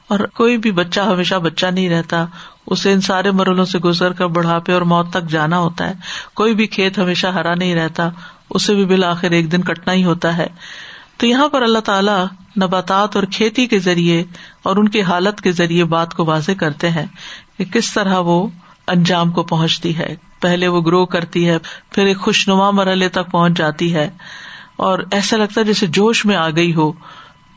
اور 0.09 0.19
کوئی 0.21 0.59
بھی 0.59 0.73
بچہ 0.73 1.01
ہمیشہ 1.01 1.35
بچہ 1.35 1.67
نہیں 1.67 1.89
رہتا، 1.89 2.27
اسے 2.67 2.93
ان 2.93 3.01
سارے 3.01 3.31
مرحلوں 3.31 3.65
سے 3.65 3.79
گزر 3.79 4.13
کر 4.13 4.27
بڑھاپے 4.27 4.73
اور 4.73 4.83
موت 4.83 5.11
تک 5.11 5.31
جانا 5.31 5.59
ہوتا 5.59 5.89
ہے۔ 5.89 5.95
کوئی 6.35 6.55
بھی 6.55 6.67
کھیت 6.67 6.99
ہمیشہ 6.99 7.27
ہرا 7.27 7.55
نہیں 7.55 7.75
رہتا، 7.75 8.09
اسے 8.51 8.75
بھی 8.75 8.85
بالآخر 8.85 9.31
ایک 9.31 9.53
دن 9.53 9.63
کٹنا 9.63 9.93
ہی 9.93 10.05
ہوتا 10.05 10.37
ہے۔ 10.37 10.47
تو 11.17 11.27
یہاں 11.27 11.49
پر 11.49 11.63
اللہ 11.63 11.79
تعالیٰ 11.79 12.27
نباتات 12.63 13.17
اور 13.17 13.25
کھیتی 13.33 13.67
کے 13.67 13.79
ذریعے 13.79 14.25
اور 14.63 14.77
ان 14.77 14.89
کی 14.89 15.03
حالت 15.03 15.41
کے 15.41 15.53
ذریعے 15.53 15.85
بات 15.85 16.15
کو 16.15 16.25
واضح 16.25 16.53
کرتے 16.53 16.91
ہیں 16.91 17.07
کہ 17.59 17.65
کس 17.65 17.93
طرح 17.93 18.19
وہ 18.19 18.47
انجام 18.87 19.31
کو 19.31 19.43
پہنچتی 19.43 19.99
ہے۔ 19.99 20.17
پہلے 20.41 20.69
وہ 20.69 20.81
گرو 20.81 21.07
کرتی 21.07 21.49
ہے، 21.49 21.59
پھر 21.91 22.07
ایک 22.07 22.19
خوشنما 22.19 22.71
مرحلے 22.71 23.09
تک 23.09 23.31
پہنچ 23.31 23.53
جاتی 23.53 23.95
ہے۔ 23.95 24.11
اور 24.77 24.99
ایسا 25.13 25.37
لگتا 25.37 25.61
ہے 25.61 25.67
جیسے 25.67 25.87
جوش 25.87 26.25
میں 26.25 26.37
آ 26.37 26.51
گئی 26.51 26.75
ہو۔ 26.75 26.93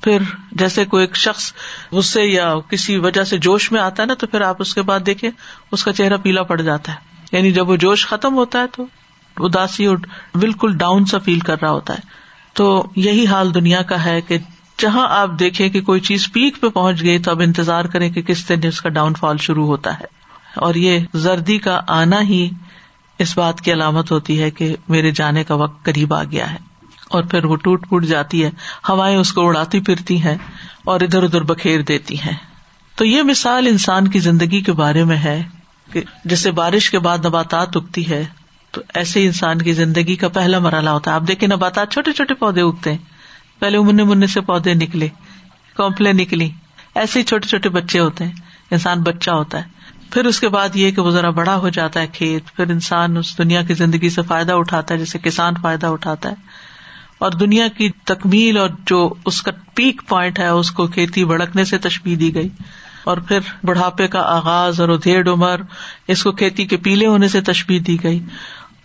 پھر 0.04 0.18
جیسے 0.52 0.86
کوئی 0.86 1.04
ایک 1.04 1.16
شخص 1.16 1.54
غصے 1.92 2.24
یا 2.24 2.54
کسی 2.70 2.98
وجہ 2.98 3.24
سے 3.24 3.38
جوش 3.38 3.72
میں 3.72 3.82
آتا 3.82 4.04
ہے 4.04 4.08
نا، 4.08 4.14
تو 4.14 4.28
پھر 4.28 4.42
آپ 4.42 4.56
اس 4.60 4.76
کے 4.76 4.82
بعد 4.82 5.00
دیکھیں 5.06 5.30
اس 5.72 5.84
کا 5.84 5.94
چہرہ 5.94 6.18
پیلا 6.18 6.44
پڑ 6.44 6.62
جاتا 6.62 6.92
ہے۔ 6.92 6.98
یعنی 7.32 7.52
جب 7.52 7.70
وہ 7.70 7.76
جوش 7.76 8.08
ختم 8.08 8.34
ہوتا 8.34 8.60
ہے 8.60 8.66
تو 8.68 8.86
اداسی 9.38 9.86
اور 9.86 9.98
بالکل 10.36 10.78
ڈاؤن 10.78 11.06
سا 11.06 11.18
فیل 11.18 11.40
کر 11.40 11.62
رہا 11.62 11.72
ہوتا 11.72 11.94
ہے۔ 11.94 12.19
تو 12.60 12.88
یہی 12.96 13.28
حال 13.28 13.54
دنیا 13.54 13.82
کا 13.82 14.06
ہے 14.06 14.22
کہ 14.22 14.38
جہاں 14.80 15.08
آپ 15.10 15.30
دیکھیں 15.40 15.70
کہ 15.70 15.82
کوئی 15.82 16.00
چیز 16.00 16.32
پیک 16.34 16.62
پہ 16.62 16.70
پہنچ 16.70 17.04
گئی 17.04 17.20
تو 17.20 17.32
اب 17.32 17.40
انتظار 17.40 17.86
کریں 17.86 18.10
کہ 18.10 18.22
کس 18.22 18.50
دن 18.50 18.60
اس 18.64 18.82
کا 18.82 18.90
ڈاؤن 18.90 19.14
فال 19.14 19.38
شروع 19.38 19.66
ہوتا 19.68 20.00
ہے۔ 20.00 20.06
اور 20.56 20.76
یہ 20.76 21.00
زردی 21.14 21.58
کا 21.58 21.80
آنا 21.88 22.22
ہی 22.22 22.50
اس 23.20 23.38
بات 23.38 23.62
کی 23.62 23.74
علامت 23.74 24.12
ہوتی 24.12 24.42
ہے 24.42 24.52
کہ 24.52 24.76
میرے 24.88 25.12
جانے 25.12 25.44
کا 25.44 25.56
وقت 25.56 25.86
قریب 25.86 26.14
آ 26.14 26.24
گیا 26.24 26.52
ہے۔ 26.52 26.58
اور 27.10 27.24
پھر 27.24 27.46
وہ 27.46 27.56
ٹوٹ 27.56 27.90
پوٹ 27.90 28.06
جاتی 28.06 28.44
ہے، 28.44 28.50
ہوائیں 28.90 29.18
اس 29.18 29.34
کو 29.34 29.48
اڑاتی 29.48 29.80
پھرتی 29.80 30.24
ہیں 30.24 30.38
اور 30.84 31.02
ادھر 31.02 31.24
ادھر 31.24 31.42
بکھیر 31.42 31.82
دیتی 31.82 32.20
ہیں۔ 32.20 32.38
تو 32.96 33.06
یہ 33.06 33.24
مثال 33.24 33.68
انسان 33.68 34.08
کی 34.08 34.20
زندگی 34.20 34.62
کے 34.62 34.72
بارے 34.72 35.04
میں 35.04 35.18
ہے 35.18 35.44
کہ 35.92 36.04
جیسے 36.26 36.52
بارش 36.52 36.90
کے 36.90 37.00
بعد 37.00 37.26
نباتات 37.26 37.78
اگتی 37.78 38.10
ہے 38.10 38.26
تو 38.72 38.82
ایسے 38.94 39.26
انسان 39.26 39.58
کی 39.58 39.74
زندگی 39.74 40.16
کا 40.16 40.30
پہلا 40.30 40.60
مرحلہ 40.60 40.90
ہوتا 40.90 41.12
ہے۔ 41.12 41.16
آپ 41.16 41.22
دیکھیں 41.28 41.50
نباتات 41.50 41.92
چھوٹے 41.92 42.12
چھوٹے 42.12 42.34
پودے 42.34 42.62
اگتے 42.62 42.92
ہیں۔ 42.92 42.98
پہلے 43.60 43.80
منہ 43.80 44.04
منہ 44.04 44.26
سے 44.26 44.42
پودے 44.42 44.74
نکلے 44.74 45.08
کمپلے 45.76 46.14
نکلی۔ 46.14 46.50
ایسے 46.96 47.20
ہی 47.20 47.24
چھوٹے 47.24 47.48
چھوٹے 47.48 47.70
بچے 47.70 48.00
ہوتے 48.00 48.24
ہیں۔ 48.24 48.32
انسان 48.72 49.02
بچہ 49.02 49.32
ہوتا 49.32 49.58
ہے۔ 49.58 49.64
پھر 50.12 50.26
اس 50.26 50.40
کے 50.40 50.50
بعد 50.50 50.76
یہ 50.76 50.92
کہ 50.92 51.02
وہ 51.02 51.12
ذرا 51.12 51.30
بڑا 51.30 51.56
ہو 51.56 51.70
جاتا 51.70 52.00
ہے 52.00 52.08
کھیت، 52.08 52.56
پھر 52.56 52.70
انسان 52.70 53.18
اس 53.18 53.38
دنیا 53.38 53.62
کی 53.62 53.74
زندگی 53.74 54.10
سے 54.10 54.22
فائدہ 54.22 54.54
اٹھاتا 54.54 54.94
ہے، 54.94 55.00
جیسے 55.00 55.20
کسان 55.20 55.54
فائدہ 55.62 55.86
اٹھاتا 55.88 56.30
ہے۔ 56.30 56.36
اور 57.18 57.32
دنیا 57.32 57.68
کی 57.68 57.90
تکمیل 57.90 58.58
اور 58.58 58.70
جو 58.86 59.14
اس 59.26 59.42
کا 59.42 59.52
پیک 59.74 60.02
پوائنٹ 60.08 60.40
ہے، 60.40 60.48
اس 60.48 60.72
کو 60.72 60.88
کھیتی 60.88 61.26
بڑکنے 61.26 61.64
سے 61.66 61.78
تشبیح 61.78 62.16
دی 62.20 62.36
گئی۔ 62.36 62.50
اور 63.04 63.18
پھر 63.18 63.40
بڑھاپے 63.64 64.08
کا 64.08 64.20
آغاز 64.20 64.82
اور 64.82 64.90
ادھیڑ 64.90 65.30
عمر، 65.30 65.62
اس 66.08 66.24
کو 66.24 66.32
کھیتی 66.32 66.66
کے 66.66 66.78
پیلے 66.78 67.06
ہونے 67.06 67.28
سے 67.28 67.42
تشبیح 67.42 67.80
دی 67.88 68.04
گئی۔ 68.04 68.20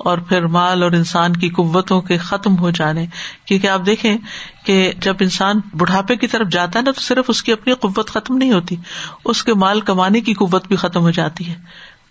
اور 0.04 0.18
پھر 0.18 0.46
مال 0.46 0.82
اور 0.82 0.92
انسان 0.92 1.32
کی 1.32 1.48
قوتوں 1.48 2.02
کے 2.02 2.16
ختم 2.18 2.58
ہو 2.58 2.70
جانے۔ 2.70 3.06
کیونکہ 3.44 3.66
آپ 3.66 3.86
دیکھیں 3.86 4.16
کہ 4.64 4.92
جب 4.98 5.14
انسان 5.20 5.60
بڑھاپے 5.78 6.16
کی 6.16 6.26
طرف 6.26 6.48
جاتا 6.48 6.78
ہے 6.78 6.84
نا، 6.84 6.90
تو 6.90 7.00
صرف 7.00 7.24
اس 7.28 7.42
کی 7.42 7.52
اپنی 7.52 7.74
قوت 7.74 8.10
ختم 8.10 8.36
نہیں 8.36 8.52
ہوتی۔ 8.52 8.76
اس 9.24 9.44
کے 9.44 9.54
مال 9.54 9.80
کمانے 9.80 10.20
کی 10.20 10.34
قوت 10.34 10.68
بھی 10.68 10.76
ختم 10.76 11.00
ہو 11.00 11.10
جاتی 11.10 11.48
ہے۔ 11.48 11.54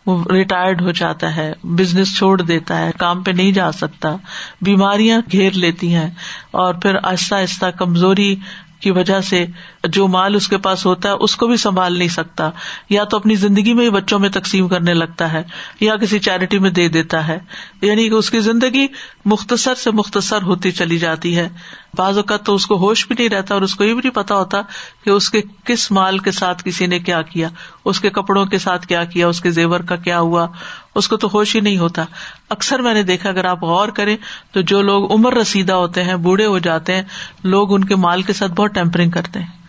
وہ 0.06 0.23
ریٹائرڈ 0.32 0.82
ہو 0.82 0.91
جاتا 0.91 1.36
ہے، 1.36 1.53
بزنس 1.63 2.17
چھوڑ 2.17 2.41
دیتا 2.41 2.77
ہے، 2.77 2.91
کام 2.99 3.23
پہ 3.23 3.32
نہیں 3.32 3.51
جا 3.51 3.71
سکتا۔ 3.71 4.15
بیماریاں 4.62 5.21
گھیر 5.32 5.51
لیتی 5.51 5.93
ہیں۔ 5.93 6.10
اور 6.51 6.73
پھر 6.73 6.95
آہستہ 7.03 7.36
آہستہ 7.36 7.65
کمزوری 7.65 8.36
کی 8.79 8.91
وجہ 8.91 9.21
سے 9.21 9.45
جو 9.88 10.08
مال 10.08 10.36
اس 10.36 10.48
کے 10.48 10.58
پاس 10.58 10.86
ہوتا 10.86 11.10
ہے، 11.10 11.13
اس 11.13 11.36
کو 11.36 11.48
بھی 11.48 11.58
سنبھال 11.58 11.98
نہیں 11.98 12.08
سکتا۔ 12.08 12.50
یا 12.89 13.04
تو 13.04 13.17
اپنی 13.17 13.36
زندگی 13.36 13.74
میں 13.74 13.86
ہی 13.86 13.89
بچوں 13.89 14.19
میں 14.19 14.30
تقسیم 14.30 14.67
کرنے 14.67 14.93
لگتا 14.93 15.34
ہے، 15.34 15.43
یا 15.80 15.96
کسی 15.96 16.19
چیریٹی 16.19 16.60
میں 16.60 16.69
دے 16.69 16.89
دیتا 16.89 17.28
ہے۔ 17.28 17.39
یعنی 17.82 18.10
کہ 18.10 18.13
اس 18.13 18.30
کی 18.30 18.39
زندگی 18.39 18.88
مختصر 19.26 19.76
سے 19.76 19.91
مختصر 19.91 20.41
ہوتی 20.41 20.72
چلی 20.72 20.98
جاتی 20.98 21.38
ہے۔ 21.38 21.50
بعض 21.98 22.17
اوقات 22.17 22.46
تو 22.46 22.56
اس 22.56 22.65
کو 22.65 22.78
ہوش 22.78 23.08
بھی 23.08 23.15
نہیں 23.19 23.30
رہتا 23.30 23.54
اور 23.54 23.62
اس 23.62 23.76
کو 23.76 23.84
یہ 23.84 23.93
بھی 23.93 24.02
نہیں 24.04 24.15
پتا 24.15 24.36
ہوتا 24.36 24.62
کہ 25.06 25.10
اس 25.10 25.30
کے 25.30 25.41
کس 25.65 25.91
مال 25.91 26.17
کے 26.17 26.32
ساتھ 26.32 26.63
کسی 26.65 26.86
نے 26.86 27.00
کیا 27.00 27.22
کیا، 27.22 27.50
اس 27.86 28.00
کے 28.00 28.10
کپڑوں 28.10 28.46
کے 28.46 28.58
ساتھ 28.58 28.88
کیا 28.88 29.04
کیا، 29.04 29.28
اس 29.28 29.41
کے 29.41 29.52
زیور 29.52 29.80
کا 29.80 29.96
کیا 29.96 30.19
ہوا۔ 30.19 30.48
اس 30.96 31.08
کو 31.08 31.17
تو 31.17 31.30
ہوش 31.34 31.56
ہی 31.56 31.62
نہیں 31.62 31.78
ہوتا۔ 31.78 32.06
اکثر 32.50 32.80
میں 32.80 32.93
نے 32.93 33.04
دیکھا، 33.04 33.30
اگر 33.30 33.46
آپ 33.46 33.63
غور 33.63 33.88
کریں 33.88 34.17
تو 34.52 34.62
جو 34.62 34.82
لوگ 34.82 35.13
عمر 35.13 35.34
رسیدہ 35.34 35.74
ہوتے 35.74 36.04
ہیں، 36.04 36.15
بوڑھے 36.15 36.46
ہو 36.46 36.60
جاتے 36.60 36.96
ہیں، 36.96 37.04
لوگ 37.43 37.74
ان 37.74 37.84
کے 37.84 37.96
مال 37.96 38.22
کے 38.22 38.34
ساتھ 38.34 38.52
بہت 38.52 38.72
ٹیمپرنگ 38.74 39.12
کرتے 39.12 39.39
ہیں۔ 39.39 39.63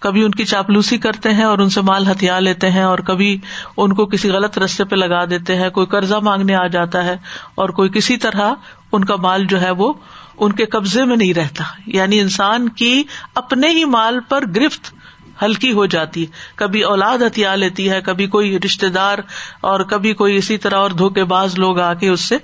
کبھی 0.00 0.24
ان 0.24 0.30
کی 0.30 0.44
چاپلوسی 0.44 0.98
کرتے 0.98 1.32
ہیں 1.32 1.44
اور 1.44 1.58
ان 1.58 1.68
سے 1.68 1.80
مال 1.80 2.10
ہتھیار 2.10 2.40
لیتے 2.40 2.70
ہیں 2.70 2.82
اور 2.82 2.98
کبھی 2.98 3.38
ان 3.76 3.92
کو 3.92 4.06
کسی 4.06 4.30
غلط 4.30 4.58
رستے 4.58 4.84
پہ 4.84 4.96
لگا 4.96 5.24
دیتے 5.24 5.56
ہیں، 5.56 5.70
کوئی 5.70 5.86
قرضہ 5.86 6.14
مانگنے 6.14 6.54
آ 6.54 6.66
جاتا 6.66 7.04
ہے 7.04 7.16
اور 7.54 7.68
کوئی 7.68 7.90
کسی 7.90 8.16
طرح 8.16 8.52
ان 8.92 9.04
کا 9.04 9.16
مال 9.16 9.46
جو 9.46 9.60
ہے 9.60 9.70
وہ 9.70 9.92
ان 10.36 10.52
کے 10.52 10.64
قبضے 10.64 11.04
میں 11.04 11.16
نہیں 11.16 11.34
رہتا۔ 11.34 11.64
یعنی 11.86 12.20
انسان 12.20 12.68
کی 12.68 13.02
اپنے 13.34 13.68
ہی 13.68 13.84
مال 13.84 14.20
پر 14.20 14.44
گرفت 14.56 14.94
ہلکی 15.42 15.72
ہو 15.72 15.86
جاتی 15.86 16.20
ہے۔ 16.20 16.26
کبھی 16.54 16.82
اولاد 16.82 17.18
ہتھیار 17.18 17.56
لیتی 17.56 17.90
ہے، 17.90 18.00
کبھی 18.00 18.26
کوئی 18.26 18.58
رشتے 18.64 18.88
دار 18.88 19.18
اور 19.60 19.80
کبھی 19.80 20.14
کوئی 20.14 20.36
اسی 20.36 20.58
طرح 20.58 20.76
اور 20.76 20.90
دھوکے 20.90 21.24
باز 21.24 21.58
لوگ 21.58 21.78
آ 21.80 21.94
کے 21.94 22.08
اس 22.08 22.20
سے 22.20 22.38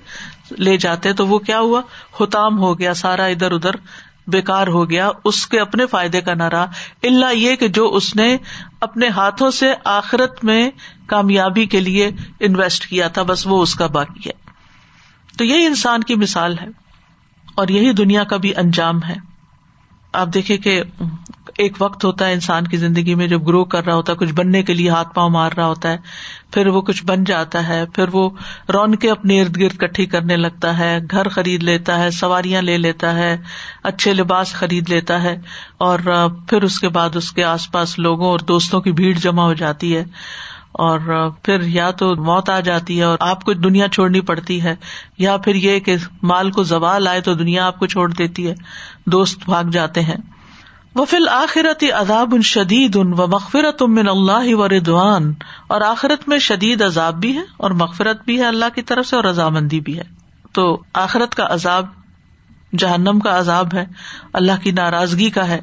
لے 0.59 0.77
جاتے 0.77 1.13
تو 1.13 1.27
وہ 1.27 1.39
کیا 1.39 1.61
ہوا؟ 1.61 1.83
ہوتام 2.21 2.59
ہو 2.59 2.79
گیا، 2.79 2.95
سارا 2.95 3.25
ادھر 3.25 3.53
ادھر 3.53 3.71
بےکار 4.27 4.67
ہو 4.67 4.91
گیا، 4.91 5.11
اس 5.25 5.47
کے 5.47 5.61
اپنے 5.61 5.87
فائدے 5.87 6.21
کا 6.21 6.35
نہ 6.35 6.43
رہا 6.43 6.67
اللہ 7.03 7.33
یہ 7.33 7.57
کہ 7.57 7.69
جو 7.69 7.95
اس 7.95 8.17
نے 8.17 8.37
اپنے 8.81 9.09
ہاتھوں 9.09 9.51
سے 9.51 9.75
آخرت 9.85 10.45
میں 10.45 10.71
کامیابی 11.07 11.67
کے 11.67 11.81
لیے 11.81 12.11
انویسٹ 12.41 12.87
کیا 12.87 13.09
تھا، 13.09 13.23
بس 13.23 13.47
وہ 13.47 13.63
اس 13.63 13.75
کا 13.75 13.87
باقی 13.87 14.29
ہے۔ 14.29 14.53
تو 15.39 15.45
یہی 15.45 15.67
انسان 15.67 16.03
کی 16.03 16.15
مثال 16.15 16.59
ہے 16.59 16.67
اور 17.55 17.69
یہی 17.69 17.93
دنیا 17.93 18.25
کا 18.25 18.37
بھی 18.37 18.57
انجام 18.57 19.03
ہے۔ 19.03 19.34
آپ 20.15 20.29
دیکھیں 20.35 20.57
کہ 20.57 20.83
ایک 21.59 21.77
وقت 21.79 22.05
ہوتا 22.05 22.27
ہے 22.27 22.33
انسان 22.33 22.67
کی 22.67 22.77
زندگی 22.77 23.15
میں 23.15 23.27
جب 23.27 23.47
گرو 23.49 23.65
کر 23.65 23.85
رہا 23.85 23.95
ہوتا 23.95 24.13
ہے، 24.13 24.17
کچھ 24.17 24.33
بننے 24.33 24.63
کے 24.63 24.75
لیے 24.75 24.89
ہاتھ 24.91 25.15
پاؤں 25.15 25.31
مار 25.31 25.51
رہا 25.57 25.67
ہوتا 25.67 25.91
ہے، 25.93 25.97
پھر 26.53 26.67
وہ 26.67 26.81
کچھ 26.81 27.05
بن 27.05 27.25
جاتا 27.25 27.67
ہے، 27.69 27.85
پھر 27.87 28.09
وہ 28.13 28.29
رون 28.75 28.95
کے 28.95 29.11
اپنے 29.11 29.41
ارد 29.43 29.57
گرد 29.57 29.77
کٹھی 29.79 30.07
کرنے 30.07 30.37
لگتا 30.37 30.79
ہے، 30.79 30.99
گھر 31.11 31.29
خرید 31.29 31.63
لیتا 31.63 31.99
ہے، 31.99 32.11
سواریاں 32.11 32.63
لے 32.63 32.77
لیتا 32.79 33.15
ہے، 33.15 33.37
اچھے 33.83 34.13
لباس 34.15 34.55
خرید 34.55 34.91
لیتا 34.91 35.23
ہے، 35.23 35.37
اور 35.79 35.99
پھر 36.49 36.63
اس 36.63 36.81
کے 36.81 36.89
بعد 36.89 37.17
اس 37.17 37.33
کے 37.33 37.45
آس 37.45 37.71
پاس 37.73 37.99
لوگوں 37.99 38.31
اور 38.31 38.39
دوستوں 38.49 38.81
کی 38.81 38.93
بھیڑ 38.93 39.15
جمع 39.19 39.45
ہو 39.45 39.55
جاتی 39.55 39.97
ہے۔ 39.97 40.05
اور 40.75 41.31
پھر 41.43 41.63
یا 41.63 41.91
تو 41.91 42.15
موت 42.17 42.51
آ 42.51 42.61
جاتی 42.61 42.99
ہے 42.99 43.03
اور 43.03 43.19
آپ 43.21 43.45
کو 43.45 43.53
دنیا 43.53 43.89
چھوڑنی 43.89 44.21
پڑتی 44.21 44.63
ہے، 44.63 44.75
یا 45.19 45.37
پھر 45.37 45.55
یہ 45.55 45.79
کہ 45.81 45.97
مال 46.23 46.51
کو 46.51 46.63
زوال 46.63 47.09
آئے 47.09 47.21
تو 47.21 47.35
دنیا 47.35 47.67
آپ 47.67 47.79
کو 47.79 47.87
چھوڑ 47.87 48.13
دیتی 48.13 48.49
ہے، 48.49 48.55
دوست 49.07 49.45
بھاگ 49.45 49.65
جاتے 49.65 50.01
ہیں۔ 50.01 50.17
وہ 50.95 51.05
فی 51.05 51.17
الآخرت 51.17 51.85
عذاب 51.95 52.35
ان 52.35 52.43
شدید 52.43 52.97
ان 52.97 53.13
و 53.13 53.27
مغفرت 53.27 53.83
من 53.83 54.09
اللہ 54.09 54.55
و 54.55 54.69
ردوان 54.69 55.33
اور 55.67 55.81
آخرت 55.81 56.29
میں 56.29 56.39
شدید 56.39 56.83
عذاب 56.83 57.15
بھی 57.15 57.37
ہے 57.37 57.43
اور 57.57 57.71
مغفرت 57.71 58.25
بھی 58.25 58.39
ہے 58.39 58.45
اللہ 58.45 58.75
کی 58.75 58.83
طرف 58.83 59.07
سے 59.07 59.17
اور 59.17 59.25
رضامندی 59.25 59.81
بھی 59.81 59.99
ہے۔ 59.99 60.05
تو 60.53 60.67
آخرت 60.93 61.35
کا 61.35 61.47
عذاب 61.51 61.87
جہنم 62.79 63.19
کا 63.21 63.39
عذاب 63.39 63.75
ہے، 63.75 63.85
اللہ 64.33 64.63
کی 64.63 64.71
ناراضگی 64.73 65.31
کا 65.31 65.49
ہے۔ 65.49 65.61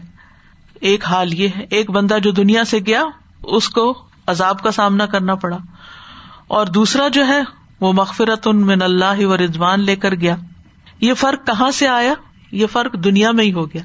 ایک 0.82 1.06
حال 1.06 1.34
یہ 1.34 1.47
ہے، 1.58 1.65
ایک 1.69 1.89
بندہ 1.91 2.17
جو 2.19 2.32
دنیا 2.32 2.63
سے 2.63 2.80
گیا، 2.80 3.04
اس 3.43 3.69
کو 3.69 3.91
عذاب 4.32 4.60
کا 4.60 4.72
سامنا 4.72 5.06
کرنا 5.06 5.36
پڑا۔ 5.36 5.58
اور 6.48 6.65
دوسرا 6.65 7.08
جو 7.08 7.28
ہے، 7.28 7.41
وہ 7.82 7.94
مغفرت 7.94 8.48
ان 8.48 8.62
من 8.62 8.82
اللہ 8.82 9.26
و 9.26 9.38
رضوان 9.38 9.80
لے 9.80 9.96
کر 9.96 10.15
گیا۔ 10.15 10.36
یہ 11.02 11.13
فرق 11.13 11.48
کہاں 11.48 11.72
سے 11.72 11.88
آیا؟ 11.88 12.13
یہ 12.52 12.67
فرق 12.67 12.94
دنیا 12.94 13.32
میں 13.32 13.46
ہی 13.46 13.54
ہو 13.54 13.70
گیا۔ 13.70 13.82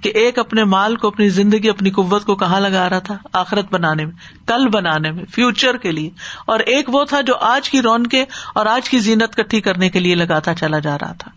کہ 0.00 0.08
ایک 0.08 0.38
اپنے 0.38 0.64
مال 0.64 0.96
کو، 0.96 1.08
اپنی 1.08 1.28
زندگی، 1.28 1.68
اپنی 1.68 1.90
قوت 1.90 2.24
کو 2.24 2.36
کہاں 2.36 2.60
لگا 2.60 2.90
رہا 2.90 2.98
تھا؟ 2.98 3.16
آخرت 3.32 3.72
بنانے 3.72 4.04
میں، 4.04 4.12
کل 4.46 4.68
بنانے 4.68 5.10
میں 5.10 5.24
فیوچر 5.24 5.76
کے 5.76 5.92
لیے۔ 5.92 6.10
اور 6.46 6.60
ایک 6.60 6.94
وہ 6.94 7.04
تھا 7.04 7.20
جو 7.20 7.36
آج 7.36 7.70
کی 7.70 7.82
رون 7.82 8.06
کے 8.06 8.24
اور 8.54 8.66
آج 8.66 8.88
کی 8.88 8.98
زینت 8.98 9.36
کٹھی 9.36 9.60
کرنے 9.60 9.90
کے 9.90 10.00
لیے 10.00 10.14
لگاتا 10.14 10.54
چلا 10.54 10.78
جا 10.78 10.96
رہا 10.98 11.12
تھا۔ 11.12 11.30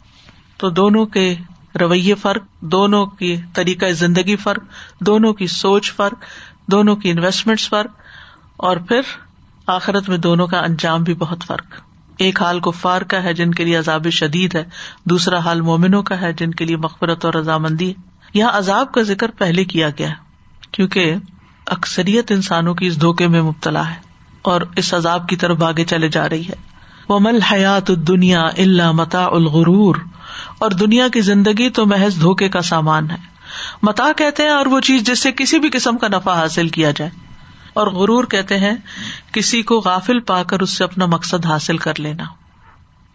تو 0.58 0.70
دونوں 0.70 1.06
کے 1.06 1.36
رویے 1.80 2.16
فرق، 2.16 2.42
دونوں 2.60 3.06
کی 3.06 3.36
طریقہ 3.54 3.86
زندگی 3.86 4.36
فرق، 4.36 4.64
دونوں 5.00 5.34
کی 5.34 5.48
سوچ 5.48 5.94
فرق، 5.94 6.24
دونوں 6.68 6.96
کی 6.96 7.12
انویسٹمنٹ 7.12 7.62
فرق۔ 7.62 7.90
اور 8.62 8.78
پھر 8.78 9.02
آخرت 9.68 10.10
میں 10.10 10.18
دونوں 10.18 10.48
کا 10.48 10.60
انجام 10.60 11.04
بھی 11.04 11.14
بہت 11.14 11.44
فرق۔ 11.48 11.66
ایک 12.18 12.42
حال 12.42 12.60
کفار 12.60 13.02
کا 13.02 13.24
ہے 13.24 13.34
جن 13.34 13.52
کے 13.52 13.66
لیے 13.66 13.76
عذاب 13.76 14.10
شدید 14.10 14.56
ہے، 14.56 14.64
دوسرا 15.06 15.38
حال 15.38 15.62
مومنوں 15.62 16.04
کا 16.04 16.22
ہے 16.22 16.34
جن 16.34 16.52
کے 16.52 16.66
لیے 16.66 16.78
مغفرت 16.78 17.26
اور 17.26 17.34
رضامندی 17.34 17.90
ہے۔ 17.90 17.94
یہاں 18.34 18.52
عذاب 18.54 18.92
کا 18.92 19.02
ذکر 19.02 19.32
پہلے 19.32 19.66
کیا 19.66 19.90
گیا 19.90 20.10
کیونکہ 20.72 21.16
اکثریت 21.66 22.32
انسانوں 22.32 22.74
کی 22.74 22.88
اس 22.88 23.02
دھوکے 23.02 23.28
میں 23.28 23.42
مبتلا 23.42 23.90
ہے 23.90 23.96
اور 24.42 24.62
اس 24.76 24.94
عذاب 24.94 25.28
کی 25.28 25.36
طرف 25.36 25.64
آگے 25.64 25.86
چلے 25.86 26.10
جا 26.10 26.30
رہی 26.30 26.48
ہے۔ 26.48 26.56
وہ 27.10 27.20
مل 27.20 27.42
حیات 27.42 27.88
دنیا 27.88 28.42
اللہ 28.42 28.92
متا 28.92 29.26
الغرور۔ 29.26 29.96
اور 30.60 30.72
دنیا 30.72 31.08
کی 31.08 31.22
زندگی 31.22 31.70
تو 31.70 31.86
محض 31.86 32.22
دھوکے 32.22 32.50
کا 32.50 32.62
سامان 32.62 33.12
ہے۔ 33.12 33.18
متا 33.84 34.08
کہتے 34.18 34.44
ہیں 34.44 34.50
اور 34.50 34.66
وہ 34.66 34.80
چیز 34.80 35.04
جس 35.04 35.20
سے 35.20 35.32
کسی 35.32 35.60
بھی 35.60 35.70
قسم 35.70 35.98
کا 35.98 36.08
نفع 36.08 36.34
حاصل 36.34 36.68
کیا 36.68 36.92
جائے۔ 36.92 37.31
اور 37.74 37.88
غرور 37.88 38.24
کہتے 38.24 38.58
ہیں، 38.58 38.76
کسی 39.32 39.62
کو 39.62 39.80
غافل 39.80 40.20
پا 40.20 40.44
کر 40.44 40.60
اس 40.60 40.70
سے 40.70 40.84
اپنا 40.84 41.06
مقصد 41.06 41.46
حاصل 41.46 41.78
کر 41.78 41.94
لینا۔ 42.00 42.24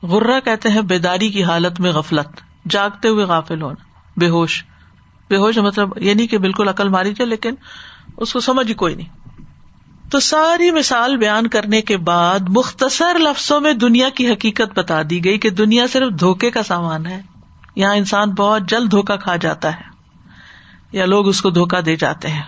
غرہ 0.02 0.40
کہتے 0.40 0.68
ہیں، 0.68 0.80
بیداری 0.80 1.28
کی 1.28 1.44
حالت 1.44 1.80
میں 1.80 1.92
غفلت، 1.92 2.40
جاگتے 2.70 3.08
ہوئے 3.08 3.24
غافل 3.24 3.62
ہونا، 3.62 3.84
بے 4.16 4.28
ہوش۔ 4.28 4.64
بے 5.30 5.36
ہوش 5.36 5.58
مطلب 5.58 5.88
یہ 5.96 6.14
نہیں 6.14 6.26
کہ 6.26 6.38
بالکل 6.38 6.68
عقل 6.68 6.88
ماری 6.88 7.10
جائے، 7.10 7.28
لیکن 7.28 7.54
اس 8.16 8.32
کو 8.32 8.40
سمجھ 8.40 8.68
ہی 8.68 8.74
کوئی 8.74 8.94
نہیں۔ 8.94 9.08
تو 10.10 10.20
ساری 10.20 10.70
مثال 10.70 11.16
بیان 11.16 11.46
کرنے 11.46 11.82
کے 11.82 11.96
بعد 11.96 12.38
مختصر 12.48 13.18
لفظوں 13.18 13.60
میں 13.60 13.72
دنیا 13.72 14.08
کی 14.08 14.32
حقیقت 14.32 14.78
بتا 14.78 15.02
دی 15.10 15.24
گئی 15.24 15.38
کہ 15.38 15.50
دنیا 15.50 15.86
صرف 15.86 16.20
دھوکے 16.20 16.50
کا 16.50 16.62
سامان 16.62 17.06
ہے۔ 17.06 17.22
یہاں 17.76 17.96
انسان 17.96 18.30
بہت 18.30 18.62
جلد 18.68 18.90
دھوکا 18.90 19.16
کھا 19.16 19.36
جاتا 19.36 19.76
ہے، 19.76 19.82
یا 20.92 21.06
لوگ 21.06 21.28
اس 21.28 21.42
کو 21.42 21.50
دھوکا 21.50 21.78
دے 21.86 21.96
جاتے 21.96 22.28
ہیں۔ 22.28 22.42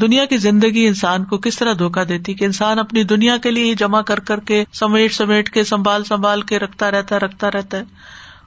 دنیا 0.00 0.24
کی 0.24 0.36
زندگی 0.36 0.86
انسان 0.86 1.24
کو 1.24 1.38
کس 1.38 1.58
طرح 1.58 1.72
دھوکا 1.78 2.02
دیتی 2.08 2.34
کہ 2.34 2.44
انسان 2.44 2.78
اپنی 2.78 3.02
دنیا 3.02 3.36
کے 3.36 3.50
لیے 3.50 3.74
جمع 3.74 4.00
کر 4.00 4.20
کر 4.20 4.40
کے 4.40 4.64
سمیٹ 4.72 5.14
سمیٹ 5.14 5.50
کے 5.50 5.64
سنبھال 5.64 6.04
سنبھال 6.04 6.42
کے 6.42 6.58
رکھتا 6.58 6.90
رہتا 6.90 7.14
ہے، 7.14 7.20
رکھتا 7.20 7.50
رہتا 7.50 7.78
ہے۔ 7.78 7.82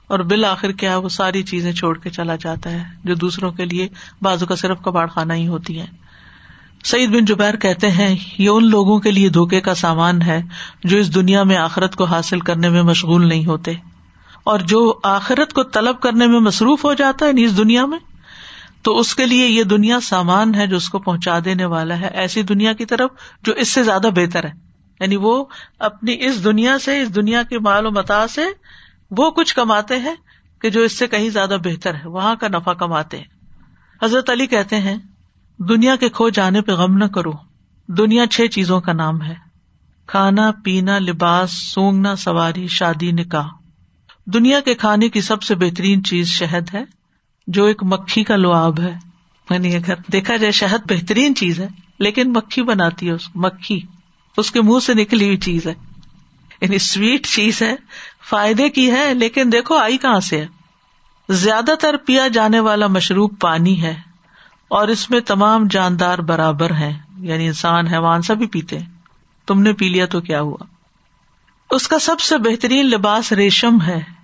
اور 0.08 0.18
بالآخر 0.18 0.72
کیا 0.72 0.96
وہ 0.96 1.08
ساری 1.08 1.42
چیزیں 1.42 1.72
چھوڑ 1.72 1.98
کے 1.98 2.10
چلا 2.10 2.36
جاتا 2.36 2.70
ہے، 2.70 2.84
جو 3.04 3.14
دوسروں 3.14 3.52
کے 3.52 3.64
لیے 3.64 3.88
بازو 4.22 4.46
کا 4.46 4.56
صرف 4.56 4.78
کباڑ 4.82 5.06
خانہ 5.06 5.32
ہی 5.32 5.48
ہوتی 5.48 5.80
ہے 5.80 5.86
سعید 6.84 7.10
بن 7.10 7.24
جبیر 7.24 7.56
کہتے 7.56 7.90
ہیں، 7.90 8.16
یہ 8.38 8.48
ان 8.48 8.70
لوگوں 8.70 8.98
کے 8.98 9.10
لیے 9.10 9.28
دھوکے 9.28 9.60
کا 9.60 9.74
سامان 9.74 10.22
ہے 10.22 10.42
جو 10.84 10.98
اس 10.98 11.14
دنیا 11.14 11.42
میں 11.42 11.56
آخرت 11.56 11.96
کو 11.96 12.04
حاصل 12.04 12.40
کرنے 12.40 12.68
میں 12.68 12.82
مشغول 12.82 13.28
نہیں 13.28 13.46
ہوتے۔ 13.46 13.72
اور 14.44 14.58
جو 14.58 14.98
آخرت 15.02 15.52
کو 15.52 15.62
طلب 15.62 16.00
کرنے 16.00 16.26
میں 16.26 16.40
مصروف 16.40 16.84
ہو 16.84 16.94
جاتا 16.94 17.24
ہے 17.24 17.30
یعنی 17.30 17.44
اس 17.44 17.56
دنیا 17.56 17.86
میں۔ 17.86 17.98
تو 18.82 18.98
اس 18.98 19.14
کے 19.14 19.26
لیے 19.26 19.46
یہ 19.46 19.62
دنیا 19.62 20.00
سامان 20.00 20.54
ہے 20.54 20.66
جو 20.66 20.76
اس 20.76 20.88
کو 20.88 20.98
پہنچا 20.98 21.38
دینے 21.44 21.64
والا 21.64 22.00
ہے، 22.00 22.06
ایسی 22.06 22.42
دنیا 22.42 22.72
کی 22.72 22.84
طرف 22.84 23.10
جو 23.42 23.52
اس 23.52 23.68
سے 23.68 23.82
زیادہ 23.82 24.08
بہتر 24.14 24.44
ہے۔ 24.44 24.50
یعنی 25.00 25.16
وہ 25.16 25.44
اپنی 25.78 26.16
اس 26.20 26.44
دنیا 26.44 26.78
سے، 26.78 27.00
اس 27.00 27.14
دنیا 27.14 27.42
کے 27.42 27.58
مال 27.58 27.86
و 27.86 27.90
متا 27.90 28.28
سے 28.28 28.42
وہ 29.10 29.30
کچھ 29.30 29.54
کماتے 29.54 29.98
ہیں 29.98 30.14
کہ 30.60 30.70
جو 30.70 30.80
اس 30.80 30.98
سے 30.98 31.06
کہیں 31.06 31.30
زیادہ 31.30 31.56
بہتر 31.64 31.94
ہے، 31.94 32.08
وہاں 32.08 32.34
کا 32.34 32.48
نفع 32.48 32.72
کماتے 32.72 33.16
ہیں۔ 33.16 33.24
حضرت 34.02 34.30
علی 34.30 34.46
کہتے 34.46 34.76
ہیں، 34.76 34.96
دنیا 35.58 35.96
کے 35.96 36.08
کھو 36.08 36.28
جانے 36.28 36.62
پہ 36.62 36.72
غم 36.72 36.96
نہ 36.96 37.04
کرو، 37.04 37.32
دنیا 37.88 38.26
چھ 38.26 38.46
چیزوں 38.46 38.80
کا 38.80 38.92
نام 38.92 39.22
ہے۔ 39.22 39.34
کھانا، 40.06 40.50
پینا، 40.64 40.98
لباس، 40.98 41.52
سونگنا، 41.52 42.16
سواری، 42.16 42.66
شادی، 42.66 43.12
نکاح۔ 43.12 43.48
دنیا 44.24 44.60
کے 44.60 44.74
کھانے 44.74 45.08
کی 45.08 45.20
سب 45.20 45.42
سے 45.42 45.54
بہترین 45.54 46.04
چیز 46.04 46.26
شہد 46.26 46.74
ہے۔ 46.74 46.97
جو 47.48 47.64
ایک 47.64 47.82
مکھی 47.82 48.24
کا 48.24 48.36
لواب 48.36 48.80
ہے۔ 48.80 48.98
یعنی 49.50 49.76
اگر 49.76 49.94
دیکھا 50.12 50.36
جائے 50.36 50.52
شہد 50.52 50.92
بہترین 50.92 51.34
چیز 51.34 51.60
ہے، 51.60 51.68
لیکن 51.98 52.32
مکھی 52.32 52.62
بناتی 52.62 53.06
ہے 53.06 53.12
اس 53.12 53.28
مکھی۔ 53.34 53.80
اس 54.36 54.50
کے 54.50 54.62
منہ 54.62 54.78
سے 54.78 54.94
نکلی 54.94 55.24
ہوئی 55.24 55.36
چیز 55.36 55.66
ہے۔ 55.66 55.74
یعنی 56.60 56.78
سویٹ 56.78 57.26
چیز 57.26 57.62
ہے، 57.62 57.74
فائدے 58.28 58.68
کی 58.68 58.90
ہے، 58.90 59.14
لیکن 59.14 59.52
دیکھو 59.52 59.76
آئی 59.76 59.98
کہاں 59.98 60.20
سے 60.20 60.40
ہے۔ 60.40 60.46
زیادہ 61.28 61.74
تر 61.80 61.96
پیا 62.06 62.28
جانے 62.28 62.60
والا 62.60 62.86
مشروب 62.86 63.40
پانی 63.40 63.82
ہے، 63.82 63.94
اور 64.68 64.88
اس 64.88 65.10
میں 65.10 65.20
تمام 65.20 65.66
جاندار 65.70 66.18
برابر 66.18 66.70
ہیں۔ 66.70 66.98
یعنی 67.18 67.46
انسان، 67.46 67.86
حیوان 67.86 68.22
سبھی 68.22 68.46
پیتے 68.46 68.78
تم 69.46 69.62
نے 69.62 69.72
پی 69.72 69.88
لیا 69.88 70.06
تو 70.06 70.20
کیا 70.20 70.40
ہوا؟ 70.40 70.64
اس 71.70 71.88
کا 71.88 71.98
سب 71.98 72.20
سے 72.20 72.38
بہترین 72.38 72.86
لباس 72.86 73.32
ریشم 73.32 73.82
ہے۔ 73.82 74.17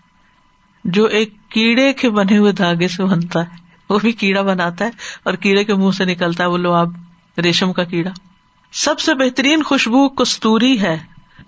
جو 0.85 1.05
ایک 1.05 1.35
کیڑے 1.49 1.93
کے 1.93 2.11
بنے 2.11 2.39
ہوئے 2.39 2.53
دھاگے 2.53 2.89
سے 2.89 3.05
بنتا 3.05 3.41
ہے، 3.41 3.57
وہ 3.89 3.99
بھی 3.99 4.13
کیڑا 4.13 4.43
بناتا 4.43 4.85
ہے 4.85 4.91
اور 5.23 5.35
کیڑے 5.35 5.65
کے 5.65 5.75
منہ 5.75 5.91
سے 5.91 6.05
نکلتا 6.05 6.45
ہے، 6.45 6.49
وہ 6.49 6.59
لو 6.59 6.73
آپ 6.73 6.89
ریشم 7.39 7.73
کا 7.73 7.85
کیڑا۔ 7.85 8.11
سب 8.73 9.01
سے 9.01 9.15
بہترین 9.15 9.63
خوشبو 9.63 10.09
کستوری 10.09 10.81
ہے، 10.81 10.99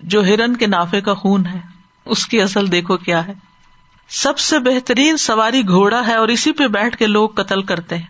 جو 0.03 0.23
ہرن 0.23 0.55
کے 0.55 0.67
نافے 0.67 1.01
کا 1.01 1.13
خون 1.13 1.45
ہے۔ 1.45 1.59
اس 2.05 2.25
کی 2.25 2.41
اصل 2.41 2.71
دیکھو 2.71 2.97
کیا 2.97 3.27
ہے۔ 3.27 3.33
سب 4.09 4.37
سے 4.37 4.59
بہترین 4.59 5.17
سواری 5.17 5.67
گھوڑا 5.67 6.07
ہے 6.07 6.15
اور 6.15 6.27
اسی 6.27 6.51
پہ 6.51 6.67
بیٹھ 6.67 6.97
کے 6.97 7.05
لوگ 7.05 7.29
قتل 7.29 7.61
کرتے 7.61 7.97
ہیں۔ 7.97 8.05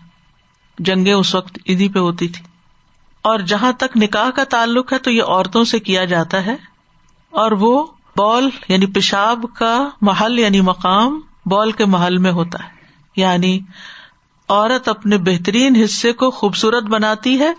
جنگیں 0.78 1.12
اس 1.12 1.34
وقت 1.34 1.58
ادی 1.66 1.88
پہ 1.88 1.98
ہوتی 1.98 2.28
تھی 2.28 2.44
اور 3.22 3.38
جہاں 3.38 3.72
تک 3.72 3.96
نکاح 3.96 4.30
کا 4.30 4.44
تعلق 4.44 4.92
ہے 4.92 4.98
تو 4.98 5.10
یہ 5.10 5.22
عورتوں 5.22 5.64
سے 5.64 5.78
کیا 5.78 6.04
جاتا 6.04 6.46
ہے۔ 6.46 6.56
اور 7.30 7.52
وہ 7.52 7.86
بال 8.18 8.48
یعنی 8.68 8.86
پیشاب 8.86 9.46
کا 9.58 9.88
محل 10.00 10.38
یعنی 10.38 10.60
مقام 10.60 11.20
بال 11.46 11.72
کے 11.72 11.84
محل 11.84 12.18
میں 12.18 12.32
ہوتا 12.32 12.64
ہے۔ 12.64 12.68
یعنی 13.16 13.60
عورت 14.48 14.88
اپنے 14.88 15.18
بہترین 15.18 15.76
حصے 15.84 16.12
کو 16.12 16.30
خوبصورت 16.30 16.82
بناتی 16.82 17.38
ہے، 17.38 17.52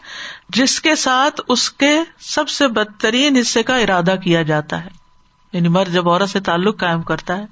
جس 0.49 0.81
کے 0.81 0.95
ساتھ 0.95 1.41
اس 1.47 1.71
کے 1.71 1.99
سب 2.19 2.49
سے 2.49 2.67
بدترین 2.67 3.37
حصے 3.37 3.63
کا 3.63 3.75
ارادہ 3.75 4.15
کیا 4.23 4.41
جاتا 4.41 4.83
ہے۔ 4.83 4.89
یعنی 5.53 5.67
مرد 5.67 5.93
جب 5.93 6.09
عورت 6.09 6.29
سے 6.29 6.39
تعلق 6.39 6.79
قائم 6.79 7.01
کرتا 7.01 7.37
ہے، 7.37 7.45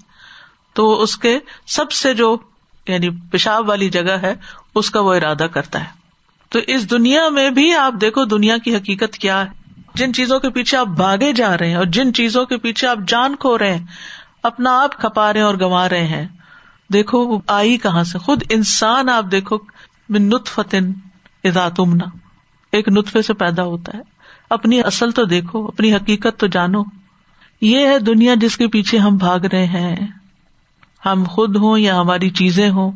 تو 0.74 1.02
اس 1.02 1.18
کے 1.18 1.40
سب 1.68 1.92
سے 1.92 2.14
جو 2.14 2.38
یعنی 2.88 3.10
پیشاب 3.32 3.70
والی 3.70 3.90
جگہ 3.90 4.18
ہے، 4.22 4.36
اس 4.76 4.90
کا 4.90 5.00
وہ 5.00 5.14
ارادہ 5.14 5.48
کرتا 5.54 5.80
ہے۔ 5.80 5.90
تو 6.50 6.60
اس 6.68 6.90
دنیا 6.90 7.30
میں 7.30 7.50
بھی 7.50 7.74
آپ 7.74 7.94
دیکھو 8.02 8.26
دنیا 8.26 8.58
کی 8.58 8.76
حقیقت 8.76 9.14
کیا 9.14 9.46
ہے۔ 9.46 9.67
جن 9.98 10.14
چیزوں 10.14 10.40
کے 10.40 10.50
پیچھے 10.50 10.78
آپ 10.78 10.88
بھاگے 10.88 11.34
جا 11.34 11.58
رہے 11.58 11.68
ہیں 11.68 11.76
اور 11.76 11.86
جن 11.86 12.14
چیزوں 12.14 12.46
کے 12.46 12.58
پیچھے 12.58 12.88
آپ 12.88 12.98
جان 13.08 13.36
کھو 13.36 13.58
رہے 13.58 13.78
ہیں، 13.78 13.86
اپنا 14.44 14.82
آپ 14.82 15.02
کھپا 15.02 15.34
رہے 15.34 15.40
ہیں 15.40 15.48
اور 15.48 15.56
گنوا 15.56 15.90
رہے 15.90 16.08
ہیں۔ 16.08 16.28
دیکھو 16.94 17.20
وہ 17.20 17.40
آئی 17.48 17.78
کہاں 17.78 18.04
سے؟ 18.04 18.18
خود 18.18 18.44
انسان 18.50 19.10
آپ 19.10 19.26
دیکھو 19.32 19.58
فتن 20.48 20.92
ادا 21.44 21.70
تمنا۔ 21.70 22.06
ایک 22.72 22.90
نطفے 22.90 23.22
سے 23.22 23.34
پیدا 23.34 23.64
ہوتا 23.64 23.98
ہے۔ 23.98 24.02
اپنی 24.50 24.82
اصل 24.82 25.12
تو 25.12 25.24
دیکھو، 25.24 25.68
اپنی 25.68 25.94
حقیقت 25.94 26.40
تو 26.40 26.48
جانو۔ 26.48 26.84
یہ 27.62 27.88
ہے 27.88 28.00
دنیا 28.00 28.34
جس 28.36 28.58
کے 28.58 28.68
پیچھے 28.68 28.98
ہم 28.98 29.18
بھاگ 29.18 29.40
رہے 29.40 29.66
ہیں۔ 29.66 29.96
ہم 31.06 31.24
خود 31.28 31.56
ہوں 31.56 31.78
یا 31.78 32.00
ہماری 32.00 32.30
چیزیں 32.30 32.70
ہوں۔ 32.70 32.92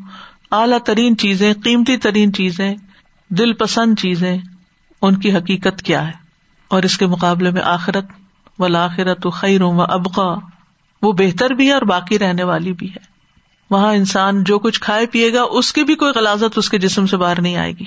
اعلیٰ 0.51 0.79
ترین 0.79 1.17
چیزیں، 1.17 1.53
قیمتی 1.63 1.97
ترین 1.97 2.33
چیزیں، 2.33 2.75
دل 3.29 3.53
پسند 3.53 3.99
چیزیں، 3.99 4.37
ان 5.01 5.19
کی 5.19 5.33
حقیقت 5.33 5.81
کیا 5.81 6.07
ہے؟ 6.07 6.20
اور 6.71 6.83
اس 6.83 6.97
کے 6.97 7.07
مقابلے 7.07 7.51
میں 7.51 7.61
آخرت 7.61 8.05
و 8.59 8.67
لاخرت 8.67 9.27
خیر 9.33 9.61
و 9.61 9.81
ابقا، 9.81 10.35
وہ 11.01 11.11
بہتر 11.11 11.49
بھی 11.49 11.67
ہے 11.67 11.73
اور 11.73 11.81
باقی 11.81 12.19
رہنے 12.19 12.43
والی 12.43 12.73
بھی 12.73 12.89
ہے۔ 12.89 13.11
وہاں 13.69 13.93
انسان 13.93 14.43
جو 14.43 14.59
کچھ 14.59 14.81
کھائے 14.81 15.05
پیے 15.05 15.33
گا، 15.33 15.41
اس 15.41 15.73
کی 15.73 15.83
بھی 15.83 15.95
کوئی 15.95 16.11
غلازت 16.15 16.57
اس 16.57 16.69
کے 16.69 16.77
جسم 16.77 17.05
سے 17.05 17.17
باہر 17.17 17.41
نہیں 17.41 17.57
آئے 17.57 17.71
گی۔ 17.71 17.85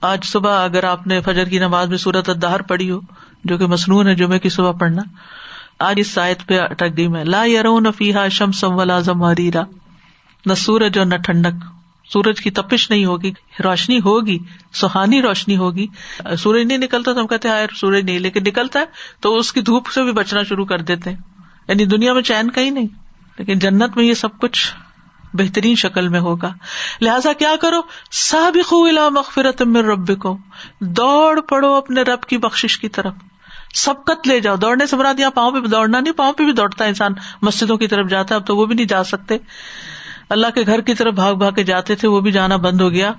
آج 0.00 0.24
صبح 0.24 0.64
اگر 0.64 0.84
آپ 0.84 1.06
نے 1.06 1.20
فجر 1.20 1.44
کی 1.44 1.58
نماز 1.58 1.88
میں 1.88 1.98
سورت 1.98 2.28
ادار 2.28 2.60
پڑھی 2.60 2.90
ہو، 2.90 3.00
جو 3.44 3.58
کہ 3.58 3.66
مصنون 3.66 4.08
ہے 4.08 4.14
جمعے 4.14 4.38
کی 4.38 4.48
صبح 4.48 4.72
پڑھنا، 4.72 5.02
آج 5.78 5.94
اس 5.98 6.10
سائد 6.10 6.36
پہ 6.46 6.60
اٹک 6.60 6.96
گئی 6.96 7.08
میں، 7.08 7.24
لا 7.24 7.44
یار 7.44 7.90
فیحا 7.96 8.28
شم 8.28 8.52
سم 8.52 8.72
ولازم 8.72 9.24
ہریرا 9.24 9.62
نہ 10.46 10.54
سورج 10.54 10.98
اور 10.98 11.06
نہ 11.06 11.14
ٹھنڈک۔ 11.14 11.81
سورج 12.12 12.40
کی 12.40 12.50
تپش 12.50 12.90
نہیں 12.90 13.04
ہوگی، 13.04 13.32
روشنی 13.64 13.98
ہوگی، 13.98 14.38
سہانی 14.72 15.22
روشنی 15.22 15.56
ہوگی۔ 15.56 15.86
سورج 16.38 16.62
نہیں 16.62 16.78
نکلتا 16.78 17.12
تو 17.12 17.20
ہم 17.20 17.26
کہتے 17.26 17.48
ہیں 17.48 17.66
سورج 17.76 18.04
نہیں، 18.04 18.18
لیکن 18.18 18.40
نکلتا 18.46 18.80
ہے 18.80 18.84
تو 19.20 19.36
اس 19.36 19.52
کی 19.52 19.60
دھوپ 19.60 19.88
سے 19.88 20.02
بھی 20.02 20.12
بچنا 20.12 20.42
شروع 20.42 20.64
کر 20.64 20.78
دیتے 20.78 21.10
ہیں۔ 21.10 21.16
یعنی 21.68 21.84
دنیا 21.84 22.12
میں 22.12 22.22
چین 22.22 22.50
کہیں 22.50 22.70
نہیں، 22.70 22.86
لیکن 23.38 23.58
جنت 23.58 23.96
میں 23.96 24.04
یہ 24.04 24.14
سب 24.14 24.38
کچھ 24.38 24.74
بہترین 25.34 25.74
شکل 25.74 26.08
میں 26.08 26.20
ہوگا۔ 26.20 26.52
لہذا 27.00 27.32
کیا 27.32 27.54
کرو؟ 27.60 27.80
سابق 28.10 28.74
مغفرت 29.12 29.62
من 29.62 29.76
رب 29.76 30.18
کو 30.18 30.38
دوڑ 30.80 31.40
پڑو 31.40 31.74
اپنے 31.74 32.02
رب 32.02 32.22
کی 32.22 32.38
بخش 32.38 32.78
کی 32.78 32.88
طرف۔ 32.88 33.12
سبقت 33.74 34.28
لے 34.28 34.40
جاؤ۔ 34.40 34.56
دوڑنے 34.56 34.86
سے 34.86 34.96
مراد 34.96 35.20
یہاں 35.20 35.30
پاؤں 35.30 35.50
پہ 35.50 35.60
دوڑنا 35.60 36.00
نہیں، 36.00 36.14
پاؤں 36.14 36.32
پہ 36.32 36.44
بھی 36.44 36.52
دوڑتا 36.52 36.84
ہے 36.84 36.88
انسان۔ 36.88 37.12
مسجدوں 37.42 37.76
کی 37.76 37.88
طرف 37.88 38.10
جاتا 38.10 38.34
ہے، 38.34 38.40
اب 38.40 38.46
تو 38.46 38.56
وہ 38.56 38.66
بھی 38.66 38.74
نہیں 38.74 38.86
جا 38.86 39.04
سکتے۔ 39.04 39.36
اللہ 40.32 40.46
کے 40.54 40.62
گھر 40.66 40.80
کی 40.80 40.94
طرف 40.94 41.14
بھاگ 41.14 41.34
بھاگ 41.34 41.52
کے 41.52 41.64
جاتے 41.64 41.94
تھے، 41.94 42.08
وہ 42.08 42.20
بھی 42.20 42.32
جانا 42.32 42.56
بند 42.56 42.80
ہو 42.80 42.90
گیا۔ 42.90 43.12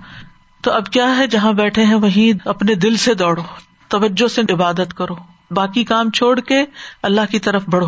تو 0.61 0.71
اب 0.71 0.85
کیا 0.85 1.17
ہے؟ 1.17 1.27
جہاں 1.27 1.53
بیٹھے 1.53 1.83
ہیں 1.83 1.95
وہیں 1.95 2.47
اپنے 2.47 2.75
دل 2.75 2.95
سے 2.95 3.13
دوڑو، 3.13 3.41
توجہ 3.87 4.27
سے 4.27 4.41
عبادت 4.53 4.93
کرو۔ 4.93 5.15
باقی 5.51 5.83
کام 5.83 6.09
چھوڑ 6.09 6.39
کے 6.39 6.65
اللہ 7.03 7.21
کی 7.31 7.39
طرف 7.39 7.63
بڑھو۔ 7.67 7.87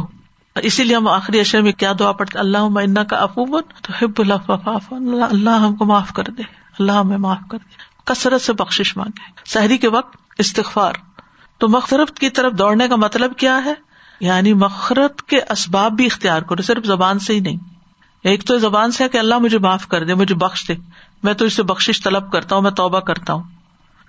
اسی 0.56 0.84
لیے 0.84 0.96
ہم 0.96 1.08
آخری 1.08 1.40
اشر 1.40 1.62
میں 1.62 1.72
کیا 1.72 1.94
دعا 2.00 2.12
پڑتے 2.12 2.40
اللہ 2.40 3.04
کا 3.10 3.18
افوبت 3.18 3.66
تو 3.82 3.94
حب 4.02 4.12
اللہ 4.18 5.24
اللہ 5.24 5.50
ہم 5.50 5.76
کو 5.76 5.86
معاف 5.86 6.14
کر 6.14 6.24
دے، 6.24 6.42
اللہ 6.80 6.92
ہمیں 6.92 7.18
معاف 7.18 7.48
کر 7.50 7.58
دے۔ 7.58 7.76
کثرت 8.06 8.42
سے 8.42 8.54
بخش 8.54 8.98
مانگے۔ 8.98 9.42
شہری 9.46 9.78
کے 9.78 9.88
وقت 9.88 10.18
استغفار۔ 10.38 10.94
تو 11.58 11.68
مغفرت 11.68 12.20
کی 12.20 12.30
طرف 12.30 12.54
دوڑنے 12.54 12.88
کا 12.88 12.96
مطلب 12.96 13.36
کیا 13.38 13.60
ہے؟ 13.66 13.74
یعنی 14.20 14.54
مغفرت 14.54 15.22
کے 15.22 15.38
اسباب 15.38 15.92
بھی 15.92 16.06
اختیار 16.06 16.42
کرو، 16.42 16.62
صرف 16.62 16.86
زبان 16.86 17.20
سے 17.20 17.34
ہی 17.34 17.40
نہیں۔ 17.40 17.75
ایک 18.26 18.46
تو 18.46 18.58
زبان 18.58 18.92
سے 18.92 19.10
کہ 19.10 19.18
اللہ 19.18 19.38
مجھے 19.38 19.58
معاف 19.58 19.88
کر 19.88 20.06
دے، 20.06 20.14
مجھے 20.14 20.36
بخش 20.36 20.68
دے۔ 20.68 20.74
میں 21.24 21.34
تو 21.34 21.46
اسے 21.46 21.64
بخش 21.64 22.02
طلب 22.04 22.32
کرتا 22.32 22.56
ہوں، 22.56 22.62
میں 22.62 22.72
توبہ 22.72 23.00
کرتا 23.00 23.34
ہوں۔ 23.34 23.44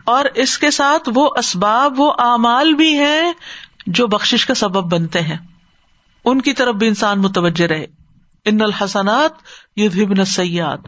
اور 0.05 0.25
اس 0.35 0.59
کے 0.59 0.71
ساتھ 0.71 1.09
وہ 1.15 1.31
اسباب، 1.37 2.01
وہ 2.01 2.13
اعمال 2.19 2.73
بھی 2.73 2.99
ہیں 2.99 3.33
جو 3.87 4.07
بخش 4.07 4.47
کا 4.47 4.55
سبب 4.55 4.93
بنتے 4.93 5.21
ہیں۔ 5.21 5.37
ان 6.25 6.41
کی 6.41 6.53
طرف 6.53 6.75
بھی 6.75 6.89
انسان 6.89 7.23
متوجہ 7.23 7.67
رہے۔ 7.67 7.87
ان 8.45 8.63
الحسنات 8.63 9.31
یہ 9.77 9.89
سیاحت 10.27 10.81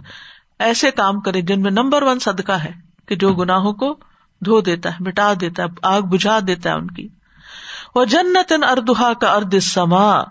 ایسے 0.59 0.91
کام 0.91 1.21
کرے 1.21 1.41
جن 1.41 1.63
میں 1.63 1.71
نمبر 1.71 2.03
ون 2.03 2.19
صدقہ 2.19 2.53
ہے 2.53 2.73
کہ 3.09 3.15
جو 3.15 3.35
گناہوں 3.35 3.73
کو 3.73 3.99
دھو 4.45 4.61
دیتا 4.61 4.89
ہے، 4.91 4.97
مٹا 5.01 5.33
دیتا 5.41 5.63
ہے، 5.63 5.69
آگ 5.83 6.01
بجھا 6.01 6.39
دیتا 6.47 6.71
ہے 6.71 6.75
ان 6.75 6.91
کی۔ 6.91 7.09
وہ 7.95 8.05
جنت 8.05 8.53
ان 8.53 8.65
اردہا 8.65 9.13
کا 9.13 9.33
ارد 9.33 9.61
سما 9.61 10.23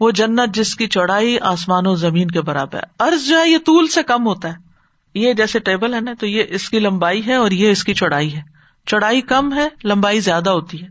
وہ 0.00 0.10
جنت 0.10 0.54
جس 0.54 0.76
کی 0.76 0.86
چوڑائی 0.86 1.38
آسمان 1.40 1.86
و 1.86 1.94
زمین 1.94 2.28
کے 2.28 2.40
برابر 2.40 2.76
ہے۔ 2.76 2.82
ارض 3.00 3.28
جو 3.28 3.40
ہے 3.40 3.50
یہ 3.50 3.58
طول 3.58 3.86
سے 3.86 4.02
کم 4.02 4.26
ہوتا 4.26 4.48
ہے۔ 4.48 4.68
یہ 5.14 5.32
جیسے 5.32 5.58
ٹیبل 5.58 5.94
ہے 5.94 6.00
نا، 6.00 6.12
تو 6.20 6.26
یہ 6.26 6.44
اس 6.48 6.70
کی 6.70 6.78
لمبائی 6.78 7.26
ہے 7.26 7.34
اور 7.34 7.50
یہ 7.50 7.70
اس 7.70 7.84
کی 7.84 7.94
چوڑائی 7.94 8.36
ہے۔ 8.36 8.42
چوڑائی 8.86 9.20
کم 9.20 9.52
ہے، 9.52 9.68
لمبائی 9.84 10.20
زیادہ 10.20 10.50
ہوتی 10.50 10.82
ہے، 10.82 10.86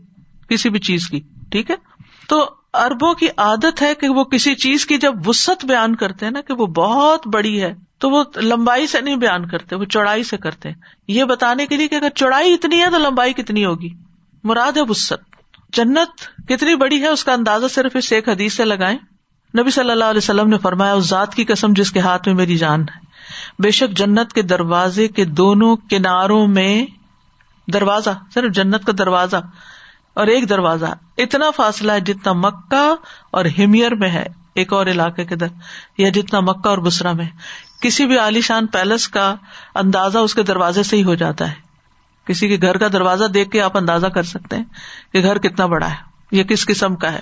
کسی 0.48 0.70
بھی 0.70 0.78
چیز 0.78 1.08
کی، 1.08 1.20
ٹھیک 1.50 1.70
ہے؟ 1.70 1.76
تو 2.28 2.50
اربوں 2.74 3.14
کی 3.14 3.26
عادت 3.36 3.82
ہے 3.82 3.94
کہ 3.94 4.08
وہ 4.08 4.24
کسی 4.24 4.54
چیز 4.54 4.86
کی 4.86 4.98
جب 4.98 5.28
وسط 5.28 5.64
بیان 5.64 5.94
کرتے 5.94 6.26
ہیں 6.26 6.32
نا 6.32 6.40
کہ 6.40 6.54
وہ 6.54 6.66
بہت 6.66 7.26
بڑی 7.26 7.62
ہے، 7.62 7.74
تو 7.98 8.10
وہ 8.10 8.24
لمبائی 8.36 8.86
سے 8.86 9.00
نہیں 9.00 9.16
بیان 9.16 9.48
کرتے، 9.48 9.76
وہ 9.76 9.84
چوڑائی 9.84 10.22
سے 10.22 10.36
کرتے 10.36 10.68
یہ 11.08 11.24
بتانے 11.24 11.66
کے 11.66 11.76
لیے 11.76 11.88
کہ 11.88 11.94
اگر 11.94 12.08
چوڑائی 12.14 12.54
اتنی 12.54 12.82
ہے 12.82 12.90
تو 12.90 12.98
لمبائی 12.98 13.32
کتنی 13.32 13.64
ہوگی؟ 13.64 13.88
مراد 14.44 14.72
ہے 14.72 14.82
وسط 14.88 15.37
جنت 15.72 16.38
کتنی 16.48 16.74
بڑی 16.74 17.02
ہے، 17.02 17.08
اس 17.08 17.24
کا 17.24 17.32
اندازہ 17.32 17.66
صرف 17.66 17.96
اس 17.96 18.12
ایک 18.12 18.28
حدیث 18.28 18.54
سے 18.54 18.64
لگائے 18.64 18.96
نبی 19.60 19.70
صلی 19.70 19.90
اللہ 19.90 20.04
علیہ 20.04 20.18
وسلم 20.18 20.48
نے 20.48 20.58
فرمایا، 20.58 20.92
اس 20.92 21.04
ذات 21.04 21.34
کی 21.34 21.44
قسم 21.44 21.72
جس 21.72 21.92
کے 21.92 22.00
ہاتھ 22.00 22.28
میں 22.28 22.36
میری 22.36 22.56
جان 22.56 22.80
ہے۔ 22.80 23.06
بے 23.58 23.70
شک 23.70 23.96
جنت 23.96 24.32
کے 24.32 24.42
دروازے 24.42 25.08
کے 25.08 25.24
دونوں 25.24 25.76
کناروں 25.76 26.48
میں 26.48 26.86
دروازہ، 27.72 28.10
صرف 28.34 28.52
جنت 28.52 28.84
کا 28.84 28.92
دروازہ 28.98 29.36
اور 30.14 30.26
ایک 30.26 30.48
دروازہ۔ 30.48 30.86
اتنا 31.18 31.50
فاصلہ 31.50 31.92
ہے 31.92 32.00
جتنا 32.00 32.32
مکہ 32.32 32.94
اور 33.30 33.44
ہمیر 33.44 33.94
میں 33.94 34.10
ہے، 34.10 34.26
ایک 34.54 34.72
اور 34.72 34.86
علاقے 34.86 35.24
کے 35.24 35.36
در، 35.36 35.46
یا 35.98 36.08
جتنا 36.08 36.40
مکہ 36.40 36.68
اور 36.68 36.78
بسرا 36.78 37.12
میں۔ 37.12 37.28
کسی 37.82 38.06
بھی 38.06 38.18
عالیشان 38.18 38.66
پیلس 38.66 39.08
کا 39.08 39.34
اندازہ 39.74 40.18
اس 40.18 40.34
کے 40.34 40.42
دروازے 40.42 40.82
سے 40.82 40.96
ہی 40.96 41.04
ہو 41.04 41.14
جاتا 41.14 41.50
ہے۔ 41.50 41.67
کسی 42.28 42.48
کے 42.48 42.58
گھر 42.62 42.78
کا 42.78 42.88
دروازہ 42.92 43.24
دیکھ 43.24 43.50
کے 43.50 43.60
آپ 43.60 43.76
اندازہ 43.76 44.06
کر 44.06 44.22
سکتے 44.22 44.56
ہیں 44.56 44.64
کہ 45.12 45.22
گھر 45.22 45.38
کتنا 45.38 45.66
بڑا 45.66 45.90
ہے، 45.90 45.96
یہ 46.32 46.42
کس 46.42 46.66
قسم 46.66 46.96
کا 46.96 47.12
ہے۔ 47.12 47.20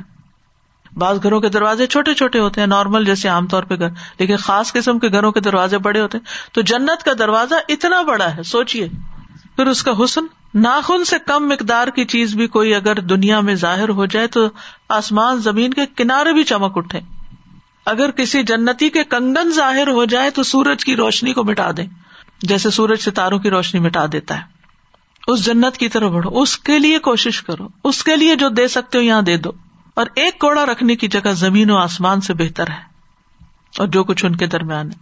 بعض 0.97 1.23
گھروں 1.23 1.41
کے 1.41 1.49
دروازے 1.49 1.87
چھوٹے 1.87 2.15
چھوٹے 2.15 2.39
ہوتے 2.39 2.61
ہیں 2.61 2.69
نارمل 2.69 3.05
جیسے 3.05 3.29
عام 3.29 3.47
طور 3.47 3.63
پہ 3.63 3.75
گھر، 3.75 3.89
لیکن 4.19 4.37
خاص 4.37 4.73
قسم 4.73 4.99
کے 4.99 5.09
گھروں 5.09 5.33
کے 5.33 5.41
دروازے 5.41 5.79
بڑے 5.79 6.01
ہوتے 6.01 6.19
ہیں۔ 6.19 6.55
تو 6.55 6.61
جنت 6.61 7.05
کا 7.05 7.13
دروازہ 7.19 7.55
اتنا 7.69 8.03
بڑا 8.03 8.37
ہے 8.37 8.43
سوچیے 8.43 8.89
پھر 9.57 9.67
اس 9.67 9.83
کا 9.83 9.93
حسن، 10.05 10.21
ناخن 10.55 11.05
سے 11.05 11.17
کم 11.27 11.49
مقدار 11.49 11.89
کی 11.89 12.05
چیز 12.05 12.35
بھی 12.35 12.47
کوئی 12.47 12.75
اگر 12.75 13.01
دنیا 13.01 13.41
میں 13.41 13.55
ظاہر 13.55 13.89
ہو 13.89 14.07
جائے 14.07 14.27
تو 14.27 14.49
آسمان، 14.89 15.39
زمین 15.39 15.75
کے 15.75 15.87
کنارے 15.97 16.33
بھی 16.33 16.45
چمک 16.45 16.79
اٹھے۔ 16.79 17.01
اگر 17.87 18.11
کسی 18.11 18.43
جنتی 18.43 18.91
کے 18.91 19.05
کنگن 19.05 19.51
ظاہر 19.51 19.89
ہو 19.89 20.05
جائے 20.05 20.31
تو 20.31 20.43
سورج 20.43 20.85
کی 20.85 20.97
روشنی 20.97 21.33
کو 21.33 21.45
مٹا 21.45 21.71
دے 21.77 21.83
جیسے 22.43 22.71
سورج 22.71 23.01
ستاروں 23.01 23.39
کی 23.39 23.51
روشنی 23.51 23.81
مٹا 23.81 24.07
دیتا 24.13 24.37
ہے۔ 24.37 24.56
اس 25.27 25.45
جنت 25.45 25.77
کی 25.77 25.89
طرف 25.89 26.11
بڑھو، 26.11 26.41
اس 26.41 26.59
کے 26.59 26.79
لیے 26.79 26.99
کوشش 26.99 27.43
کرو، 27.43 27.69
اس 27.85 28.05
کے 28.05 28.17
لیے 28.17 28.37
جو 28.37 28.49
دے 28.49 28.69
سکتے 28.69 28.99
ہو 28.99 29.03
یہاں 29.03 29.23
دے 29.23 29.37
دو۔ 29.37 29.51
اور 29.95 30.07
ایک 30.15 30.39
کوڑا 30.39 30.67
رکھنے 30.67 30.97
کی 30.97 31.09
جگہ 31.09 31.33
زمین 31.33 31.71
و 31.71 31.77
آسمان 31.77 32.21
سے 32.21 32.35
بہتر 32.35 32.71
ہے۔ 32.71 32.97
اور 33.79 33.87
جو 33.87 34.05
کچھ 34.05 34.25
ان 34.25 34.37
کے 34.37 34.47
درمیان 34.47 34.93
ہے۔ 34.93 34.97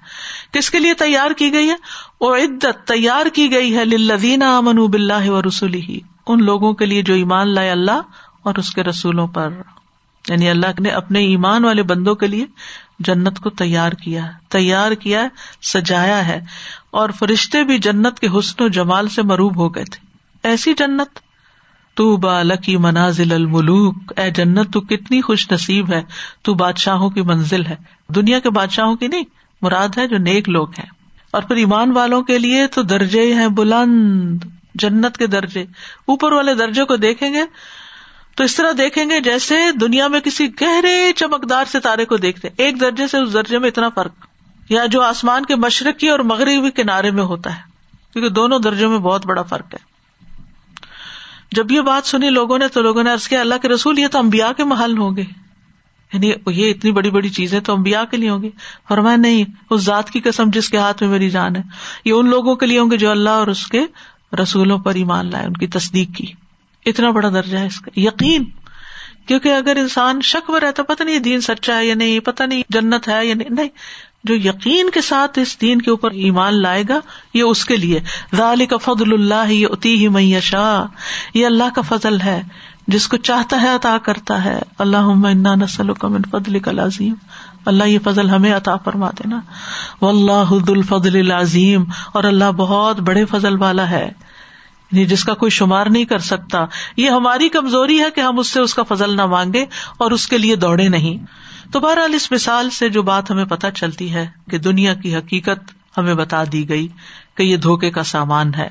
کس 0.58 0.70
کے 0.70 0.78
لیے 0.78 0.94
تیار 0.94 1.30
کی 1.30 1.52
گئی 1.52 1.70
ہے؟ 1.70 1.74
وہ 2.20 2.36
عدت 2.36 2.86
تیار 2.86 3.26
کی 3.26 3.50
گئی 3.50 3.76
ہے 3.76 3.84
للذین 3.84 4.42
امن 4.42 4.86
بلّہ 4.86 5.30
و 5.30 5.42
رسول 5.42 5.74
ہی 5.74 6.00
ان 6.26 6.44
لوگوں 6.44 6.72
کے 6.72 6.86
لیے 6.86 7.02
جو 7.02 7.14
ایمان 7.14 7.48
لائے 7.48 7.70
اللہ 7.70 8.00
اور 8.42 8.54
اس 8.54 8.74
کے 8.74 8.82
رسولوں 8.82 9.26
پر۔ 9.26 9.48
یعنی 10.28 10.50
اللہ 10.50 10.80
نے 10.80 10.88
اپنے 10.88 11.18
ایمان 11.18 11.64
والے 11.64 11.82
بندوں 11.82 12.14
کے 12.14 12.26
لیے 12.26 12.46
جنت 12.98 13.38
کو 13.38 13.50
تیار 13.50 13.92
کیا 13.92 14.30
تیار 14.48 14.92
کیا 14.92 15.28
سجایا 15.62 16.26
ہے۔ 16.26 16.40
اور 16.90 17.10
فرشتے 17.10 17.64
بھی 17.64 17.78
جنت 17.78 18.20
کے 18.20 18.28
حسن 18.38 18.62
و 18.62 18.68
جمال 18.68 19.08
سے 19.08 19.22
مروب 19.22 19.56
ہو 19.56 19.74
گئے 19.74 19.84
تھے۔ 19.84 20.03
ایسی 20.44 20.74
جنت؟ 20.74 21.18
تو 21.94 22.16
با 22.16 22.42
لکی 22.42 22.76
منازل 22.76 23.32
الملوک۔ 23.32 24.12
اے 24.16 24.30
جنت، 24.30 24.72
تو 24.72 24.80
کتنی 24.80 25.20
خوش 25.20 25.52
نصیب 25.52 25.92
ہے۔ 25.92 26.02
تو 26.42 26.54
بادشاہوں 26.54 27.10
کی 27.10 27.22
منزل 27.22 27.66
ہے۔ 27.66 27.76
دنیا 28.08 28.38
کے 28.38 28.50
بادشاہوں 28.50 28.96
کی 28.96 29.06
نہیں، 29.06 29.22
مراد 29.62 29.88
ہے 29.98 30.08
جو 30.08 30.18
نیک 30.18 30.48
لوگ 30.48 30.68
ہیں۔ 30.68 30.86
اور 31.30 31.42
پھر 31.42 31.56
ایمان 31.56 31.90
والوں 31.90 32.22
کے 32.22 32.38
لیے 32.38 32.66
تو 32.66 32.82
درجے 32.82 33.34
ہیں 33.34 33.48
بلند، 33.48 34.44
جنت 34.74 35.16
کے 35.16 35.26
درجے۔ 35.26 35.62
اوپر 36.06 36.32
والے 36.32 36.54
درجے 36.54 36.84
کو 36.84 36.96
دیکھیں 36.96 37.34
گے، 37.34 37.42
تو 38.36 38.44
اس 38.44 38.56
طرح 38.56 38.72
دیکھیں 38.78 39.10
گے 39.10 39.20
جیسے 39.20 39.56
دنیا 39.80 40.08
میں 40.08 40.20
کسی 40.20 40.48
گہرے 40.60 41.12
چمکدار 41.16 41.64
ستارے 41.64 42.04
کو 42.04 42.16
دیکھتے 42.16 42.48
ایک 42.56 42.80
درجے 42.80 43.06
سے 43.06 43.18
اس 43.18 43.32
درجے 43.32 43.58
میں 43.58 43.68
اتنا 43.68 43.88
فرق۔ 43.88 44.12
یا 44.68 44.86
جو 44.86 45.02
آسمان 45.02 45.44
کے 45.44 45.56
مشرقی 45.56 46.08
اور 46.08 46.18
مغربی 46.18 46.70
کنارے 46.70 47.10
میں 47.10 47.22
ہوتا 47.22 47.56
ہے، 47.56 47.60
کیونکہ 48.12 48.28
دونوں 48.28 48.58
درجوں 48.58 48.90
میں 48.90 48.98
بہت 48.98 49.26
بڑا 49.26 49.42
فرق 49.42 49.74
ہے۔ 49.74 49.93
جب 51.54 51.72
یہ 51.72 51.80
بات 51.80 52.06
سنی 52.06 52.30
لوگوں 52.30 52.58
نے 52.58 52.68
تو 52.68 52.82
لوگوں 52.82 53.02
نے 53.02 53.10
کیا، 53.28 53.40
اللہ 53.40 53.54
کے 53.62 53.68
رسول، 53.68 53.98
یہ 53.98 54.06
تو 54.08 54.18
امبیا 54.18 54.52
کے 54.52 54.64
محل 54.64 54.98
ہوں 54.98 55.16
گے۔ 55.16 55.24
یعنی 56.12 56.32
یہ 56.46 56.70
اتنی 56.70 56.92
بڑی 56.92 57.10
بڑی 57.10 57.28
چیزیں 57.28 57.60
تو 57.60 57.72
امبیا 57.72 58.04
کے 58.04 58.16
لیے 58.16 58.30
ہوں 58.30 58.42
گی۔ 58.42 58.50
فرمایا، 58.88 59.16
نہیں، 59.16 59.44
اس 59.70 59.80
ذات 59.80 60.10
کی 60.10 60.20
قسم 60.20 60.44
جس 60.52 60.68
کے 60.68 60.76
ہاتھ 60.76 61.02
میں 61.02 61.10
میری 61.10 61.30
جان 61.30 61.56
ہے۔ 61.56 61.62
یہ 62.04 62.12
ان 62.12 62.28
لوگوں 62.28 62.54
کے 62.54 62.66
لیے 62.66 62.78
ہوں 62.78 62.90
گے 62.90 62.96
جو 62.96 63.10
اللہ 63.10 63.30
اور 63.30 63.46
اس 63.46 63.66
کے 63.66 63.82
رسولوں 64.42 64.78
پر 64.78 64.94
ایمان 64.94 65.30
لائے، 65.30 65.46
ان 65.46 65.52
کی 65.52 65.66
تصدیق 65.66 66.16
کی۔ 66.16 66.26
اتنا 66.86 67.10
بڑا 67.10 67.28
درجہ 67.28 67.58
ہے 67.58 67.66
اس 67.66 67.80
کا۔ 67.80 68.00
یقین، 68.00 68.44
کیونکہ 69.26 69.48
اگر 69.48 69.76
انسان 69.76 70.20
شک 70.20 70.50
میں 70.50 70.60
رہتا 70.60 70.82
پتا 70.82 71.04
نہیں 71.04 71.18
دین 71.18 71.40
سچا 71.40 71.78
ہے 71.78 71.86
یا 71.86 71.94
نہیں 71.94 72.20
پتا 72.20 72.46
نہیں 72.46 72.62
جنت 72.68 73.08
ہے 73.08 73.26
یا 73.26 73.34
نہیں۔ 73.34 73.48
نہیں 73.50 73.68
جو 74.24 74.34
یقین 74.34 74.90
کے 74.90 75.00
ساتھ 75.00 75.38
اس 75.38 75.60
دین 75.60 75.82
کے 75.82 75.90
اوپر 75.90 76.10
ایمان 76.10 76.62
لائے 76.62 76.84
گا، 76.88 77.00
یہ 77.34 77.42
اس 77.42 77.64
کے 77.64 77.76
لیے۔ 77.76 78.00
ذالک 78.34 78.70
کا 78.70 78.76
فضل 78.76 79.12
اللہ 79.12 79.52
یہ 79.52 79.66
اتی 79.70 79.96
ہی 79.96 80.08
میشا 80.08 80.84
یہ 81.34 81.46
اللہ 81.46 81.74
کا 81.74 81.82
فضل 81.82 82.20
ہے، 82.20 82.42
جس 82.86 83.08
کو 83.08 83.16
چاہتا 83.16 83.62
ہے 83.62 83.74
عطا 83.74 83.98
کرتا 84.02 84.44
ہے۔ 84.44 84.58
اللہ 84.78 85.54
نسل 85.54 85.86
من 86.02 86.22
فضل 86.30 86.58
کا 86.58 86.72
لازیم 86.72 87.14
اللہ 87.66 87.84
یہ 87.84 87.98
فضل 88.04 88.30
ہمیں 88.30 88.52
عطا 88.52 88.76
فرما 88.76 89.10
دینا۔ 89.10 89.40
و 90.02 90.08
اللہ 90.08 90.70
الفضل 90.70 91.16
العظیم، 91.16 91.84
اور 92.14 92.24
اللہ 92.24 92.50
بہت 92.56 93.00
بڑے 93.00 93.24
فضل 93.24 93.62
والا 93.62 93.90
ہے۔ 93.90 94.12
یعنی 94.92 95.06
جس 95.06 95.24
کا 95.24 95.34
کوئی 95.34 95.50
شمار 95.50 95.86
نہیں 95.86 96.04
کر 96.04 96.18
سکتا۔ 96.18 96.64
یہ 96.96 97.10
ہماری 97.10 97.48
کمزوری 97.48 97.98
ہے 98.00 98.10
کہ 98.14 98.20
ہم 98.20 98.38
اس 98.38 98.48
سے 98.48 98.60
اس 98.60 98.74
کا 98.74 98.82
فضل 98.82 99.16
نہ 99.16 99.26
مانگے 99.26 99.64
اور 99.98 100.10
اس 100.10 100.26
کے 100.26 100.38
لیے 100.38 100.56
دوڑے 100.56 100.88
نہیں۔ 100.88 101.43
تو 101.72 101.80
بہرحال 101.80 102.14
اس 102.14 102.32
مثال 102.32 102.70
سے 102.70 102.88
جو 102.88 103.02
بات 103.02 103.30
ہمیں 103.30 103.44
پتہ 103.44 103.66
چلتی 103.74 104.14
ہے 104.14 104.28
کہ 104.50 104.58
دنیا 104.58 104.94
کی 104.94 105.16
حقیقت 105.16 105.72
ہمیں 105.98 106.14
بتا 106.14 106.44
دی 106.52 106.68
گئی 106.68 106.88
کہ 107.34 107.42
یہ 107.42 107.56
دھوکے 107.56 107.90
کا 107.90 108.02
سامان 108.02 108.54
ہے۔ 108.54 108.68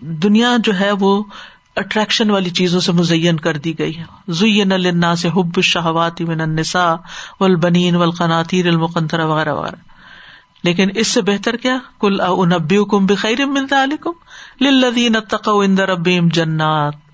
دنیا 0.00 0.56
جو 0.64 0.80
ہے 0.80 0.90
وہ 0.92 1.22
اٹریکشن 1.76 2.30
والی 2.30 2.50
چیزوں 2.50 2.80
سے 2.80 2.92
مزین 2.92 3.36
کر 3.36 3.56
دی 3.56 3.78
گئی 3.78 3.96
ہے۔ 3.96 4.04
زین 4.28 4.72
النا 4.72 5.16
سے 5.16 5.28
حب 5.28 5.60
شہوات 5.60 6.20
من 6.20 6.40
النساء 6.40 6.94
والبنین 7.40 7.96
والقناطیر 7.96 8.66
المقنطرہ 8.66 9.24
وغیرہ 9.24 9.54
وغیرہ۔ 9.54 9.76
لیکن 10.64 10.88
اس 10.94 11.08
سے 11.08 11.22
بہتر 11.22 11.56
کیا؟ 11.56 11.78
کل 12.00 12.20
انبیکم 12.20 13.06
بخیر 13.06 13.46
من 13.46 13.66
ذالکم 13.70 14.10
للذین 14.60 15.16
اتقوا 15.16 15.64
عند 15.64 15.78
ربهم 15.78 16.28
جنات۔ 16.28 17.07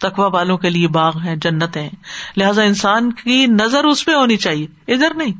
تقوا 0.00 0.26
والوں 0.26 0.58
کے 0.58 0.70
لیے 0.70 0.88
باغ 0.88 1.12
ہیں، 1.18 1.36
جنتیں 1.36 1.88
لہٰذا 2.36 2.62
انسان 2.62 3.12
کی 3.12 3.46
نظر 3.46 3.84
اس 3.84 4.04
پہ 4.04 4.14
ہونی 4.14 4.36
چاہیے۔ 4.36 4.66
ادھر 4.92 5.14
نہیں، 5.14 5.32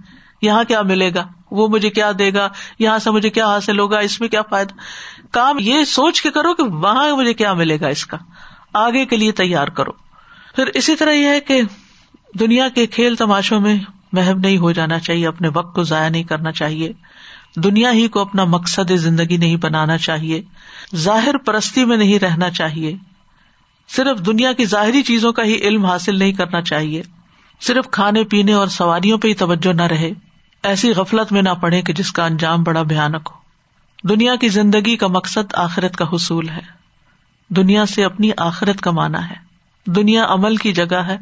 یہاں 0.42 0.64
کیا 0.64 0.82
ملے 0.82 1.14
گا؟ 1.14 1.26
وہ 1.50 1.68
مجھے 1.68 1.90
کیا 1.90 2.12
دے 2.18 2.34
گا؟ 2.34 2.48
یہاں 2.78 2.98
سے 2.98 3.10
مجھے 3.10 3.30
کیا 3.30 3.46
حاصل 3.46 3.78
ہوگا؟ 3.78 3.98
اس 3.98 4.20
میں 4.20 4.28
کیا 4.28 4.42
فائدہ؟ 4.42 4.74
کام 5.30 5.56
یہ 5.60 5.84
سوچ 5.84 6.22
کے 6.22 6.30
کرو 6.30 6.54
کہ 6.54 6.62
وہاں 6.62 7.16
مجھے 7.16 7.34
کیا 7.34 7.52
ملے 7.52 7.80
گا 7.80 7.88
اس 7.88 8.06
کا۔ 8.06 8.16
آگے 8.74 9.06
کے 9.06 9.16
لیے 9.16 9.32
تیار 9.32 9.68
کرو۔ 9.68 9.90
پھر 10.56 10.66
اسی 10.66 10.96
طرح 10.96 11.12
یہ 11.12 11.26
ہے 11.26 11.40
کہ 11.40 11.60
دنیا 12.40 12.68
کے 12.68 12.86
کھیل 12.86 13.16
تماشوں 13.16 13.60
میں 13.60 13.76
محب 14.12 14.38
نہیں 14.38 14.58
ہو 14.58 14.72
جانا 14.72 14.98
چاہیے، 14.98 15.26
اپنے 15.26 15.48
وقت 15.48 15.74
کو 15.74 15.82
ضائع 15.82 16.08
نہیں 16.08 16.22
کرنا 16.22 16.52
چاہیے۔ 16.52 16.92
دنیا 17.56 17.92
ہی 17.92 18.08
کو 18.08 18.20
اپنا 18.20 18.44
مقصد 18.44 18.92
زندگی 18.92 19.36
نہیں 19.36 19.56
بنانا 19.56 19.98
چاہیے۔ 19.98 20.42
ظاہر 20.96 21.36
پرستی 21.36 21.84
میں 21.84 21.96
نہیں 21.96 22.18
رہنا 22.18 22.50
چاہیے۔ 22.50 22.96
صرف 23.88 24.26
دنیا 24.26 24.52
کی 24.52 24.64
ظاہری 24.64 25.02
چیزوں 25.02 25.32
کا 25.32 25.44
ہی 25.44 25.56
علم 25.56 25.84
حاصل 25.84 26.18
نہیں 26.18 26.32
کرنا 26.32 26.62
چاہیے۔ 26.62 27.02
صرف 27.60 27.88
کھانے 27.90 28.24
پینے 28.24 28.52
اور 28.52 28.66
سواریوں 28.66 29.18
پہ 29.18 29.28
ہی 29.28 29.34
توجہ 29.34 29.72
نہ 29.72 29.82
رہے۔ 29.82 30.10
ایسی 30.62 30.90
غفلت 30.90 31.32
میں 31.32 31.42
نہ 31.42 31.54
پڑے 31.60 31.82
کہ 31.82 31.92
جس 31.92 32.12
کا 32.12 32.24
انجام 32.24 32.62
بڑا 32.62 32.82
بھیانک 32.82 33.28
ہو۔ 33.34 33.44
دنیا 34.08 34.36
کی 34.36 34.48
زندگی 34.48 34.96
کا 34.96 35.06
مقصد 35.06 35.54
آخرت 35.54 35.96
کا 35.96 36.04
حصول 36.12 36.48
ہے۔ 36.48 36.84
دنیا 37.48 37.86
سے 37.86 38.04
اپنی 38.04 38.30
آخرت 38.36 38.80
کمانا 38.80 39.30
ہے۔ 39.30 39.34
دنیا 39.86 40.26
عمل 40.28 40.56
کی 40.56 40.72
جگہ 40.72 40.96
ہے، 40.96 41.18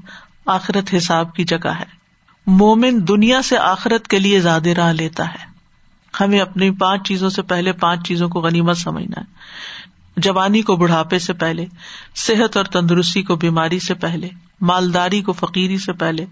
آخرت 0.46 0.94
حساب 0.96 1.34
کی 1.34 1.44
جگہ 1.44 1.68
ہے۔ 1.68 2.02
مومن 2.46 3.08
دنیا 3.08 3.42
سے 3.42 3.58
آخرت 3.58 4.08
کے 4.08 4.18
لیے 4.18 4.40
زیادہ 4.40 4.68
راہ 4.68 4.92
لیتا 4.92 5.28
ہے۔ 5.28 5.52
ہمیں 6.20 6.40
اپنی 6.40 6.70
پانچ 6.70 7.08
چیزوں 7.08 7.30
سے 7.30 7.42
پہلے 7.42 7.72
پانچ 7.72 8.08
چیزوں 8.08 8.28
کو 8.28 8.40
غنیمت 8.40 8.76
سمجھنا 8.76 9.20
ہے۔ 9.20 9.26
جوانی 10.16 10.62
کو 10.62 10.76
بڑھاپے 10.76 11.18
سے 11.18 11.32
پہلے، 11.32 11.66
صحت 12.14 12.56
اور 12.56 12.64
تندرستی 12.64 13.22
کو 13.22 13.36
بیماری 13.36 13.78
سے 13.78 13.94
پہلے، 13.94 14.28
مالداری 14.60 15.22
کو 15.22 15.32
فقیری 15.32 15.78
سے 15.78 15.92
پہلے، 15.92 16.26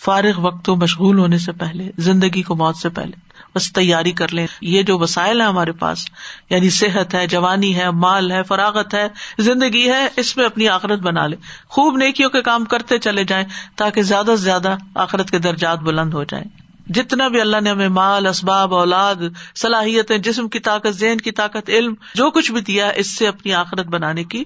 فارغ 0.00 0.40
وقت 0.40 0.68
و 0.68 0.76
مشغول 0.76 1.18
ہونے 1.18 1.38
سے 1.38 1.52
پہلے، 1.52 1.90
زندگی 1.98 2.42
کو 2.42 2.54
موت 2.54 2.76
سے 2.76 2.88
پہلے، 2.88 3.12
بس 3.54 3.72
تیاری 3.72 4.12
کر 4.12 4.32
لیں۔ 4.32 4.46
یہ 4.60 4.82
جو 4.82 4.98
وسائل 4.98 5.40
ہے 5.40 5.46
ہمارے 5.46 5.72
پاس 5.72 6.06
یعنی 6.50 6.70
صحت 6.70 7.14
ہے، 7.14 7.26
جوانی 7.26 7.76
ہے، 7.76 7.90
مال 7.90 8.32
ہے، 8.32 8.42
فراغت 8.42 8.94
ہے، 8.94 9.08
زندگی 9.38 9.90
ہے، 9.90 10.08
اس 10.16 10.36
میں 10.36 10.44
اپنی 10.44 10.68
آخرت 10.68 10.98
بنا 10.98 11.26
لے 11.26 11.36
خوب 11.68 11.96
نیکیوں 11.96 12.30
کے 12.30 12.42
کام 12.42 12.64
کرتے 12.64 12.98
چلے 12.98 13.24
جائیں 13.24 13.44
تاکہ 13.76 14.02
زیادہ 14.02 14.26
سے 14.26 14.42
زیادہ 14.42 14.76
آخرت 14.94 15.30
کے 15.30 15.38
درجات 15.38 15.78
بلند 15.78 16.14
ہو 16.14 16.24
جائیں۔ 16.24 16.61
جتنا 16.86 17.28
بھی 17.28 17.40
اللہ 17.40 17.60
نے 17.60 17.70
ہمیں 17.70 17.88
مال، 17.88 18.26
اسباب، 18.26 18.74
اولاد، 18.74 19.14
صلاحیتیں، 19.56 20.18
جسم 20.18 20.48
کی 20.48 20.58
طاقت، 20.58 20.88
ذہن 20.88 21.16
کی 21.16 21.30
طاقت، 21.30 21.70
علم، 21.70 21.94
جو 22.14 22.30
کچھ 22.30 22.52
بھی 22.52 22.60
دیا، 22.60 22.88
اس 22.88 23.06
سے 23.06 23.28
اپنی 23.28 23.52
آخرت 23.52 23.86
بنانے 23.86 24.24
کی 24.24 24.44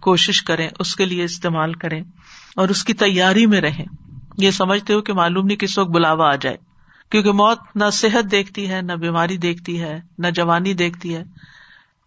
کوشش 0.00 0.42
کریں، 0.42 0.68
اس 0.78 0.96
کے 0.96 1.04
لیے 1.04 1.24
استعمال 1.24 1.74
کریں 1.74 2.00
اور 2.56 2.68
اس 2.68 2.84
کی 2.84 2.94
تیاری 2.94 3.46
میں 3.46 3.60
رہیں۔ 3.60 3.84
یہ 4.38 4.50
سمجھتے 4.50 4.94
ہو 4.94 5.02
کہ 5.02 5.12
معلوم 5.12 5.46
نہیں 5.46 5.56
کس 5.56 5.78
وقت 5.78 5.90
بلاوا 5.90 6.32
آ 6.32 6.34
جائے۔ 6.34 6.56
کیونکہ 7.10 7.32
موت 7.32 7.58
نہ 7.74 7.84
صحت 7.92 8.30
دیکھتی 8.30 8.70
ہے، 8.70 8.82
نہ 8.82 8.92
بیماری 8.92 9.36
دیکھتی 9.36 9.80
ہے، 9.80 10.00
نہ 10.18 10.26
جوانی 10.30 10.74
دیکھتی 10.74 11.14
ہے۔ 11.14 11.22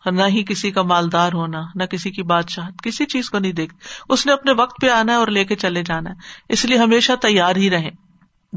اور 0.06 0.12
نہ 0.12 0.24
ہی 0.28 0.44
کسی 0.44 0.72
کا 0.72 0.82
مالدار 0.82 1.34
ہونا، 1.34 1.62
نہ 1.76 1.84
کسی 1.84 2.12
کی 2.12 2.24
بادشاہ 2.24 2.70
کسی 2.84 3.06
چیز 3.06 3.30
کو 3.30 3.40
نہیں 3.40 3.52
دیکھتی۔ 3.52 3.80
اس 4.10 4.26
نے 4.26 4.32
اپنے 4.32 4.52
وقت 4.52 4.82
پہ 4.82 4.90
آنا 4.90 5.12
ہے 5.14 5.18
اور 5.18 5.28
لے 5.28 5.46
کے 5.46 5.56
چلے 5.56 5.84
جانا 5.84 6.10
ہے۔ 6.10 6.16
اس 6.50 6.66
لیے 6.66 6.78
ہمیشہ 6.78 7.12
تیار 7.22 7.56
ہی 7.56 7.70
رہیں۔ 7.70 7.92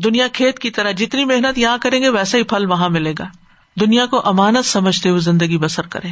دنیا 0.04 0.28
کھیت 0.28 0.58
کی 0.58 0.70
طرح 0.70 0.90
جتنی 0.90 1.24
محنت 1.24 1.58
یہاں 1.58 1.78
کریں 1.82 2.02
گے 2.02 2.08
ویسا 2.08 2.38
ہی 2.38 2.42
پھل 2.42 2.66
وہاں 2.66 2.88
ملے 2.88 3.14
گا۔ 3.18 3.24
دنیا 3.80 4.06
کو 4.06 4.28
امانت 4.28 4.66
سمجھتے 4.66 5.08
ہوئے 5.08 5.20
زندگی 5.20 5.58
بسر 5.58 5.86
کرے 5.86 6.08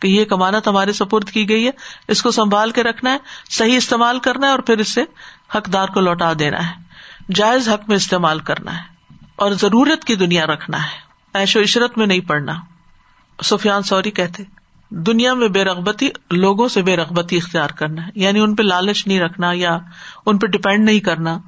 کہ 0.00 0.08
یہ 0.08 0.18
ایک 0.18 0.32
امانت 0.32 0.68
ہمارے 0.68 0.92
سپرد 0.92 1.30
کی 1.30 1.48
گئی 1.48 1.66
ہے، 1.66 1.70
اس 2.08 2.22
کو 2.22 2.30
سنبھال 2.30 2.70
کے 2.70 2.82
رکھنا 2.82 3.12
ہے، 3.12 3.18
صحیح 3.50 3.76
استعمال 3.76 4.18
کرنا 4.18 4.46
ہے 4.46 4.50
اور 4.50 4.58
پھر 4.58 4.78
اس 4.78 4.94
سے 4.94 5.02
حقدار 5.54 5.88
کو 5.88 6.00
لوٹا 6.00 6.32
دینا 6.38 6.70
ہے۔ 6.70 6.74
جائز 7.34 7.68
حق 7.68 7.88
میں 7.88 7.96
استعمال 7.96 8.38
کرنا 8.38 8.76
ہے 8.76 8.82
اور 9.36 9.50
ضرورت 9.50 10.04
کی 10.04 10.14
دنیا 10.16 10.46
رکھنا 10.46 10.82
ہے۔ 10.82 10.98
ایش 11.34 11.56
و 11.56 11.60
عشرت 11.60 11.98
میں 11.98 12.06
نہیں 12.06 12.20
پڑنا 12.20 12.54
سفیان 13.44 13.82
سوری 13.82 14.10
کہتے، 14.10 14.42
دنیا 14.90 15.34
میں 15.34 15.48
بے 15.48 15.64
رغبتی 15.64 16.08
لوگوں 16.30 16.68
سے 16.68 16.82
بے 16.82 16.96
رغبتی 16.96 17.36
اختیار 17.36 17.70
کرنا 17.70 18.06
ہے۔ 18.06 18.10
یعنی 18.14 18.40
ان 18.40 18.54
پہ 18.54 18.62
لالچ 18.62 19.06
نہیں 19.06 19.20
رکھنا 19.20 19.50
یا 19.54 19.78
ان 20.26 20.38
پہ 20.38 20.46
ڈپینڈ 20.46 20.84
نہیں 20.84 21.00
کرنا۔ 21.00 21.38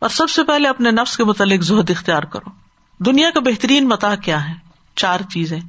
اور 0.00 0.08
سب 0.08 0.30
سے 0.30 0.44
پہلے 0.44 0.68
اپنے 0.68 0.90
نفس 0.90 1.16
کے 1.16 1.24
متعلق 1.24 1.62
زہد 1.62 1.90
اختیار 1.90 2.22
کرو۔ 2.22 2.50
دنیا 2.98 3.30
کا 3.30 3.40
بہترین 3.40 3.88
متا 3.88 4.14
کیا 4.14 4.48
ہے؟ 4.48 4.54
چار 4.96 5.20
چیزیں۔ 5.30 5.60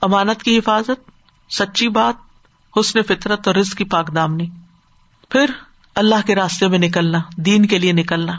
امانت 0.00 0.42
کی 0.42 0.58
حفاظت، 0.58 1.10
سچی 1.50 1.88
بات، 1.88 2.14
حسن 2.80 3.02
فطرت 3.02 3.46
اور 3.46 3.54
رزق 3.54 3.76
کی 3.76 3.84
پاک 3.84 4.14
دامنی۔ 4.14 4.46
پھر 5.28 5.50
اللہ 5.94 6.26
کے 6.26 6.34
راستے 6.34 6.68
میں 6.68 6.78
نکلنا، 6.78 7.18
دین 7.36 7.66
کے 7.66 7.78
لیے 7.78 7.92
نکلنا۔ 7.92 8.32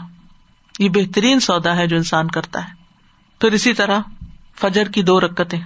یہ 0.78 0.88
بہترین 0.88 1.40
سودا 1.40 1.76
ہے 1.76 1.86
جو 1.86 1.96
انسان 1.96 2.28
کرتا 2.28 2.68
ہے۔ 2.68 2.74
پھر 3.40 3.52
اسی 3.52 3.72
طرح 3.72 3.98
فجر 4.60 4.88
کی 4.88 5.02
دو 5.02 5.20
رکتیں۔ 5.20 5.60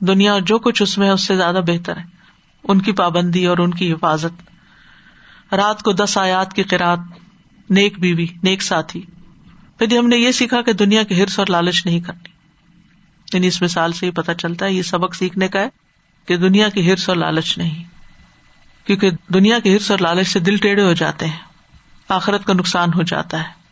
دنیا 0.00 0.32
اور 0.32 0.40
جو 0.40 0.58
کچھ 0.58 0.82
اس 0.82 0.98
میں 0.98 1.06
ہے، 1.06 1.12
اس 1.12 1.26
سے 1.26 1.36
زیادہ 1.36 1.60
بہتر 1.66 1.96
ہے۔ 1.96 2.04
ان 2.64 2.80
کی 2.80 2.92
پابندی 2.92 3.46
اور 3.46 3.58
ان 3.58 3.70
کی 3.70 3.92
حفاظت۔ 3.92 4.42
رات 5.54 5.82
کو 5.82 5.92
دس 5.92 6.18
آیات 6.18 6.52
کی 6.52 6.62
قرآد 6.62 6.96
نیک 7.70 7.98
بیوی، 7.98 8.26
نیک 8.42 8.62
ساتھی۔ 8.62 9.02
پھر 9.78 9.98
ہم 9.98 10.06
نے 10.06 10.16
یہ 10.16 10.32
سیکھا 10.32 10.62
کہ 10.62 10.72
دنیا 10.72 11.02
کے 11.02 11.14
ہرس 11.14 11.38
اور 11.38 11.46
لالچ 11.46 11.86
نہیں 11.86 12.00
کرنی 12.00 12.28
یعنی 13.34 13.46
اس 13.46 13.62
مثال 13.62 13.92
سے 13.92 14.06
ہی 14.06 14.10
پتا 14.10 14.34
چلتا 14.34 14.66
ہے، 14.66 14.72
یہ 14.72 14.82
سبق 14.82 15.14
سیکھنے 15.14 15.48
کا 15.48 15.60
ہے 15.60 15.68
کہ 16.26 16.36
دنیا 16.36 16.68
کی 16.68 16.92
ہرس 16.92 17.08
اور 17.08 17.16
لالچ 17.16 17.58
نہیں۔ 17.58 17.84
کیونکہ 18.86 19.10
دنیا 19.34 19.58
کے 19.58 19.72
ہرس 19.72 19.90
اور 19.90 19.98
لالچ 19.98 20.28
سے 20.28 20.40
دل 20.40 20.56
ٹیڑھے 20.56 20.82
ہو 20.82 20.92
جاتے 20.92 21.26
ہیں، 21.26 21.36
آخرت 22.08 22.44
کا 22.44 22.52
نقصان 22.52 22.92
ہو 22.94 23.02
جاتا 23.02 23.38
ہے۔ 23.38 23.64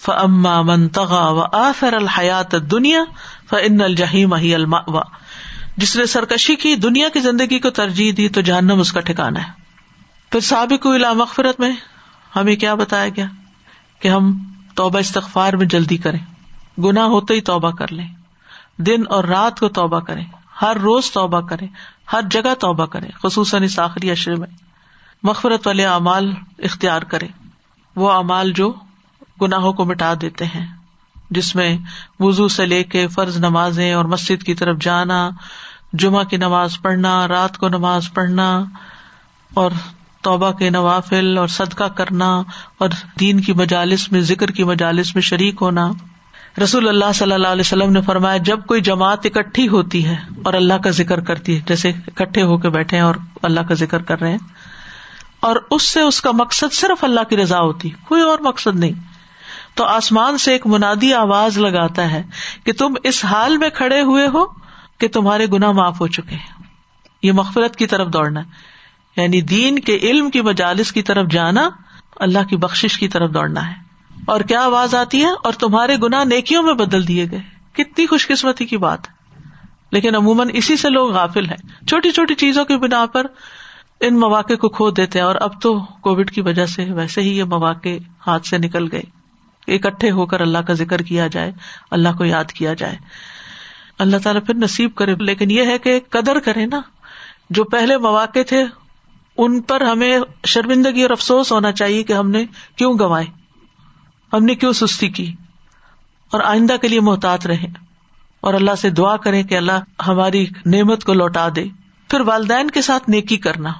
فما 0.00 0.62
من 0.62 0.88
تغا 0.88 1.28
و 1.28 1.42
آفر 1.52 1.92
الحیات 1.92 2.54
دنیا 2.70 3.04
فن 3.50 3.80
الجہیم 3.80 4.32
الما 4.32 5.00
جس 5.76 5.96
نے 5.96 6.06
سرکشی 6.06 6.56
کی 6.56 6.74
دنیا 6.74 7.08
کی 7.08 7.20
زندگی 7.20 7.58
کو 7.58 7.70
ترجیح 7.70 8.12
دی 8.16 8.28
تو 8.28 8.40
جہنم 8.40 8.80
اس 8.80 8.92
کا 8.92 9.00
ٹھکانا 9.00 9.46
ہے۔ 9.46 9.52
پھر 10.30 10.40
سابق 10.40 10.86
مغفرت 11.16 11.60
میں 11.60 11.72
ہمیں 12.36 12.56
کیا 12.56 12.74
بتایا 12.74 13.08
گیا 13.08 13.26
کہ 14.00 14.08
ہم 14.08 14.52
توبہ 14.74 14.98
استغفار 14.98 15.52
میں 15.52 15.66
جلدی 15.66 15.96
کریں۔ 15.96 16.18
گنا 16.80 17.04
ہوتے 17.04 17.34
ہی 17.34 17.40
توبہ 17.40 17.70
کر 17.70 17.92
لیں۔ 17.92 18.08
دن 18.78 19.02
اور 19.08 19.24
رات 19.24 19.60
کو 19.60 19.68
توبہ 19.68 20.00
کریں۔ 20.00 20.24
ہر 20.62 20.76
روز 20.82 21.10
توبہ 21.10 21.40
کریں۔ 21.40 21.68
ہر 22.12 22.20
جگہ 22.30 22.54
توبہ 22.54 22.86
کریں۔ 22.86 23.10
خصوصاً 23.22 23.62
اس 23.62 23.78
آخری 23.78 24.10
اشرے 24.10 24.34
میں۔ 24.34 24.48
مغفرت 25.22 25.66
والے 25.66 25.86
اعمال 25.86 26.34
اختیار 26.58 27.02
کرے 27.02 27.26
وہ 27.96 28.12
اعمال 28.12 28.52
جو 28.52 28.72
گناہوں 29.42 29.72
کو 29.72 29.84
مٹا 29.84 30.14
دیتے 30.20 30.44
ہیں۔ 30.44 30.66
جس 31.30 31.56
میں 31.56 31.78
وزو 32.20 32.48
سے 32.48 32.66
لے 32.66 32.84
کے 32.84 33.08
فرض 33.08 33.36
نمازیں 33.36 33.92
اور 33.92 34.04
مسجد 34.04 34.42
کی 34.42 34.54
طرف 34.54 34.78
جانا، 34.80 35.30
جمعہ 35.92 36.24
کی 36.24 36.36
نماز 36.36 36.80
پڑھنا، 36.82 37.28
رات 37.28 37.58
کو 37.58 37.68
نماز 37.68 38.12
پڑھنا 38.14 38.64
اور 39.54 39.70
توبہ 40.22 40.50
کے 40.50 40.70
نوافل 40.70 41.38
اور 41.38 41.48
صدقہ 41.48 41.84
کرنا 41.84 42.30
اور 42.78 42.88
دین 43.20 43.40
کی 43.40 43.52
مجالس 43.52 44.10
میں، 44.12 44.20
ذکر 44.20 44.50
کی 44.50 44.64
مجالس 44.64 45.14
میں 45.14 45.22
شریک 45.22 45.54
ہونا۔ 45.60 45.90
رسول 46.62 46.88
اللہ 46.88 47.12
صلی 47.14 47.32
اللہ 47.32 47.48
علیہ 47.48 47.60
وسلم 47.60 47.92
نے 47.92 48.00
فرمایا، 48.00 48.36
جب 48.36 48.64
کوئی 48.66 48.80
جماعت 48.80 49.26
اکٹھی 49.26 49.68
ہوتی 49.68 50.04
ہے 50.06 50.16
اور 50.44 50.54
اللہ 50.54 50.74
کا 50.74 50.90
ذکر 50.90 51.20
کرتی 51.20 51.54
ہے، 51.56 51.60
جیسے 51.66 51.88
اکٹھے 51.88 52.42
ہو 52.42 52.56
کے 52.58 52.68
بیٹھے 52.68 53.00
اور 53.00 53.14
اللہ 53.42 53.60
کا 53.60 53.74
ذکر 53.74 54.02
کر 54.02 54.20
رہے 54.20 54.30
ہیں، 54.30 54.38
اور 55.40 55.56
اس 55.70 55.82
سے 55.82 56.00
اس 56.00 56.20
کا 56.20 56.30
مقصد 56.32 56.72
صرف 56.72 57.04
اللہ 57.04 57.28
کی 57.28 57.36
رضا 57.36 57.60
ہوتی، 57.60 57.90
کوئی 58.04 58.22
اور 58.22 58.38
مقصد 58.38 58.78
نہیں۔ 58.78 58.92
تو 59.74 59.84
آسمان 59.84 60.38
سے 60.38 60.52
ایک 60.52 60.66
منادی 60.66 61.12
آواز 61.14 61.58
لگاتا 61.58 62.10
ہے 62.10 62.22
کہ 62.64 62.72
تم 62.72 62.94
اس 63.02 63.24
حال 63.24 63.56
میں 63.56 63.68
کھڑے 63.70 64.00
ہوئے 64.00 64.26
ہو 64.26 64.44
کہ 64.98 65.08
تمہارے 65.08 65.46
گنا 65.46 65.70
معاف 65.70 66.00
ہو 66.00 66.06
چکے 66.06 66.34
ہیں۔ 66.34 66.64
یہ 67.22 67.32
مغفرت 67.32 67.76
کی 67.76 67.86
طرف 67.86 68.08
دوڑنا 68.08 68.40
ہے۔ 68.40 68.67
یعنی 69.22 69.40
دین 69.40 69.78
کے 69.78 69.96
علم 69.96 70.30
کی 70.30 70.40
مجالس 70.40 70.92
کی 70.92 71.02
طرف 71.02 71.28
جانا 71.30 71.70
اللہ 72.16 72.38
کی 72.50 72.56
بخش 72.56 72.98
کی 72.98 73.08
طرف 73.08 73.30
دوڑنا 73.34 73.68
ہے۔ 73.68 73.74
اور 74.26 74.40
کیا 74.40 74.60
آواز 74.60 74.94
آتی 74.94 75.24
ہے؟ 75.24 75.30
اور 75.44 75.52
تمہارے 75.52 75.96
گنا 76.02 76.24
نیکیوں 76.24 76.62
میں 76.62 76.74
بدل 76.74 77.08
دیے 77.08 77.26
گئے۔ 77.30 77.40
کتنی 77.72 78.06
خوش 78.06 78.28
قسمتی 78.28 78.64
کی 78.64 78.76
بات۔ 78.76 79.08
ہے 79.08 79.18
لیکن 79.92 80.14
عموماً 80.14 80.48
اسی 80.52 80.76
سے 80.76 80.90
لوگ 80.90 81.10
غافل 81.12 81.46
ہیں۔ 81.46 81.86
چھوٹی 81.86 82.10
چھوٹی 82.10 82.34
چیزوں 82.34 82.64
کی 82.64 82.76
بنا 82.76 83.06
پر 83.06 83.26
ان 84.00 84.20
مواقع 84.20 84.54
کو 84.54 84.68
کھو 84.68 84.90
دیتے 84.90 85.18
ہیں۔ 85.18 85.26
اور 85.26 85.36
اب 85.40 85.62
تو 85.62 85.78
کووڈ 85.80 86.30
کی 86.30 86.40
وجہ 86.40 86.66
سے 86.66 86.84
ویسے 86.84 87.20
ہی 87.20 87.38
یہ 87.38 87.44
مواقع 87.44 87.88
ہاتھ 88.26 88.46
سے 88.46 88.58
نکل 88.58 88.88
گئے۔ 88.92 89.02
اکٹھے 89.74 90.10
ہو 90.10 90.26
کر 90.26 90.40
اللہ 90.40 90.58
کا 90.58 90.72
ذکر 90.72 91.02
کیا 91.02 91.26
جائے، 91.26 91.52
اللہ 91.90 92.08
کو 92.18 92.24
یاد 92.24 92.44
کیا 92.44 92.74
جائے۔ 92.74 92.96
اللہ 93.98 94.16
تعالیٰ 94.16 94.44
پھر 94.46 94.54
نصیب 94.54 94.94
کرے۔ 94.94 95.14
لیکن 95.14 95.50
یہ 95.50 95.64
ہے 95.64 95.78
کہ 95.78 96.00
قدر 96.10 96.38
کرے 96.38 96.66
نا۔ 96.66 96.80
جو 97.50 97.64
پہلے 97.64 97.98
مواقع 97.98 98.38
تھے 98.48 98.64
ان 99.38 99.60
پر 99.60 99.80
ہمیں 99.80 100.18
شرمندگی 100.46 101.02
اور 101.02 101.10
افسوس 101.10 101.52
ہونا 101.52 101.72
چاہیے 101.72 102.02
کہ 102.02 102.12
ہم 102.12 102.30
نے 102.30 102.44
کیوں 102.76 102.98
گوائے 102.98 103.26
ہم 104.32 104.44
نے 104.44 104.54
کیوں 104.54 104.72
سستی 104.72 105.08
کی؟ 105.08 105.34
اور 106.30 106.40
آئندہ 106.40 106.76
کے 106.76 106.88
لیے 106.88 107.00
محتاط 107.00 107.46
رہے 107.46 107.66
اور 108.40 108.54
اللہ 108.54 108.74
سے 108.74 108.90
دعا 108.90 109.16
کرے 109.16 109.42
کہ 109.42 109.56
اللہ 109.56 110.02
ہماری 110.06 110.46
نعمت 110.66 111.04
کو 111.04 111.12
لوٹا 111.12 111.48
دے۔ 111.56 111.64
پھر 112.10 112.20
والدین 112.20 112.70
کے 112.70 112.82
ساتھ 112.82 113.10
نیکی 113.10 113.36
کرنا۔ 113.36 113.72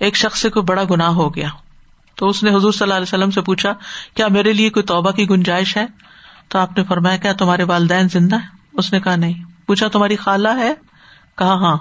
ایک 0.00 0.16
شخص 0.16 0.40
سے 0.40 0.50
کوئی 0.50 0.62
بڑا 0.62 0.82
گنا 0.90 1.08
ہو 1.08 1.34
گیا۔ 1.34 1.48
تو 2.14 2.28
اس 2.28 2.42
نے 2.42 2.50
حضور 2.50 2.72
صلی 2.72 2.82
اللہ 2.82 2.94
علیہ 2.94 3.02
وسلم 3.02 3.30
سے 3.30 3.40
پوچھا، 3.40 3.72
کیا 4.14 4.28
میرے 4.28 4.52
لیے 4.52 4.70
کوئی 4.70 4.82
توبہ 4.82 5.10
کی 5.10 5.30
گنجائش 5.30 5.76
ہے؟ 5.76 5.86
تو 6.48 6.58
آپ 6.58 6.78
نے 6.78 6.84
فرمایا، 6.84 7.16
کیا 7.16 7.32
تمہارے 7.32 7.64
والدین 7.64 8.08
زندہ 8.08 8.36
ہے 8.36 8.56
اس 8.72 8.92
نے 8.92 9.00
کہا، 9.00 9.16
نہیں۔ 9.16 9.44
پوچھا، 9.66 9.88
تمہاری 9.88 10.16
خالہ 10.16 10.48
ہے؟ 10.48 10.74
کہا 11.38 11.54
ہاں۔ 11.54 11.76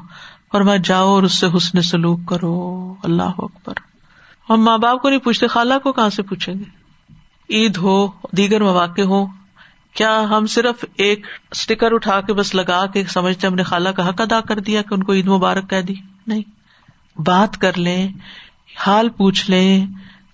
اور 0.54 0.62
میں 0.62 0.78
جاؤ 0.78 1.08
اور 1.08 1.24
اس 1.24 1.34
سے 1.34 1.47
حسن 1.58 1.82
سلوک 1.82 2.20
کرو۔ 2.26 2.95
اللہ 3.04 3.32
اکبر۔ 3.38 3.74
ہم 4.49 4.62
ماں 4.62 4.78
باپ 4.78 5.01
کو 5.01 5.10
نہیں 5.10 5.20
پوچھتے، 5.20 5.47
خالہ 5.47 5.74
کو 5.84 5.91
کہاں 5.91 6.10
سے 6.10 6.24
پوچھیں 6.24 6.56
گے؟ 6.56 6.84
عید 7.49 7.78
ہو، 7.78 8.08
دیگر 8.32 8.64
مواقع 8.64 9.01
ہو 9.01 9.26
کیا 9.95 10.22
ہم 10.22 10.45
صرف 10.45 10.86
ایک 10.97 11.26
اسٹیکر 11.51 11.91
اٹھا 11.91 12.22
کے 12.22 12.34
بس 12.34 12.56
لگا 12.56 12.86
کے 12.86 13.04
سمجھتے 13.04 13.47
ہم 13.47 13.54
نے 13.54 13.64
خالہ 13.64 13.89
کا 13.89 14.10
حق 14.10 14.22
ادا 14.22 14.41
کر 14.41 14.60
دیا 14.60 14.82
کہ 14.82 14.93
ان 14.93 15.04
کو 15.04 15.14
عید 15.14 15.28
مبارک 15.28 15.70
کہہ 15.70 15.82
دی؟ 15.82 15.93
نہیں۔ 16.28 16.41
بات 17.22 17.58
کر 17.58 17.78
لیں، 17.78 18.08
حال 18.88 19.10
پوچھ 19.10 19.51
لیں، 19.51 19.86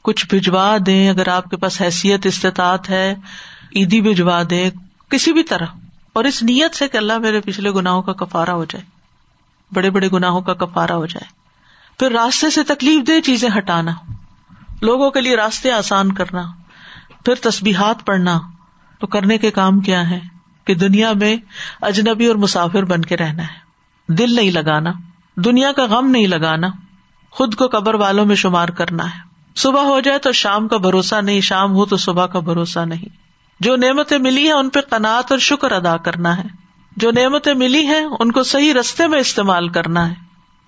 کچھ 0.01 0.26
بھجوا 0.30 0.78
دیں۔ 0.86 1.09
اگر 1.09 1.28
آپ 1.28 1.43
کے 1.43 1.57
پاس 1.57 1.82
حیثیت، 1.82 2.26
استطاعت 2.26 2.89
ہے، 2.89 3.15
عیدی 3.76 4.01
بھجوا 4.01 4.41
دیں، 4.49 4.70
کسی 5.09 5.34
بھی 5.34 5.43
طرح۔ 5.43 5.65
اور 6.13 6.24
اس 6.24 6.43
نیت 6.43 6.76
سے 6.76 6.88
کہ 6.88 6.97
اللہ 6.97 7.17
میرے 7.17 7.41
پچھلے 7.41 7.72
گناہوں 7.72 8.01
کا 8.01 8.13
کفارا 8.13 8.53
ہو 8.53 8.65
جائے۔ 8.65 8.98
بڑے 9.72 9.89
بڑے 9.89 10.09
گناہوں 10.13 10.41
کا 10.41 10.53
کفارا 10.53 10.95
ہو 10.95 11.05
جائے۔ 11.05 11.39
پھر 11.99 12.11
راستے 12.11 12.49
سے 12.49 12.63
تکلیف 12.63 13.07
دہ 13.07 13.20
چیزیں 13.20 13.49
ہٹانا، 13.57 13.91
لوگوں 14.82 15.11
کے 15.11 15.22
لیے 15.22 15.36
راستے 15.36 15.72
آسان 15.72 16.11
کرنا، 16.11 16.43
پھر 17.26 17.36
تسبیحات 17.36 18.05
پڑھنا، 18.05 18.39
تو 18.99 19.07
کرنے 19.07 19.38
کے 19.38 19.51
کام 19.51 19.80
کیا 19.80 20.09
ہے 20.09 20.20
کہ 20.65 20.76
دنیا 20.76 21.13
میں 21.13 21.38
اجنبی 21.82 22.26
اور 22.26 22.36
مسافر 22.36 22.86
بن 22.86 23.01
کے 23.01 23.17
رہنا 23.17 23.43
ہے۔ 23.43 23.70
دل 24.13 24.36
نہیں 24.36 24.51
لگانا، 24.51 24.91
دنیا 25.36 25.72
کا 25.72 25.86
غم 25.86 26.09
نہیں 26.09 26.28
لگانا، 26.28 26.67
خود 27.32 27.55
کو 27.55 27.67
قبر 27.67 27.93
والوں 27.93 28.26
میں 28.26 28.36
شمار 28.36 28.70
کرنا 28.70 29.05
ہے۔ 29.05 29.30
صبح 29.55 29.82
ہو 29.82 29.99
جائے 29.99 30.17
تو 30.17 30.32
شام 30.32 30.67
کا 30.67 30.78
بھروسہ 30.78 31.22
نہیں، 31.22 31.41
شام 31.41 31.72
ہو 31.74 31.86
تو 31.86 31.97
صبح 31.97 32.26
کا 32.26 32.39
بھروسہ 32.39 32.80
نہیں۔ 32.80 33.15
جو 33.59 33.76
نعمتیں 33.76 34.17
ملی 34.17 34.45
ہیں، 34.45 34.53
ان 34.53 34.70
پہ 34.70 34.80
قناط 34.82 35.32
اور 35.32 35.39
شکر 35.39 35.72
ادا 35.72 35.97
کرنا 35.97 36.38
ہے۔ 36.38 36.59
جو 36.97 37.11
نعمتیں 37.11 37.53
ملی 37.53 37.85
ہیں، 37.85 38.05
ان 38.19 38.31
کو 38.31 38.43
صحیح 38.43 38.73
رستے 38.73 39.07
میں 39.07 39.19
استعمال 39.19 39.69
کرنا 39.69 40.09
ہے۔ 40.09 40.13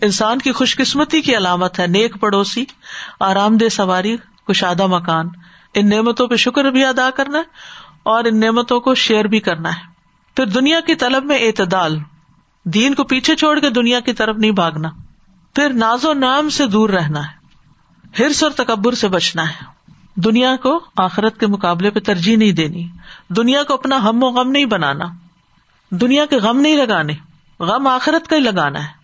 انسان 0.01 0.39
کی 0.39 0.51
خوش 0.51 0.76
قسمتی 0.76 1.22
کی 1.22 1.38
علامت 1.38 1.80
ہے، 1.80 1.88
نیک 1.88 2.19
پڑوسی 2.19 2.65
آرام 3.19 3.57
دہ 3.57 3.69
سواری، 3.69 4.17
کشادہ 4.47 4.88
مکان۔ 4.88 5.28
ان 5.74 5.89
نعمتوں 5.89 6.28
پہ 6.28 6.36
شکر 6.36 6.65
بھی 6.65 6.86
ادا 6.86 7.09
کرنا 7.15 7.38
ہے 7.38 7.43
اور 8.03 8.24
ان 8.24 8.39
نعمتوں 8.39 8.80
کو 8.80 8.95
شیئر 8.95 9.26
بھی 9.26 9.39
کرنا 9.39 9.69
ہے۔ 9.69 9.82
پھر 10.36 10.45
دنیا 10.45 10.80
کی 10.80 10.95
طلب 10.95 11.26
میں 11.26 11.39
اعتدال۔ 11.39 11.99
دین 12.63 12.93
کو 12.93 13.03
پیچھے 13.03 13.36
چھوڑ 13.36 13.59
کے 13.59 13.69
دنیا 13.69 13.99
کی 13.99 14.13
طرف 14.13 14.36
نہیں 14.36 14.51
بھاگنا۔ 14.51 14.89
پھر 15.55 15.69
ناز 15.69 16.05
و 16.05 16.13
نام 16.13 16.49
سے 16.49 16.67
دور 16.67 16.89
رہنا 16.89 17.19
ہے۔ 17.19 17.41
ہرس 18.19 18.43
اور 18.43 18.51
تکبر 18.51 18.93
سے 18.93 19.07
بچنا 19.07 19.49
ہے۔ 19.49 19.63
دنیا 20.15 20.55
کو 20.55 20.80
آخرت 20.97 21.39
کے 21.39 21.47
مقابلے 21.47 21.89
پہ 21.89 21.99
ترجیح 21.99 22.38
نہیں 22.38 22.51
دینی۔ 22.51 22.88
دنیا 23.30 23.63
کو 23.63 23.74
اپنا 23.74 23.95
ہم 23.95 24.24
و 24.24 24.28
غم 24.28 24.51
نہیں 24.51 24.65
بنانا۔ 24.65 25.05
دنیا 25.92 26.26
کے 26.26 26.38
غم 26.38 26.60
نہیں 26.60 26.76
لگانے، 26.76 27.14
غم 27.60 27.88
آخرت 27.88 28.28
کا 28.28 28.36
ہی 28.36 28.42
لگانا 28.42 28.84
ہے۔ 28.84 29.00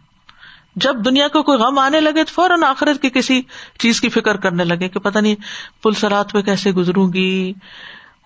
جب 0.76 1.06
دنیا 1.06 1.28
کو 1.28 1.44
کوئی 1.44 1.60
غم 1.60 1.80
آنے 1.80 2.00
لگے 2.02 2.24
تو 2.24 2.34
فوراً 2.34 2.64
آخرت 2.64 3.02
کی 3.02 3.10
کسی 3.10 3.42
چیز 3.80 4.02
کی 4.02 4.10
فکر 4.10 4.38
کرنے 4.38 4.64
لگے 4.64 4.90
کہ 4.90 5.00
پتا 5.00 5.20
نہیں 5.20 5.36
پل 5.84 5.94
سرات 5.94 6.32
پہ 6.32 6.42
کیسے 6.42 6.72
گزروں 6.72 7.14
گی، 7.14 7.54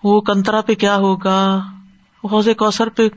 وہ 0.04 0.20
کنترا 0.20 0.60
پہ 0.60 0.74
کیا 0.74 0.96
ہوگا 0.96 1.62
حوض 2.24 2.48
کوثر 2.58 2.88
پہ 2.88 3.08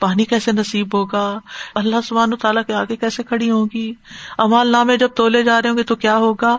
پانی 0.00 0.24
کیسے 0.24 0.52
نصیب 0.52 0.94
ہوگا، 0.94 1.38
اللہ 1.74 1.96
سبحان 2.04 2.36
تعالیٰ 2.36 2.62
کے 2.66 2.74
آگے 2.74 2.96
کیسے 2.96 3.22
کھڑی 3.22 3.50
ہوگی 3.50 3.92
امال 4.38 4.68
نامے 4.68 4.96
جب 4.96 5.08
تولے 5.08 5.42
جا 5.42 5.62
رہے 5.62 5.70
ہوں 5.70 5.76
گے 5.76 5.82
تو 5.82 5.94
کیا 5.96 6.16
ہوگا؟ 6.16 6.56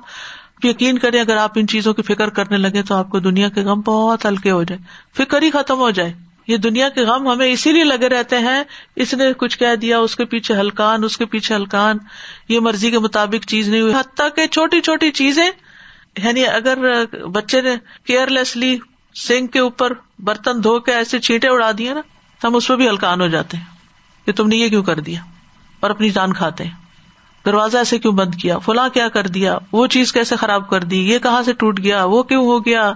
یقین 0.64 0.98
کریں 0.98 1.20
اگر 1.22 1.38
آپ 1.38 1.52
ان 1.56 1.68
چیزوں 1.68 1.94
کی 1.94 2.02
فکر 2.02 2.30
کرنے 2.30 2.58
لگے 2.58 2.82
تو 2.84 2.96
آپ 2.96 3.10
کو 3.10 3.20
دنیا 3.20 3.50
کے 3.50 3.62
غم 3.62 3.82
بہت 3.82 4.26
ہلکے 4.26 4.52
ہو 4.52 4.64
جائے 4.64 4.82
فکر 5.18 5.42
ہی 5.42 5.52
ختم 5.52 5.78
ہو 5.78 5.90
جائے۔ 5.90 6.14
یہ 6.48 6.58
دنیا 6.58 6.89
کے 6.89 7.02
غم 7.02 7.32
ہمیں 7.32 7.48
اسی 7.48 7.72
لیے 7.72 7.84
لگے 7.84 8.10
رہتے 8.10 8.39
ہیں، 8.39 8.64
اس 8.96 9.14
نے 9.14 9.34
کچھ 9.38 9.60
کہہ 9.60 9.76
دیا، 9.76 10.00
اس 10.00 10.16
کے 10.16 10.26
پیچھے 10.26 10.56
ہلکان، 10.56 11.04
اس 11.04 11.18
کے 11.18 11.26
پیچھے 11.26 11.56
ہلکان، 11.56 11.98
یہ 12.50 12.60
مرضی 12.60 12.91
کے 12.91 13.00
مطابق 13.00 13.48
چیز 13.48 13.70
نہیں 13.70 13.82
ہوئی۔ 13.82 13.93
حتیٰ 13.93 14.28
کہ 14.36 14.48
چھوٹی 14.48 14.82
چھوٹی 14.82 15.12
چیزیں 15.12 15.50
یعنی 16.24 16.46
اگر 16.46 17.06
بچے 17.26 17.62
نے 17.62 17.76
کیئر 18.06 18.28
لیسلی 18.28 18.78
سنک 19.16 19.54
کے 19.54 19.60
اوپر 19.60 19.93
برتن 20.20 20.64
دھو 20.64 20.80
کے 20.80 20.93
ایسے 20.93 21.20
چھینٹے 21.20 21.48
اڑا 21.48 21.72
دیے 21.78 21.93
نا، 21.93 22.02
تو 22.39 22.48
ہم 22.48 22.56
اس 22.56 22.68
پہ 22.68 22.76
بھی 22.76 22.89
ہلکان 22.89 23.22
ہو 23.22 23.28
جاتے 23.28 23.58
ہیں۔ 23.58 23.76
کہ 24.26 24.32
تم 24.32 24.48
نے 24.48 24.56
یہ 24.56 24.70
کیوں 24.70 24.84
کر 24.84 25.00
دیا؟ 25.00 25.20
اور 25.80 25.89
اپنی 25.89 26.10
جان 26.10 26.34
کھاتے 26.34 26.64
ہیں۔ 26.64 26.72
دروازہ 27.46 27.78
ایسے 27.78 28.00
کیوں 28.00 28.14
بند 28.14 28.36
کیا؟ 28.36 28.58
فلاں 28.58 28.89
کیا 28.89 29.08
کر 29.08 29.28
دیا؟ 29.28 29.58
وہ 29.72 29.88
چیز 29.88 30.14
کیسے 30.14 30.36
خراب 30.36 30.70
کر 30.70 30.84
دی؟ 30.84 31.10
یہ 31.10 31.20
کہاں 31.20 31.43
سے 31.43 31.54
ٹوٹ 31.54 31.80
گیا؟ 31.80 32.04
وہ 32.04 32.24
کیوں 32.24 32.46
ہو 32.46 32.66
گیا؟ 32.66 32.93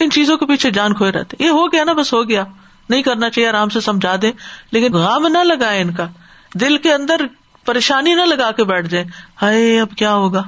ان 0.00 0.10
چیزوں 0.10 0.36
کے 0.36 0.46
پیچھے 0.46 0.70
جان 0.70 0.94
کھوئے 0.94 1.12
رہتے 1.12 1.44
یہ 1.44 1.48
ہو 1.48 1.72
گیا 1.72 1.84
نا، 1.84 1.92
بس 1.92 2.12
ہو 2.12 2.28
گیا۔ 2.28 2.44
نہیں 2.88 3.02
کرنا 3.02 3.30
چاہیے، 3.30 3.48
آرام 3.48 3.68
سے 3.68 3.80
سمجھا 3.80 4.16
دے 4.22 4.32
لیکن 4.70 4.92
غام 4.92 5.26
نہ 5.26 5.38
لگائے 5.38 5.82
ان 5.82 5.92
کا۔ 5.92 6.06
دل 6.54 6.76
کے 6.76 6.92
اندر 6.92 7.20
پریشانی 7.64 8.14
نہ 8.14 8.20
لگا 8.20 8.50
کے 8.50 8.64
بیٹھ 8.64 8.88
جائے 8.88 9.04
ہائے، 9.42 9.80
اب 9.80 9.90
کیا 9.96 10.14
ہوگا؟ 10.14 10.42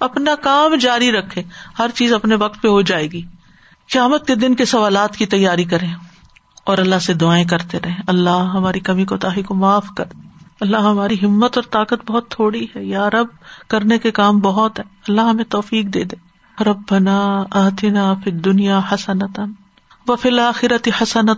اپنا 0.00 0.34
کام 0.34 0.74
جاری 0.74 1.12
رکھے 1.12 1.42
ہر 1.78 1.90
چیز 1.94 2.12
اپنے 2.12 2.34
وقت 2.34 2.62
پہ 2.62 2.68
ہو 2.68 2.82
جائے 2.82 3.10
گی۔ 3.10 3.22
قیامت 3.92 4.26
کے 4.26 4.34
دن 4.34 4.54
کے 4.54 4.64
سوالات 4.64 5.16
کی 5.16 5.26
تیاری 5.26 5.64
کرے 5.64 5.86
اور 6.64 6.78
اللہ 6.78 6.98
سے 6.98 7.14
دعائیں 7.14 7.44
کرتے 7.44 7.78
رہے 7.84 7.94
اللہ 8.06 8.50
ہماری 8.54 8.80
کمی 8.80 9.04
کو 9.04 9.16
تاہی 9.16 9.42
کو 9.42 9.54
معاف 9.54 9.86
کر۔ 9.96 10.04
اللہ 10.60 10.76
ہماری 10.76 11.16
ہمت 11.22 11.58
اور 11.58 11.64
طاقت 11.70 12.10
بہت 12.10 12.30
تھوڑی 12.30 12.66
ہے۔ 12.76 12.84
یا 12.84 13.10
رب، 13.10 13.26
کرنے 13.68 13.98
کے 13.98 14.10
کام 14.10 14.38
بہت 14.38 14.78
ہے 14.78 14.84
اللہ 15.08 15.20
ہمیں 15.20 15.44
توفیق 15.44 15.84
دے 15.84 16.04
دے۔ 16.04 16.16
رب 16.64 16.80
بنا 16.90 17.44
آتنا 17.50 18.14
پھر 18.24 18.32
دنیا 18.32 18.80
حسنتن 18.92 19.63
و 20.06 20.16
فی 20.16 20.28
الآخرت 20.28 20.88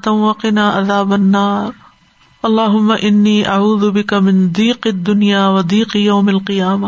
وقنا 0.06 0.68
عذاب 0.78 1.12
النار. 1.12 1.70
اللہ 2.42 2.74
انی 3.02 3.44
اعوذ 3.46 3.84
بک 3.94 4.12
من 4.22 4.36
دیق 4.56 4.86
الدنیا 4.86 5.48
و 5.48 5.62
دیق 5.62 5.94
یوم 5.96 6.28
القیامہ. 6.28 6.86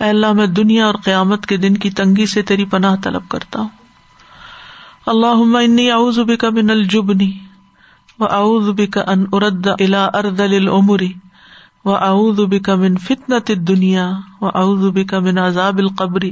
اے 0.00 0.08
اللہ، 0.08 0.32
میں 0.32 0.46
دنیا 0.46 0.86
اور 0.86 0.94
قیامت 1.04 1.46
کے 1.46 1.56
دن 1.56 1.76
کی 1.76 1.90
تنگی 1.90 2.26
سے 2.26 2.42
تیری 2.42 2.64
پناہ 2.64 2.96
طلب 3.02 3.28
کرتا 3.28 3.60
ہوں. 3.60 3.68
اللہ 5.06 5.58
انی 5.58 5.90
اعوذ 5.90 6.18
بک 6.28 6.44
من 6.54 6.70
الجبنی 6.70 7.30
و 8.18 8.24
اعوذ 8.24 8.68
بک 8.76 8.98
ان 9.06 9.24
ارد 9.32 9.66
الى 9.68 10.06
ارذل 10.14 10.56
الامور 10.56 11.00
و 11.84 11.94
اعوذ 11.94 12.40
بک 12.50 12.70
من 12.70 12.96
فتنة 12.98 13.46
الدنیا 13.48 14.06
و 14.40 14.46
اعوذ 14.46 14.88
بک 14.94 15.14
من 15.26 15.38
عذاب 15.38 15.78
القبر. 15.78 16.22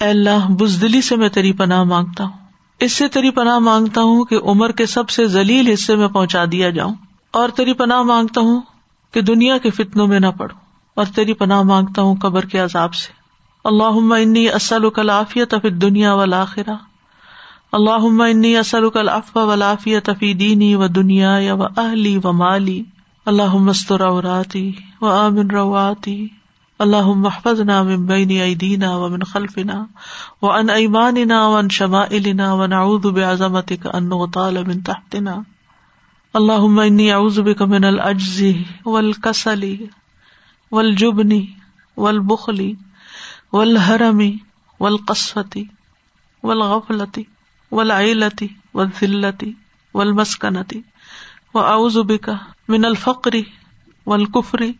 اے 0.00 0.08
اللہ، 0.08 0.48
بزدلی 0.60 1.00
سے 1.00 1.16
میں 1.16 1.28
تیری 1.28 1.52
پناہ 1.52 1.84
مانگتا 1.84 2.24
ہوں. 2.24 2.43
اس 2.80 2.92
سے 2.92 3.08
تیری 3.08 3.30
پناہ 3.30 3.58
مانگتا 3.58 4.00
ہوں 4.00 4.24
کہ 4.24 4.36
عمر 4.44 4.72
کے 4.72 4.86
سب 4.86 5.08
سے 5.08 5.26
ذلیل 5.26 5.72
حصے 5.72 5.96
میں 5.96 6.08
پہنچا 6.08 6.44
دیا 6.52 6.70
جاؤں 6.70 6.94
اور 7.30 7.48
تیری 7.48 7.72
پناہ 7.72 8.02
مانگتا 8.02 8.40
ہوں 8.40 8.60
کہ 9.12 9.20
دنیا 9.20 9.58
کے 9.58 9.70
فتنوں 9.70 10.06
میں 10.06 10.20
نہ 10.20 10.26
پڑوں 10.38 10.58
اور 10.94 11.06
تیری 11.14 11.32
پناہ 11.32 11.62
مانگتا 11.62 12.02
ہوں 12.02 12.16
قبر 12.16 12.44
کے 12.44 12.58
عذاب 12.58 12.94
سے۔ 12.94 13.12
اللہ 13.64 14.14
انی 14.14 14.50
اسلک 14.50 14.98
العافیت 14.98 15.54
فی 15.62 15.68
الدنیا 15.68 16.14
والآخرہ۔ 16.14 16.76
اللہ 17.72 18.22
انی 18.22 18.56
اسلک 18.56 18.96
العفو 18.96 19.46
والعافیت 19.46 20.10
فی 20.18 20.34
دینی 20.34 20.74
و 20.74 20.86
دنیا 20.86 21.54
و 21.54 21.62
اہلی 21.62 22.18
و 22.24 22.32
مالی۔ 22.32 22.82
اللہ 23.26 23.56
مستر 23.56 24.04
عوراتی 24.04 24.72
و 25.00 25.06
آمن 25.06 25.50
رواتی 25.50 26.28
اللہ 26.78 27.08
محفظنا 27.16 27.82
من 27.82 28.06
بین 28.06 28.30
ایدینا 28.30 28.96
و 28.96 29.08
من 29.08 29.22
خلفنا 29.22 29.86
و 30.42 30.50
ان 30.50 30.70
ایماننا 30.70 31.48
و 31.48 31.54
ان 31.54 31.68
شمائلنا 31.68 32.52
و 32.54 32.66
نعوذ 32.66 33.06
بعظمتک 33.10 33.86
ان 33.92 34.08
نغتال 34.08 34.64
من 34.66 34.80
تحتنا. 34.80 35.36
اللہم 36.34 36.78
انی 36.78 37.12
اعوذ 37.12 37.40
بک 37.40 37.62
من 37.62 37.84
العجز 37.84 38.42
والکسل 38.86 39.64
والجبن 40.72 41.36
والبخل 41.96 42.72
والحرم 43.52 44.22
والقصفة 44.80 45.64
والغفلة 46.42 47.22
ولعلتی 47.72 48.48
و 48.74 48.84
ذلتی 48.84 49.52
ول 49.94 50.12
مسکنتی 50.12 50.80
و 51.54 51.58
اوزبکا 51.58 52.34
من 52.68 52.84
الفقری 52.84 53.44
ولقفری 54.06 54.72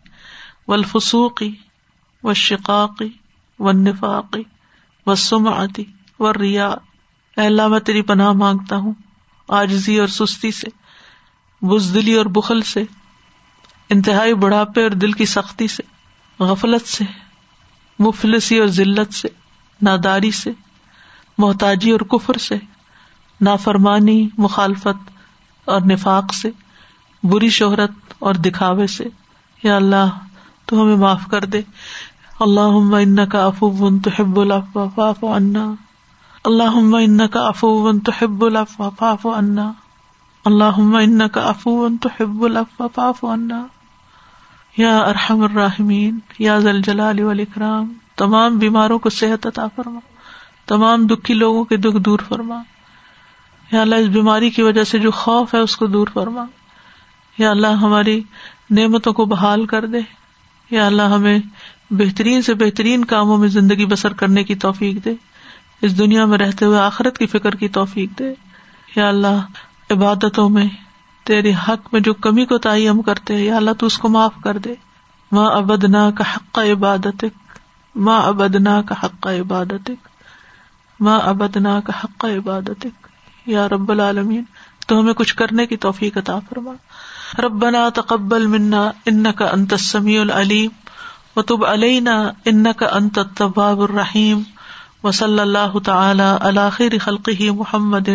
ولفسوقی 0.67 1.51
و 2.25 2.33
شقاقی 2.33 3.09
و 3.59 3.71
نفاقی 3.71 4.43
و 5.05 5.15
سمعتی 5.15 5.83
و 6.19 6.33
ریا 6.33 6.75
اللہ، 7.37 7.67
میں 7.67 7.79
تیری 7.79 8.01
پناہ 8.01 8.31
مانگتا 8.31 8.75
ہوں، 8.75 8.93
آجزی 9.49 9.99
اور 9.99 10.07
سستی 10.07 10.51
سے، 10.51 10.67
بزدلی 11.65 12.13
اور 12.13 12.25
بخل 12.25 12.61
سے، 12.61 12.83
انتہائی 13.89 14.33
بڑھاپے 14.33 14.83
اور 14.83 14.91
دل 14.91 15.11
کی 15.11 15.25
سختی 15.25 15.67
سے، 15.67 15.83
غفلت 16.43 16.87
سے، 16.87 17.03
مفلسی 17.99 18.59
اور 18.59 18.67
ذلت 18.67 19.13
سے، 19.13 19.27
ناداری 19.81 20.31
سے، 20.31 20.51
محتاجی 21.37 21.91
اور 21.91 21.99
کفر 21.99 22.37
سے، 22.37 22.55
نافرمانی، 23.41 24.27
مخالفت 24.37 25.11
اور 25.65 25.81
نفاق 25.81 26.33
سے، 26.33 26.49
بری 27.23 27.49
شہرت 27.49 27.91
اور 28.19 28.33
دکھاوے 28.33 28.87
سے۔ 28.87 29.03
یا 29.63 29.75
اللہ، 29.75 30.19
تو 30.65 30.81
ہمیں 30.81 30.95
معاف 30.95 31.21
کر 31.31 31.45
دے۔ 31.45 31.61
اللہ 32.39 32.95
ان 32.95 33.25
کا 33.25 33.45
افو 33.45 33.89
تو 34.03 34.09
حب 34.19 34.39
الفاف 34.39 35.23
انا 35.23 35.73
اللہ 36.43 36.77
ان 36.95 37.27
کا 37.27 37.47
افو 37.47 37.91
تو 37.99 38.11
حب 38.21 38.45
الفاف 38.45 39.27
انا 39.27 39.71
اللہ 40.45 40.79
ان 40.97 41.27
کا 41.27 41.41
افو 41.41 41.87
تو 42.01 42.09
حب 42.19 42.43
الفاف 42.43 43.23
انا 43.25 43.65
یا 44.77 44.97
ارحم 44.97 45.41
الراحمین 45.41 46.19
یا 46.39 46.59
ذل 46.59 46.81
جلال 46.81 47.21
والاکرام 47.21 47.93
تمام 48.15 48.57
بیماروں 48.57 48.99
کو 48.99 49.09
صحت 49.09 49.47
عطا 49.47 49.67
فرما 49.75 49.99
تمام 50.65 51.05
دکھی 51.07 51.33
لوگوں 51.33 51.63
کے 51.63 51.77
دکھ 51.77 51.97
دور 51.97 52.19
فرما 52.27 52.61
یا 53.71 53.81
اللہ 53.81 53.95
اس 53.95 54.07
بیماری 54.07 54.49
کی 54.49 54.61
وجہ 54.61 54.83
سے 54.83 54.99
جو 54.99 55.11
خوف 55.11 55.53
ہے 55.53 55.59
اس 55.59 55.77
کو 55.77 55.87
دور 55.87 56.07
فرما 56.13 56.45
یا 57.37 57.51
اللہ 57.51 57.67
ہماری 57.67 58.21
نعمتوں 58.69 59.13
کو 59.13 59.25
بحال 59.25 59.65
کر 59.65 59.85
دے 59.85 59.99
یا 60.71 60.85
اللہ 60.85 61.01
ہمیں 61.01 61.39
بہترین 61.91 62.41
سے 62.41 62.53
بہترین 62.53 63.05
کاموں 63.05 63.37
میں 63.37 63.47
زندگی 63.47 63.85
بسر 63.85 64.13
کرنے 64.13 64.43
کی 64.43 64.55
توفیق 64.55 65.05
دے، 65.05 65.13
اس 65.81 65.97
دنیا 65.97 66.25
میں 66.25 66.37
رہتے 66.37 66.65
ہوئے 66.65 66.79
آخرت 66.79 67.17
کی 67.17 67.25
فکر 67.25 67.55
کی 67.55 67.67
توفیق 67.67 68.19
دے۔ 68.19 68.33
یا 68.95 69.07
اللہ، 69.09 69.45
عبادتوں 69.91 70.49
میں 70.49 70.65
تیرے 71.23 71.51
حق 71.67 71.93
میں 71.93 72.01
جو 72.01 72.13
کمی 72.13 72.45
کو 72.45 72.57
تعی 72.57 72.89
ہم 72.89 73.01
کرتے 73.01 73.35
یا 73.35 73.55
اللہ، 73.55 73.71
تو 73.71 73.85
اس 73.85 73.97
کو 73.97 74.09
معاف 74.09 74.33
کر 74.43 74.57
دے۔ 74.57 74.73
ماں 75.31 75.51
ابدنا 75.51 76.11
کا 76.11 76.23
حق 76.35 76.59
عبادت 76.59 77.25
ماں 77.95 78.21
ابدنا 78.21 78.81
کا 78.81 78.95
حق 79.03 79.27
عبادت 79.27 79.91
ماں 80.99 81.19
ابدنا 81.19 81.79
کا 81.79 81.93
حق 82.03 82.25
عبادت 82.25 82.87
یا 83.45 83.69
رب 83.69 83.91
العالمین، 83.91 84.43
تو 84.87 84.99
ہمیں 84.99 85.13
کچھ 85.13 85.35
کرنے 85.35 85.65
کی 85.65 85.77
توفیق 85.77 86.17
عطا 86.17 86.39
فرما۔ 86.49 86.73
ربنا 87.39 87.89
تقبل 87.89 88.47
منا 88.47 88.91
انك 89.05 89.43
انت 89.53 89.73
السميع 89.73 90.21
العليم 90.21 90.69
وتب 91.35 91.63
ان 92.45 92.73
کا 92.77 92.85
انت 92.91 93.19
طباب 93.37 93.81
الرحیم 93.81 94.41
و 95.03 95.11
صلی 95.11 95.39
اللہ 95.39 95.77
تعالی 95.85 96.29
علی 96.41 96.69
خیر 96.73 96.97
خلقه 96.97 97.51
محمد 97.51 98.09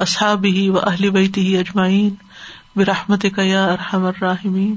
اصحاب 0.00 0.44
ہی 0.44 0.68
و 0.68 0.78
اہل 0.78 1.10
بیتی 1.10 1.56
اجمعین 1.58 2.14
برحمتك 2.76 3.38
یا 3.38 3.64
ارحم 3.66 4.04
الراحمین 4.04 4.76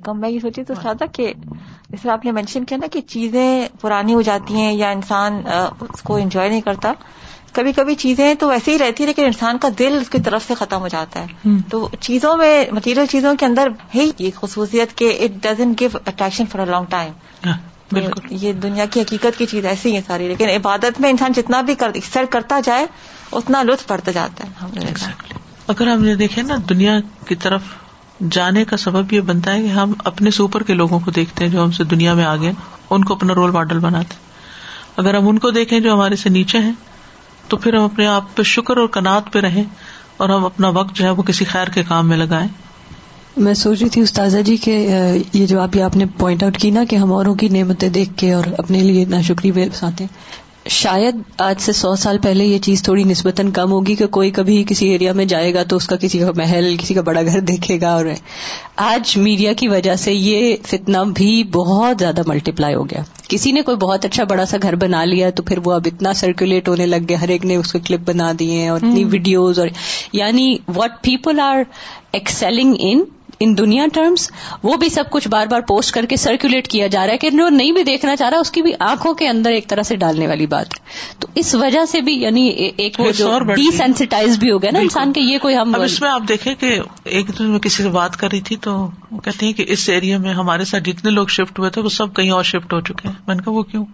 علیکم 0.00 0.20
میں 0.20 0.30
یہ 0.30 0.38
سوچی 0.38 0.64
تو 0.64 0.74
سادہ 0.82 1.04
کہ 1.12 1.32
جیسے 1.90 2.10
آپ 2.10 2.24
نے 2.24 2.32
مینشن 2.32 2.64
کیا 2.64 2.78
نا 2.78 2.86
کہ 2.92 3.00
چیزیں 3.00 3.68
پرانی 3.80 4.14
ہو 4.14 4.22
جاتی 4.22 4.54
ہیں 4.54 4.72
یا 4.72 4.90
انسان 4.90 5.40
اس 5.80 6.02
کو 6.02 6.16
انجوائے 6.16 6.48
نہیں 6.48 6.60
کرتا۔ 6.60 6.92
کبھی 7.52 7.72
کبھی 7.72 7.94
چیزیں 7.94 8.34
تو 8.34 8.48
ویسے 8.48 8.72
ہی 8.72 8.78
رہتی 8.78 9.02
ہے 9.02 9.06
لیکن 9.06 9.24
انسان 9.24 9.58
کا 9.58 9.68
دل 9.78 9.98
اس 10.00 10.10
کی 10.10 10.20
طرف 10.20 10.46
سے 10.46 10.54
ختم 10.54 10.80
ہو 10.80 10.88
جاتا 10.88 11.20
ہے۔ 11.20 11.26
تو 11.70 11.88
چیزوں 12.00 12.36
میں 12.36 12.64
مٹیریل 12.72 13.06
چیزوں 13.06 13.34
کے 13.36 13.46
اندر 13.46 13.68
ہے 13.94 14.06
یہ 14.18 14.30
خصوصیت 14.34 14.96
کہ 14.96 15.18
it 15.20 15.42
doesn't 15.42 15.80
give 15.80 15.98
attraction 16.06 16.46
for 16.46 16.60
a 16.60 16.66
long 16.66 16.86
time 16.88 17.12
یہ 18.30 18.52
دنیا 18.52 18.84
کی 18.84 19.00
حقیقت 19.00 19.38
کی 19.38 19.46
چیز 19.46 19.66
ایسی 19.66 19.96
ہے 19.96 20.00
ساری۔ 20.06 20.28
لیکن 20.28 20.48
عبادت 20.48 21.00
میں 21.00 21.10
انسان 21.10 21.32
جتنا 21.32 21.60
بھی 21.60 21.74
سر 22.12 22.24
کرتا 22.30 22.60
جائے 22.64 22.86
اتنا 23.32 23.62
لطف 23.62 23.86
پڑتا 23.86 24.12
جاتا 24.12 24.44
ہے۔ 24.44 24.72
اگر 25.66 25.86
ہم 25.86 26.04
یہ 26.04 26.14
دیکھیں 26.14 26.42
نا 26.42 26.56
دنیا 26.68 26.98
کی 27.28 27.34
طرف 27.34 27.62
جانے 28.30 28.64
کا 28.64 28.76
سبب 28.76 29.12
یہ 29.12 29.20
بنتا 29.20 29.52
ہے 29.52 29.62
کہ 29.62 29.66
ہم 29.66 29.92
اپنے 30.04 30.30
سے 30.30 30.42
اوپر 30.42 30.62
کے 30.62 30.74
لوگوں 30.74 31.00
کو 31.00 31.10
دیکھتے 31.10 31.44
ہیں 31.44 31.52
جو 31.52 31.64
ہم 31.64 31.70
سے 31.70 31.84
دنیا 31.84 32.14
میں 32.14 32.24
آگے 32.24 32.52
ان 32.90 33.04
کو 33.04 33.14
اپنا 33.14 33.34
رول 33.34 33.50
ماڈل 33.50 33.78
بناتے 33.78 34.14
اگر 34.96 35.14
ہم 35.14 35.28
ان 35.28 35.38
کو 35.38 35.50
دیکھیں 35.50 35.80
جو 35.80 35.94
ہمارے 35.94 36.16
سے 36.16 36.28
نیچے 36.28 36.58
ہیں، 36.58 36.72
تو 37.48 37.56
پھر 37.56 37.74
ہم 37.74 37.82
اپنے 37.82 38.06
آپ 38.06 38.36
پہ 38.36 38.42
شکر 38.42 38.76
اور 38.76 38.86
کنات 38.86 39.32
پہ 39.32 39.38
رہیں 39.38 39.64
اور 40.16 40.28
ہم 40.28 40.44
اپنا 40.44 40.68
وقت 40.68 40.96
جو 40.96 41.04
ہے 41.04 41.10
وہ 41.10 41.22
کسی 41.22 41.44
خیر 41.44 41.66
کے 41.66 41.82
کام 41.82 42.08
میں 42.08 42.16
لگائیں۔ 42.16 42.48
میں 43.36 43.54
سوچ 43.54 43.80
رہی 43.80 43.88
تھی 43.88 44.02
استاذہ 44.02 44.38
جی 44.38 44.56
کہ 44.56 44.88
یہ 45.32 45.46
جو 45.46 45.60
آپ 45.60 45.76
آپ 45.84 45.96
نے 45.96 46.04
پوائنٹ 46.18 46.42
آؤٹ 46.42 46.58
کی 46.58 46.70
نا 46.70 46.84
کہ 46.84 46.96
ہم 46.96 47.12
اوروں 47.12 47.34
کی 47.34 47.48
نعمتیں 47.48 47.88
دیکھ 47.88 48.10
کے 48.16 48.32
اور 48.32 48.44
اپنے 48.58 48.80
لیے 48.80 49.04
نا 49.04 49.20
شکری 49.20 49.52
بساتے 49.52 50.04
ہیں۔ 50.04 50.40
شاید 50.68 51.16
آج 51.38 51.60
سے 51.60 51.72
سو 51.72 51.96
سال 51.96 52.18
پہلے 52.18 52.44
یہ 52.44 52.58
چیز 52.58 52.82
تھوڑی 52.82 53.04
نسبتاً 53.04 53.50
کم 53.50 53.72
ہوگی 53.72 53.94
کہ 53.94 54.06
کوئی 54.06 54.30
کبھی 54.30 54.64
کسی 54.68 54.88
ایریا 54.88 55.12
میں 55.12 55.24
جائے 55.24 55.54
گا 55.54 55.62
تو 55.62 55.76
اس 55.76 55.86
کا 55.86 55.96
کسی 55.96 56.18
کا 56.18 56.30
محل 56.36 56.76
کسی 56.76 56.94
کا 56.94 57.00
بڑا 57.00 57.22
گھر 57.22 57.40
دیکھے 57.40 57.80
گا 57.80 57.92
اور 57.92 58.06
آج 58.76 59.16
میڈیا 59.16 59.52
کی 59.52 59.68
وجہ 59.68 59.96
سے 59.96 60.12
یہ 60.12 60.56
فتنا 60.66 61.02
بھی 61.02 61.44
بہت 61.44 61.96
زیادہ 61.98 62.22
ملٹی 62.26 62.52
پلائی 62.52 62.74
ہو 62.74 62.90
گیا۔ 62.90 63.02
کسی 63.28 63.52
نے 63.52 63.62
کوئی 63.62 63.76
بہت 63.76 64.04
اچھا 64.04 64.24
بڑا 64.24 64.46
سا 64.46 64.56
گھر 64.62 64.74
بنا 64.74 65.04
لیا 65.04 65.30
تو 65.30 65.42
پھر 65.42 65.58
وہ 65.64 65.72
اب 65.72 65.82
اتنا 65.84 66.12
سرکولیٹ 66.12 66.68
ہونے 66.68 66.86
لگ 66.86 67.08
گیا 67.08 67.20
ہر 67.20 67.28
ایک 67.28 67.44
نے 67.44 67.56
اس 67.56 67.72
کو 67.72 67.78
کلپ 67.86 68.00
بنا 68.00 68.32
دیے 68.38 68.68
اور 68.68 68.76
اتنی 68.76 69.04
ویڈیوز 69.04 69.58
اور 69.58 69.68
یعنی 70.12 70.56
what 70.76 71.02
people 71.02 71.40
are 71.40 71.62
excelling 72.12 72.74
in 72.78 73.02
in 73.40 73.58
دنیا 73.58 73.86
ٹرمز 73.92 74.30
وہ 74.62 74.76
بھی 74.76 74.88
سب 74.88 75.04
کچھ 75.10 75.28
بار 75.28 75.46
بار 75.46 75.60
پوسٹ 75.60 75.94
کر 75.94 76.06
کے 76.06 76.16
سرکولیٹ 76.16 76.68
کیا 76.68 76.86
جا 76.86 77.06
رہا 77.06 77.12
ہے 77.12 77.18
کہ 77.18 77.30
جو 77.30 77.48
نہیں 77.48 77.72
بھی 77.72 77.82
دیکھنا 77.82 78.16
چاہ 78.16 78.28
رہا 78.28 78.38
اس 78.38 78.50
کی 78.50 78.62
بھی 78.62 78.72
آنکھوں 78.80 79.14
کے 79.14 79.28
اندر 79.28 79.50
ایک 79.50 79.68
طرح 79.68 79.82
سے 79.82 79.96
ڈالنے 79.96 80.26
والی 80.26 80.46
بات 80.46 80.66
تو 81.18 81.28
اس 81.34 81.54
وجہ 81.54 81.84
سے 81.84 82.00
بھی 82.00 82.12
یعنی 82.12 82.48
ایک 82.48 83.00
ڈی 83.56 83.76
سینسٹائز 83.76 84.38
بھی 84.38 84.50
ہو 84.50 84.62
گیا 84.62 84.70
نا 84.72 84.78
انسان 84.78 85.12
کے 85.12 85.20
یہ 85.20 85.38
کوئی 85.38 85.56
ہم 85.56 85.74
اس 85.74 86.00
میں 86.00 86.10
آپ 86.10 86.22
دیکھیں 86.28 86.54
کہ 86.54 86.80
ایک 87.04 87.38
دن 87.38 87.44
میں 87.44 87.58
کسی 87.58 87.82
سے 87.82 87.88
بات 87.88 88.16
کر 88.16 88.28
رہی 88.32 88.40
تھی 88.40 88.56
تو 88.56 88.90
کہتے 89.24 89.46
ہیں 89.46 89.52
کہ 89.52 89.64
اس 89.68 89.88
ایریا 89.88 90.18
میں 90.18 90.34
ہمارے 90.34 90.64
ساتھ 90.64 90.82
جتنے 90.82 91.10
لوگ 91.10 91.26
شفٹ 91.26 91.58
ہوئے 91.58 91.70
تھے 91.70 91.82
وہ 91.82 91.88
سب 91.88 92.14
کہیں 92.16 92.30
اور 92.30 92.42
شفٹ 92.42 92.72
ہو 92.72 92.80
چکے 92.80 93.08
ہیں۔ 93.08 93.14
میں 93.26 93.34
نے 93.34 93.42
کہا 93.42 93.52
وہ 93.52 93.62
کیوں؟ 93.62 93.84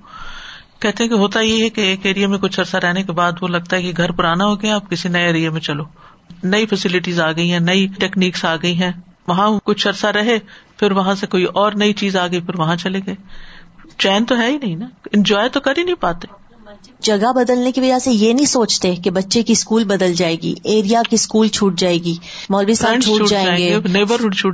کہتے 0.79 1.03
ہیں 1.03 1.11
کہ 1.11 1.15
ہوتا 1.15 1.41
یہ 1.41 1.65
ہے 1.65 1.71
کہ 1.71 1.81
ایک 1.81 2.07
ایریا 2.07 2.29
میں 2.29 2.39
کچھ 2.39 2.61
عرصہ 2.61 2.77
رہنے 2.77 3.03
کے 3.03 3.13
بعد 3.13 3.33
وہ 3.41 3.49
لگتا 3.49 3.77
ہے 3.77 3.83
کہ 3.83 3.93
گھر 3.97 4.11
پرانا 4.11 4.45
ہو 4.47 4.63
گیا 4.63 4.75
آپ 4.75 4.91
کسی 4.91 5.09
نئے 5.09 5.27
ایریا 5.27 5.51
میں 5.51 5.61
چلو۔ 5.61 5.85
نئی 6.45 6.67
فیسلٹیز 6.67 7.21
آ 7.21 7.33
گئی 7.33 7.53
ہیں 7.53 7.61
نئی 7.61 7.87
ٹیکنیکس 7.87 8.45
آ 8.45 8.57
گئی 8.57 8.83
ہیں۔ 8.83 8.93
وہاں 9.29 9.59
کچھ 9.65 9.89
عرصہ 9.89 10.07
رہے، 10.07 10.39
پھر 10.79 10.93
وہاں 10.93 11.15
سے 11.15 11.27
کوئی 11.27 11.45
اور 11.45 11.73
نئی 11.73 11.93
چیز 11.93 12.17
آ 12.17 12.27
گئی 12.27 12.41
پھر 12.41 12.59
وہاں 12.59 12.77
چلے 12.77 13.01
گئے۔ 13.07 13.15
چین 13.99 14.25
تو 14.25 14.39
ہے 14.39 14.51
ہی 14.51 14.59
نہیں 14.59 14.77
نا۔ 14.77 14.87
انجوائے 15.13 15.49
تو 15.49 15.61
کر 15.61 15.73
ہی 15.79 15.85
نہیں 15.85 15.95
پاتے۔ 15.95 16.46
جگہ 17.01 17.33
بدلنے 17.33 17.73
کی 17.73 17.81
وجہ 17.81 17.99
سے 17.99 18.13
یہ 18.13 18.33
نہیں 18.33 18.47
سوچتے 18.47 18.95
کہ 18.97 19.11
بچے 19.11 19.43
کی 19.43 19.53
اسکول 19.53 19.85
بدل 19.85 20.15
جائے 20.15 20.37
گی 20.43 20.55
ایریا 20.65 21.03
کی 21.11 21.15
اسکول 21.15 21.49
چھوٹ 21.49 21.79
جائے 21.79 21.99
گی 21.99 22.17
مولوی 22.49 22.75
صاحب 22.75 23.01
چھوٹ 23.01 23.29
جائیں 23.29 23.57
گے 23.57 23.75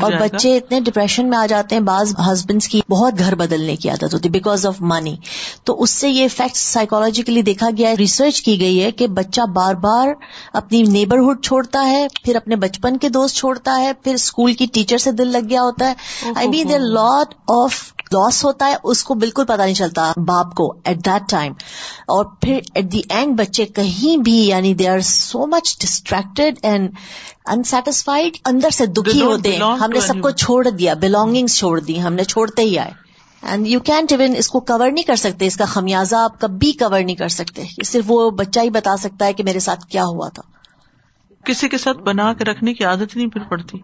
اور 0.00 0.12
بچے 0.12 0.56
اتنے 0.56 0.80
ڈپریشن 0.80 1.30
میں 1.30 1.38
آ 1.38 1.46
جاتے 1.46 1.74
ہیں 1.74 1.82
بعض 1.82 2.14
ہسبینڈس 2.32 2.68
کی 2.68 2.80
بہت 2.88 3.18
گھر 3.18 3.34
بدلنے 3.34 3.76
کی 3.76 3.90
عادت 3.90 4.14
ہوتی 4.14 4.28
ہے 4.28 4.32
بیکاز 4.32 4.66
آف 4.66 4.74
منی 4.80 5.16
تو 5.64 5.82
اس 5.82 5.90
سے 5.90 6.08
یہ 6.08 6.24
افیکٹ 6.24 6.56
سائیکولوجیکلی 6.56 7.42
دیکھا 7.42 7.68
گیا 7.78 7.88
ہے 7.88 7.94
ریسرچ 7.94 8.42
کی 8.42 8.60
گئی 8.60 8.82
ہے 8.82 8.90
کہ 8.90 9.06
بچہ 9.06 9.40
بار 9.54 9.74
بار 9.74 10.08
اپنی 10.52 10.82
نیبرہڈ 10.82 11.44
چھوڑتا 11.44 11.86
ہے 11.86 12.06
پھر 12.24 12.36
اپنے 12.36 12.56
بچپن 12.56 12.96
کے 12.96 13.08
دوست 13.08 13.36
چھوڑتا 13.36 13.76
ہے 13.80 13.92
پھر 13.92 14.14
اسکول 14.14 14.52
کی 14.52 14.66
ٹیچر 14.66 14.98
سے 14.98 15.12
دل 15.12 15.28
لگ 15.28 15.48
گیا 15.50 15.62
ہوتا 15.62 15.88
ہے۔ 15.88 15.94
آئی 16.34 16.48
مین 16.48 16.68
دیر 16.68 16.78
لاٹ 16.78 17.34
آف 17.48 17.92
لاس 18.12 18.44
ہوتا 18.44 18.66
ہے 18.66 18.76
اس 18.82 19.04
کو 19.04 19.14
بالکل 19.14 19.44
پتا 19.44 19.64
نہیں 19.64 19.74
چلتا 19.74 20.12
باپ 20.26 20.54
کو 20.54 20.74
ایٹ 20.84 20.96
دیٹ 20.96 21.30
ٹائم 21.30 21.52
اور 22.12 22.24
پھر 22.40 22.58
ایٹ 22.74 22.92
دی 22.92 23.00
اینڈ 23.08 23.38
بچے 23.38 23.66
کہیں 23.66 24.16
بھی 24.16 24.36
یعنی 24.48 24.74
they 24.74 24.88
are 24.88 25.00
so 25.00 25.46
much 25.46 25.78
distracted 25.80 26.58
and 26.62 26.90
unsatisfied 27.46 28.36
اندر 28.44 28.70
سے 28.70 28.86
دکھی 28.86 29.22
ہوتے 29.22 29.52
ہیں۔ 29.52 29.60
ہم 29.60 29.90
نے 29.90 30.00
سب 30.00 30.20
کو 30.22 30.30
چھوڑ 30.30 30.68
دیا 30.68 30.94
بلونگنگ 30.94 31.46
چھوڑ 31.46 31.80
دی 31.80 32.02
ہم 32.02 32.14
نے 32.14 32.24
چھوڑتے 32.24 32.62
ہی 32.62 32.78
آئے۔ 32.78 32.90
اینڈ 33.42 33.66
یو 33.66 33.80
کینٹ 33.80 34.12
ایون 34.12 34.36
اس 34.36 34.48
کو 34.48 34.60
کور 34.60 34.90
نہیں 34.90 35.04
کر 35.04 35.16
سکتے 35.16 35.46
اس 35.46 35.56
کا 35.56 35.64
خمیازہ 35.64 36.16
آپ 36.16 36.40
کبھی 36.40 36.72
کور 36.72 37.00
نہیں 37.00 37.16
کر 37.16 37.28
سکتے۔ 37.28 37.62
صرف 37.84 38.04
وہ 38.06 38.30
بچہ 38.30 38.60
ہی 38.60 38.70
بتا 38.70 38.96
سکتا 38.96 39.26
ہے 39.26 39.32
کہ 39.32 39.44
میرے 39.44 39.58
ساتھ 39.58 39.86
کیا 39.86 40.04
ہوا 40.04 40.28
تھا۔ 40.28 40.42
کسی 41.44 41.68
کے 41.68 41.78
ساتھ 41.78 41.98
بنا 41.98 42.32
کے 42.32 42.44
رکھنے 42.44 42.74
کی 42.74 42.84
عادت 42.84 43.16
نہیں 43.16 43.28
پھر 43.28 43.40
پڑتی۔ 43.40 43.78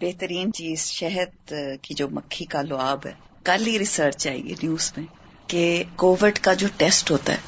بہترین 0.00 0.52
چیز 0.52 0.84
شہد 0.86 1.52
کی 1.82 1.94
جو 1.94 2.08
مکھی 2.08 2.44
کا 2.44 2.62
لعاب 2.62 3.06
ہے 3.06 3.12
کل 3.44 3.66
ہی 3.66 3.78
ریسرچ 3.78 4.26
آئی 4.26 4.44
گی 4.44 4.54
نیوز 4.62 4.92
میں۔ 4.96 5.06
کہ 5.48 5.82
کووڈ 5.96 6.38
کا 6.38 6.54
جو 6.54 6.68
ٹیسٹ 6.76 7.10
ہوتا 7.10 7.32
ہے 7.32 7.38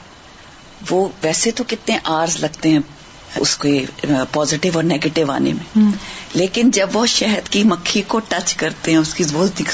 وہ 0.91 1.09
ویسے 1.23 1.51
تو 1.51 1.65
کتنے 1.67 1.99
آرز 2.05 2.37
لگتے 2.37 2.71
ہیں 2.71 2.79
اس 3.37 3.57
کے 3.57 3.85
پازیٹو 4.33 4.69
اور 4.75 4.83
نیگیٹو 4.83 5.31
آنے 5.31 5.53
میں۔ 5.53 5.91
لیکن 6.35 6.71
جب 6.71 6.89
وہ 6.93 7.07
شہد 7.07 7.49
کی 7.49 7.63
مکھی 7.65 8.03
کو 8.03 8.19
ٹچ 8.29 8.55
کرتے 8.55 8.91
ہیں 8.91 8.99
اس 8.99 9.15
کی 9.15 9.25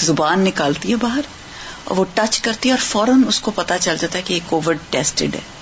زبان 0.01 0.41
نکالتی 0.41 0.91
ہے 0.91 0.97
باہر 0.97 1.21
اور 1.85 1.97
وہ 1.97 2.05
ٹچ 2.15 2.41
کرتی 2.41 2.69
ہے 2.69 2.75
اور 2.75 2.85
فوراً 2.85 3.23
اس 3.29 3.41
کو 3.41 3.51
پتا 3.51 3.79
چل 3.79 3.97
جاتا 4.01 4.19
ہے 4.19 4.23
کہ 4.27 4.35
یہ 4.35 4.41
کووڈ 4.47 4.77
ٹیسٹڈ 4.91 5.35
ہے۔ 5.35 5.56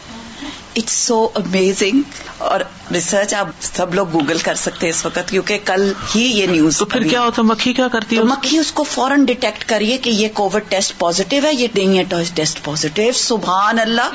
اٹس 0.77 0.93
سو 0.93 1.29
امیزنگ 1.35 2.03
اور 2.39 2.61
ریسرچ 2.93 3.35
آپ 3.35 3.49
سب 3.61 3.95
لوگ 3.95 4.07
گوگل 4.13 4.39
کر 4.39 4.55
سکتے 4.55 4.87
ہیں 4.87 4.95
اس 4.95 5.07
وقت 5.07 5.19
کیونکہ 5.29 5.59
کل 5.65 5.93
ہی 6.15 6.21
یہ 6.21 6.47
نیوز 6.47 6.79
تو 6.79 6.85
پھر 6.85 7.03
کیا 7.03 7.21
ہوتا 7.21 7.43
مکھی 7.43 7.73
کیا 7.73 7.89
کرتی 7.89 8.19
ہے 8.19 8.23
مکھی 8.23 8.59
اس 8.59 8.73
کو 8.73 8.83
فوراً 8.83 9.25
ڈیٹیکٹ 9.25 9.65
کریے 9.65 9.99
کہ 9.99 10.11
یہ 10.11 10.29
کووڈ 10.35 10.63
ٹیسٹ 10.69 10.99
پازیٹو 10.99 11.47
ہے 11.47 11.55
یہ 11.55 11.69
ہے 11.99 12.25
ٹیسٹ 12.35 12.65
پازیٹو 12.65 13.03
سبحان 13.15 13.79
اللہ۔ 13.79 14.11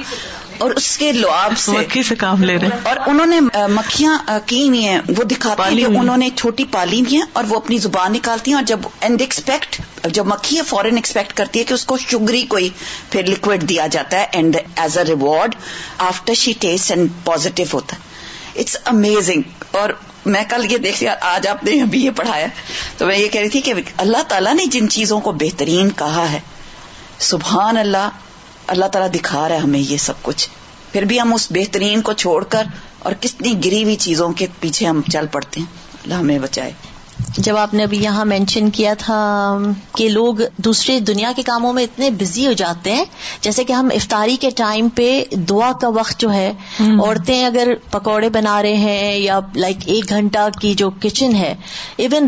اور 0.58 0.72
اس 0.72 0.98
کے 0.98 1.12
لعاب 1.12 1.58
سے 1.58 1.72
مکھی 1.72 2.04
سے 2.04 2.16
کام 2.16 2.44
لے 2.44 2.58
رہے 2.58 2.68
ہیں۔ 2.68 2.80
اور 2.84 2.96
انہوں 3.06 3.26
نے 3.26 3.40
مکھیاں 3.68 4.40
کی 4.46 4.68
ہوئی 4.68 4.86
ہیں۔ 4.86 5.00
وہ 5.18 5.24
دکھاتی 5.24 5.86
ہیں 5.86 6.00
انہوں 6.00 6.18
نے 6.18 6.30
چھوٹی 6.36 6.64
پالی 6.64 7.02
ہوئی 7.02 7.16
ہیں 7.16 7.24
اور 7.34 7.44
وہ 7.48 7.56
اپنی 7.56 7.78
زبان 7.78 8.14
نکالتی 8.14 8.52
ہیں۔ 8.52 8.56
اور 8.56 8.66
جب 8.66 8.80
اینڈ 9.02 9.22
ایکسپیکٹ 9.22 9.82
جب 10.08 10.26
مکھی 10.26 10.58
ہے 10.58 10.62
فورن 10.62 10.96
ایکسپیکٹ 10.96 11.34
کرتی 11.34 11.60
ہے 11.60 11.64
کہ 11.64 11.74
اس 11.74 11.86
کو 11.86 11.98
شگری 11.98 12.42
کوئی 12.42 12.70
پھر 13.12 13.28
لکوڈ 13.28 13.62
دیا 13.62 13.88
جاتا 13.88 14.18
ہے 14.18 14.26
and 14.32 14.58
as 14.76 14.98
a 14.98 15.04
reward 15.04 15.56
after 15.98 16.34
she 16.34 16.49
test 16.54 16.92
and 16.92 17.10
positive 17.24 17.64
ہوتا 17.74 17.96
ہے۔ 17.96 18.02
اٹس 18.62 18.78
امیزنگ 18.86 19.42
اور 19.72 19.90
میں 20.26 20.44
کل 20.50 20.72
یہ 20.72 20.78
دیکھ 20.78 21.04
لیا، 21.04 21.16
آج 21.22 21.48
آپ 21.48 21.64
نے 21.64 21.82
ابھی 21.82 22.06
یہ 22.06 22.12
پڑھایا۔ 22.16 22.48
تو 22.98 23.06
میں 23.06 23.18
یہ 23.18 23.28
کہہ 23.28 23.42
رہی 23.42 23.50
تھی 23.50 23.62
کہ 23.62 23.74
اللہ 23.98 24.24
تعالیٰ 24.28 24.54
نے 24.54 24.66
جن 24.66 24.90
چیزوں 24.90 25.20
کو 25.20 25.32
بہترین 25.32 25.90
کہا 25.90 26.32
ہے، 26.32 26.40
سبحان 27.20 27.78
اللہ 27.78 28.10
اللہ 28.68 28.86
تعالیٰ 28.86 29.20
دکھا 29.20 29.50
رہا 29.50 29.56
ہے 29.56 29.62
ہمیں 29.62 29.80
یہ 29.80 29.98
سب 29.98 30.14
کچھ۔ 30.22 30.50
پھر 30.92 31.02
بھی 31.02 31.22
ہم 31.22 31.34
اس 31.34 31.48
بہترین 31.52 32.02
کو 32.02 32.14
چھوڑ 32.14 32.44
کر 32.44 32.64
اور 33.00 33.14
کتنی 33.20 33.66
گری 33.66 33.84
ہوئی 33.84 33.96
چیزوں 33.96 34.32
کے 34.32 34.48
پیچھے 34.60 34.88
ہم 34.88 35.02
چل 35.14 35.28
پڑتے 35.28 35.60
ہیں۔ 35.60 35.68
اللہ 36.04 36.14
ہمیں 36.14 36.40
بچائے۔ 36.40 36.72
جب 37.38 37.58
آپ 37.58 37.74
نے 37.74 37.84
ابھی 37.84 37.98
یہاں 38.04 38.26
مینشن 38.26 38.70
کیا 38.70 38.94
تھا 38.94 39.58
کہ 39.96 40.10
لوگ 40.10 40.36
دوسرے 40.58 41.00
دنیا 41.00 41.32
کے 41.36 41.42
کاموں 41.42 41.74
میں 41.74 41.84
اتنے 41.84 42.10
بزی 42.10 42.48
ہو 42.48 42.52
جاتے 42.52 42.94
ہیں 42.94 43.06
جیسے 43.42 43.64
کہ 43.64 43.74
ہم 43.74 43.90
افطاری 43.96 44.36
کے 44.36 44.50
ٹائم 44.50 44.90
پہ 44.90 45.24
دعا 45.32 45.72
کا 45.72 45.88
وقت 45.88 46.20
جو 46.20 46.32
ہے 46.34 46.54
عورتیں 46.80 47.46
اگر 47.46 47.68
پکوڑے 47.92 48.30
بنا 48.30 48.62
رہے 48.62 48.74
ہیں 48.74 49.18
یا 49.18 49.40
لائک 49.56 49.78
ایک 49.86 50.10
گھنٹہ 50.10 50.48
کی 50.62 50.74
جو 50.74 50.90
کچن 50.90 51.36
ہے 51.36 51.56
ایون 51.98 52.28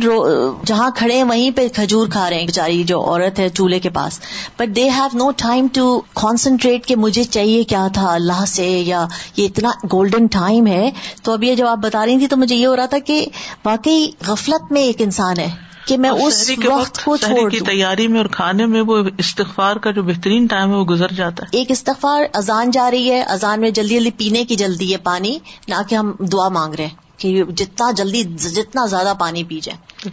جہاں 0.66 0.89
کھڑے 0.96 1.16
ہیں 1.16 1.24
وہیں 1.24 1.52
پہ 1.52 1.68
کھجور 1.68 2.08
کھا 2.08 2.30
رہے 2.30 2.39
ہیں 2.39 2.46
بیچاری 2.46 2.84
جو 2.84 3.02
عورت 3.02 3.39
ہے 3.39 3.50
چولہے 3.50 3.80
کے 3.80 3.89
پاس۔ 3.89 4.20
But 4.58 4.76
they 4.76 4.89
have 4.89 5.18
no 5.18 5.32
time 5.32 5.68
to 5.74 6.00
concentrate 6.14 6.86
کہ 6.86 6.96
مجھے 6.96 7.24
چاہیے 7.24 7.64
کیا 7.64 7.88
تھا 7.94 8.14
اللہ 8.14 8.46
سے 8.48 8.68
یا 8.68 9.06
یہ 9.38 9.46
اتنا 9.46 9.70
گولڈن 9.94 10.28
ٹائم 10.28 10.68
ہے۔ 10.68 10.89
تو 11.24 11.34
اب 11.34 11.44
یہ 11.44 11.56
جب 11.56 11.68
آپ 11.68 11.78
بتا 11.78 12.06
رہی 12.06 12.18
تھی 12.18 12.28
تو 12.28 12.38
مجھے 12.38 12.56
یہ 12.56 12.68
ہو 12.68 12.76
رہا 12.76 12.86
تھا 12.86 12.98
کہ 12.98 13.26
واقعی 13.66 14.08
غفلت 14.28 14.72
میں 14.72 14.80
ایک 14.84 15.01
انسان 15.01 15.39
ہے 15.39 15.49
کہ 15.88 15.97
میں 15.97 16.09
اس 16.09 16.51
وقت 16.65 17.05
کو 17.05 17.17
چھوڑ 17.17 17.49
کی 17.49 17.59
تیاری 17.59 18.07
میں 18.07 18.17
اور 18.17 18.25
کھانے 18.25 18.65
میں 18.65 18.82
وہ 18.82 19.03
استغفار 19.17 19.75
کا 19.75 19.91
جو 19.91 20.03
بہترین 20.03 20.45
ٹائم 20.45 20.69
ہے 20.69 20.75
وہ 20.75 20.86
گزر 20.86 21.07
جاتا 21.15 21.43
ہے۔ 21.43 21.57
ایک 21.57 21.71
استغفار 21.71 22.23
اذان 22.34 22.71
جا 22.71 22.91
رہی 22.91 23.11
ہے 23.11 23.21
اذان 23.21 23.61
میں 23.61 23.69
جلدی 23.69 23.95
جلدی 23.95 24.11
پینے 24.11 24.45
کی 24.45 24.55
جلدی 24.55 24.91
ہے 24.91 24.97
پانی 24.97 25.39
نہ 25.67 25.75
کہ 25.89 25.95
ہم 25.95 26.11
دعا 26.19 26.49
مانگ 26.49 26.73
رہے 26.73 26.86
ہیں 26.86 26.95
کہ 27.17 27.43
جتنا 27.43 27.91
جلدی 27.91 28.23
جتنا 28.23 28.86
زیادہ 28.86 29.13
پانی 29.19 29.43
پی 29.43 29.59
جائے۔ 29.59 30.11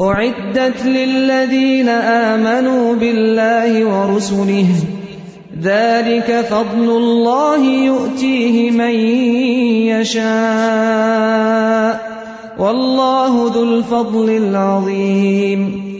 أعدت 0.00 0.86
للذين 0.86 1.88
آمنوا 1.88 2.94
بالله 2.94 3.84
ورسله. 3.84 4.66
ذلك 5.62 6.46
فضل 6.50 6.96
الله 6.96 7.66
يؤتيه 7.66 8.70
من 8.70 8.94
يشاء. 10.00 10.24
والله 12.58 13.52
ذو 13.54 13.62
الفضل 13.62 14.30
العظيم. 14.30 15.93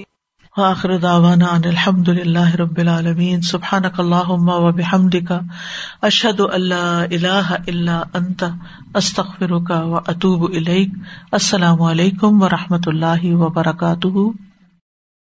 وآخر 0.58 0.96
دعوانا 0.96 1.56
ان 1.56 1.64
الحمد 1.64 2.10
لله 2.10 2.54
رب 2.54 2.78
العالمين 2.78 3.40
سبحانك 3.40 4.00
اللهم 4.00 4.48
وبحمدك 4.48 5.40
اشهد 6.02 6.40
ان 6.40 6.60
لا 6.60 7.04
اله 7.04 7.56
الا 7.66 8.02
انت. 8.14 8.44
استغفرك 8.94 9.70
واتوب 9.70 10.44
اليك 10.44 10.92
السلام 11.32 11.82
علیکم 11.82 12.42
و 12.42 12.48
رحمۃ 12.48 12.86
اللہ 12.86 13.24
وبرکاتہ. 13.24 14.53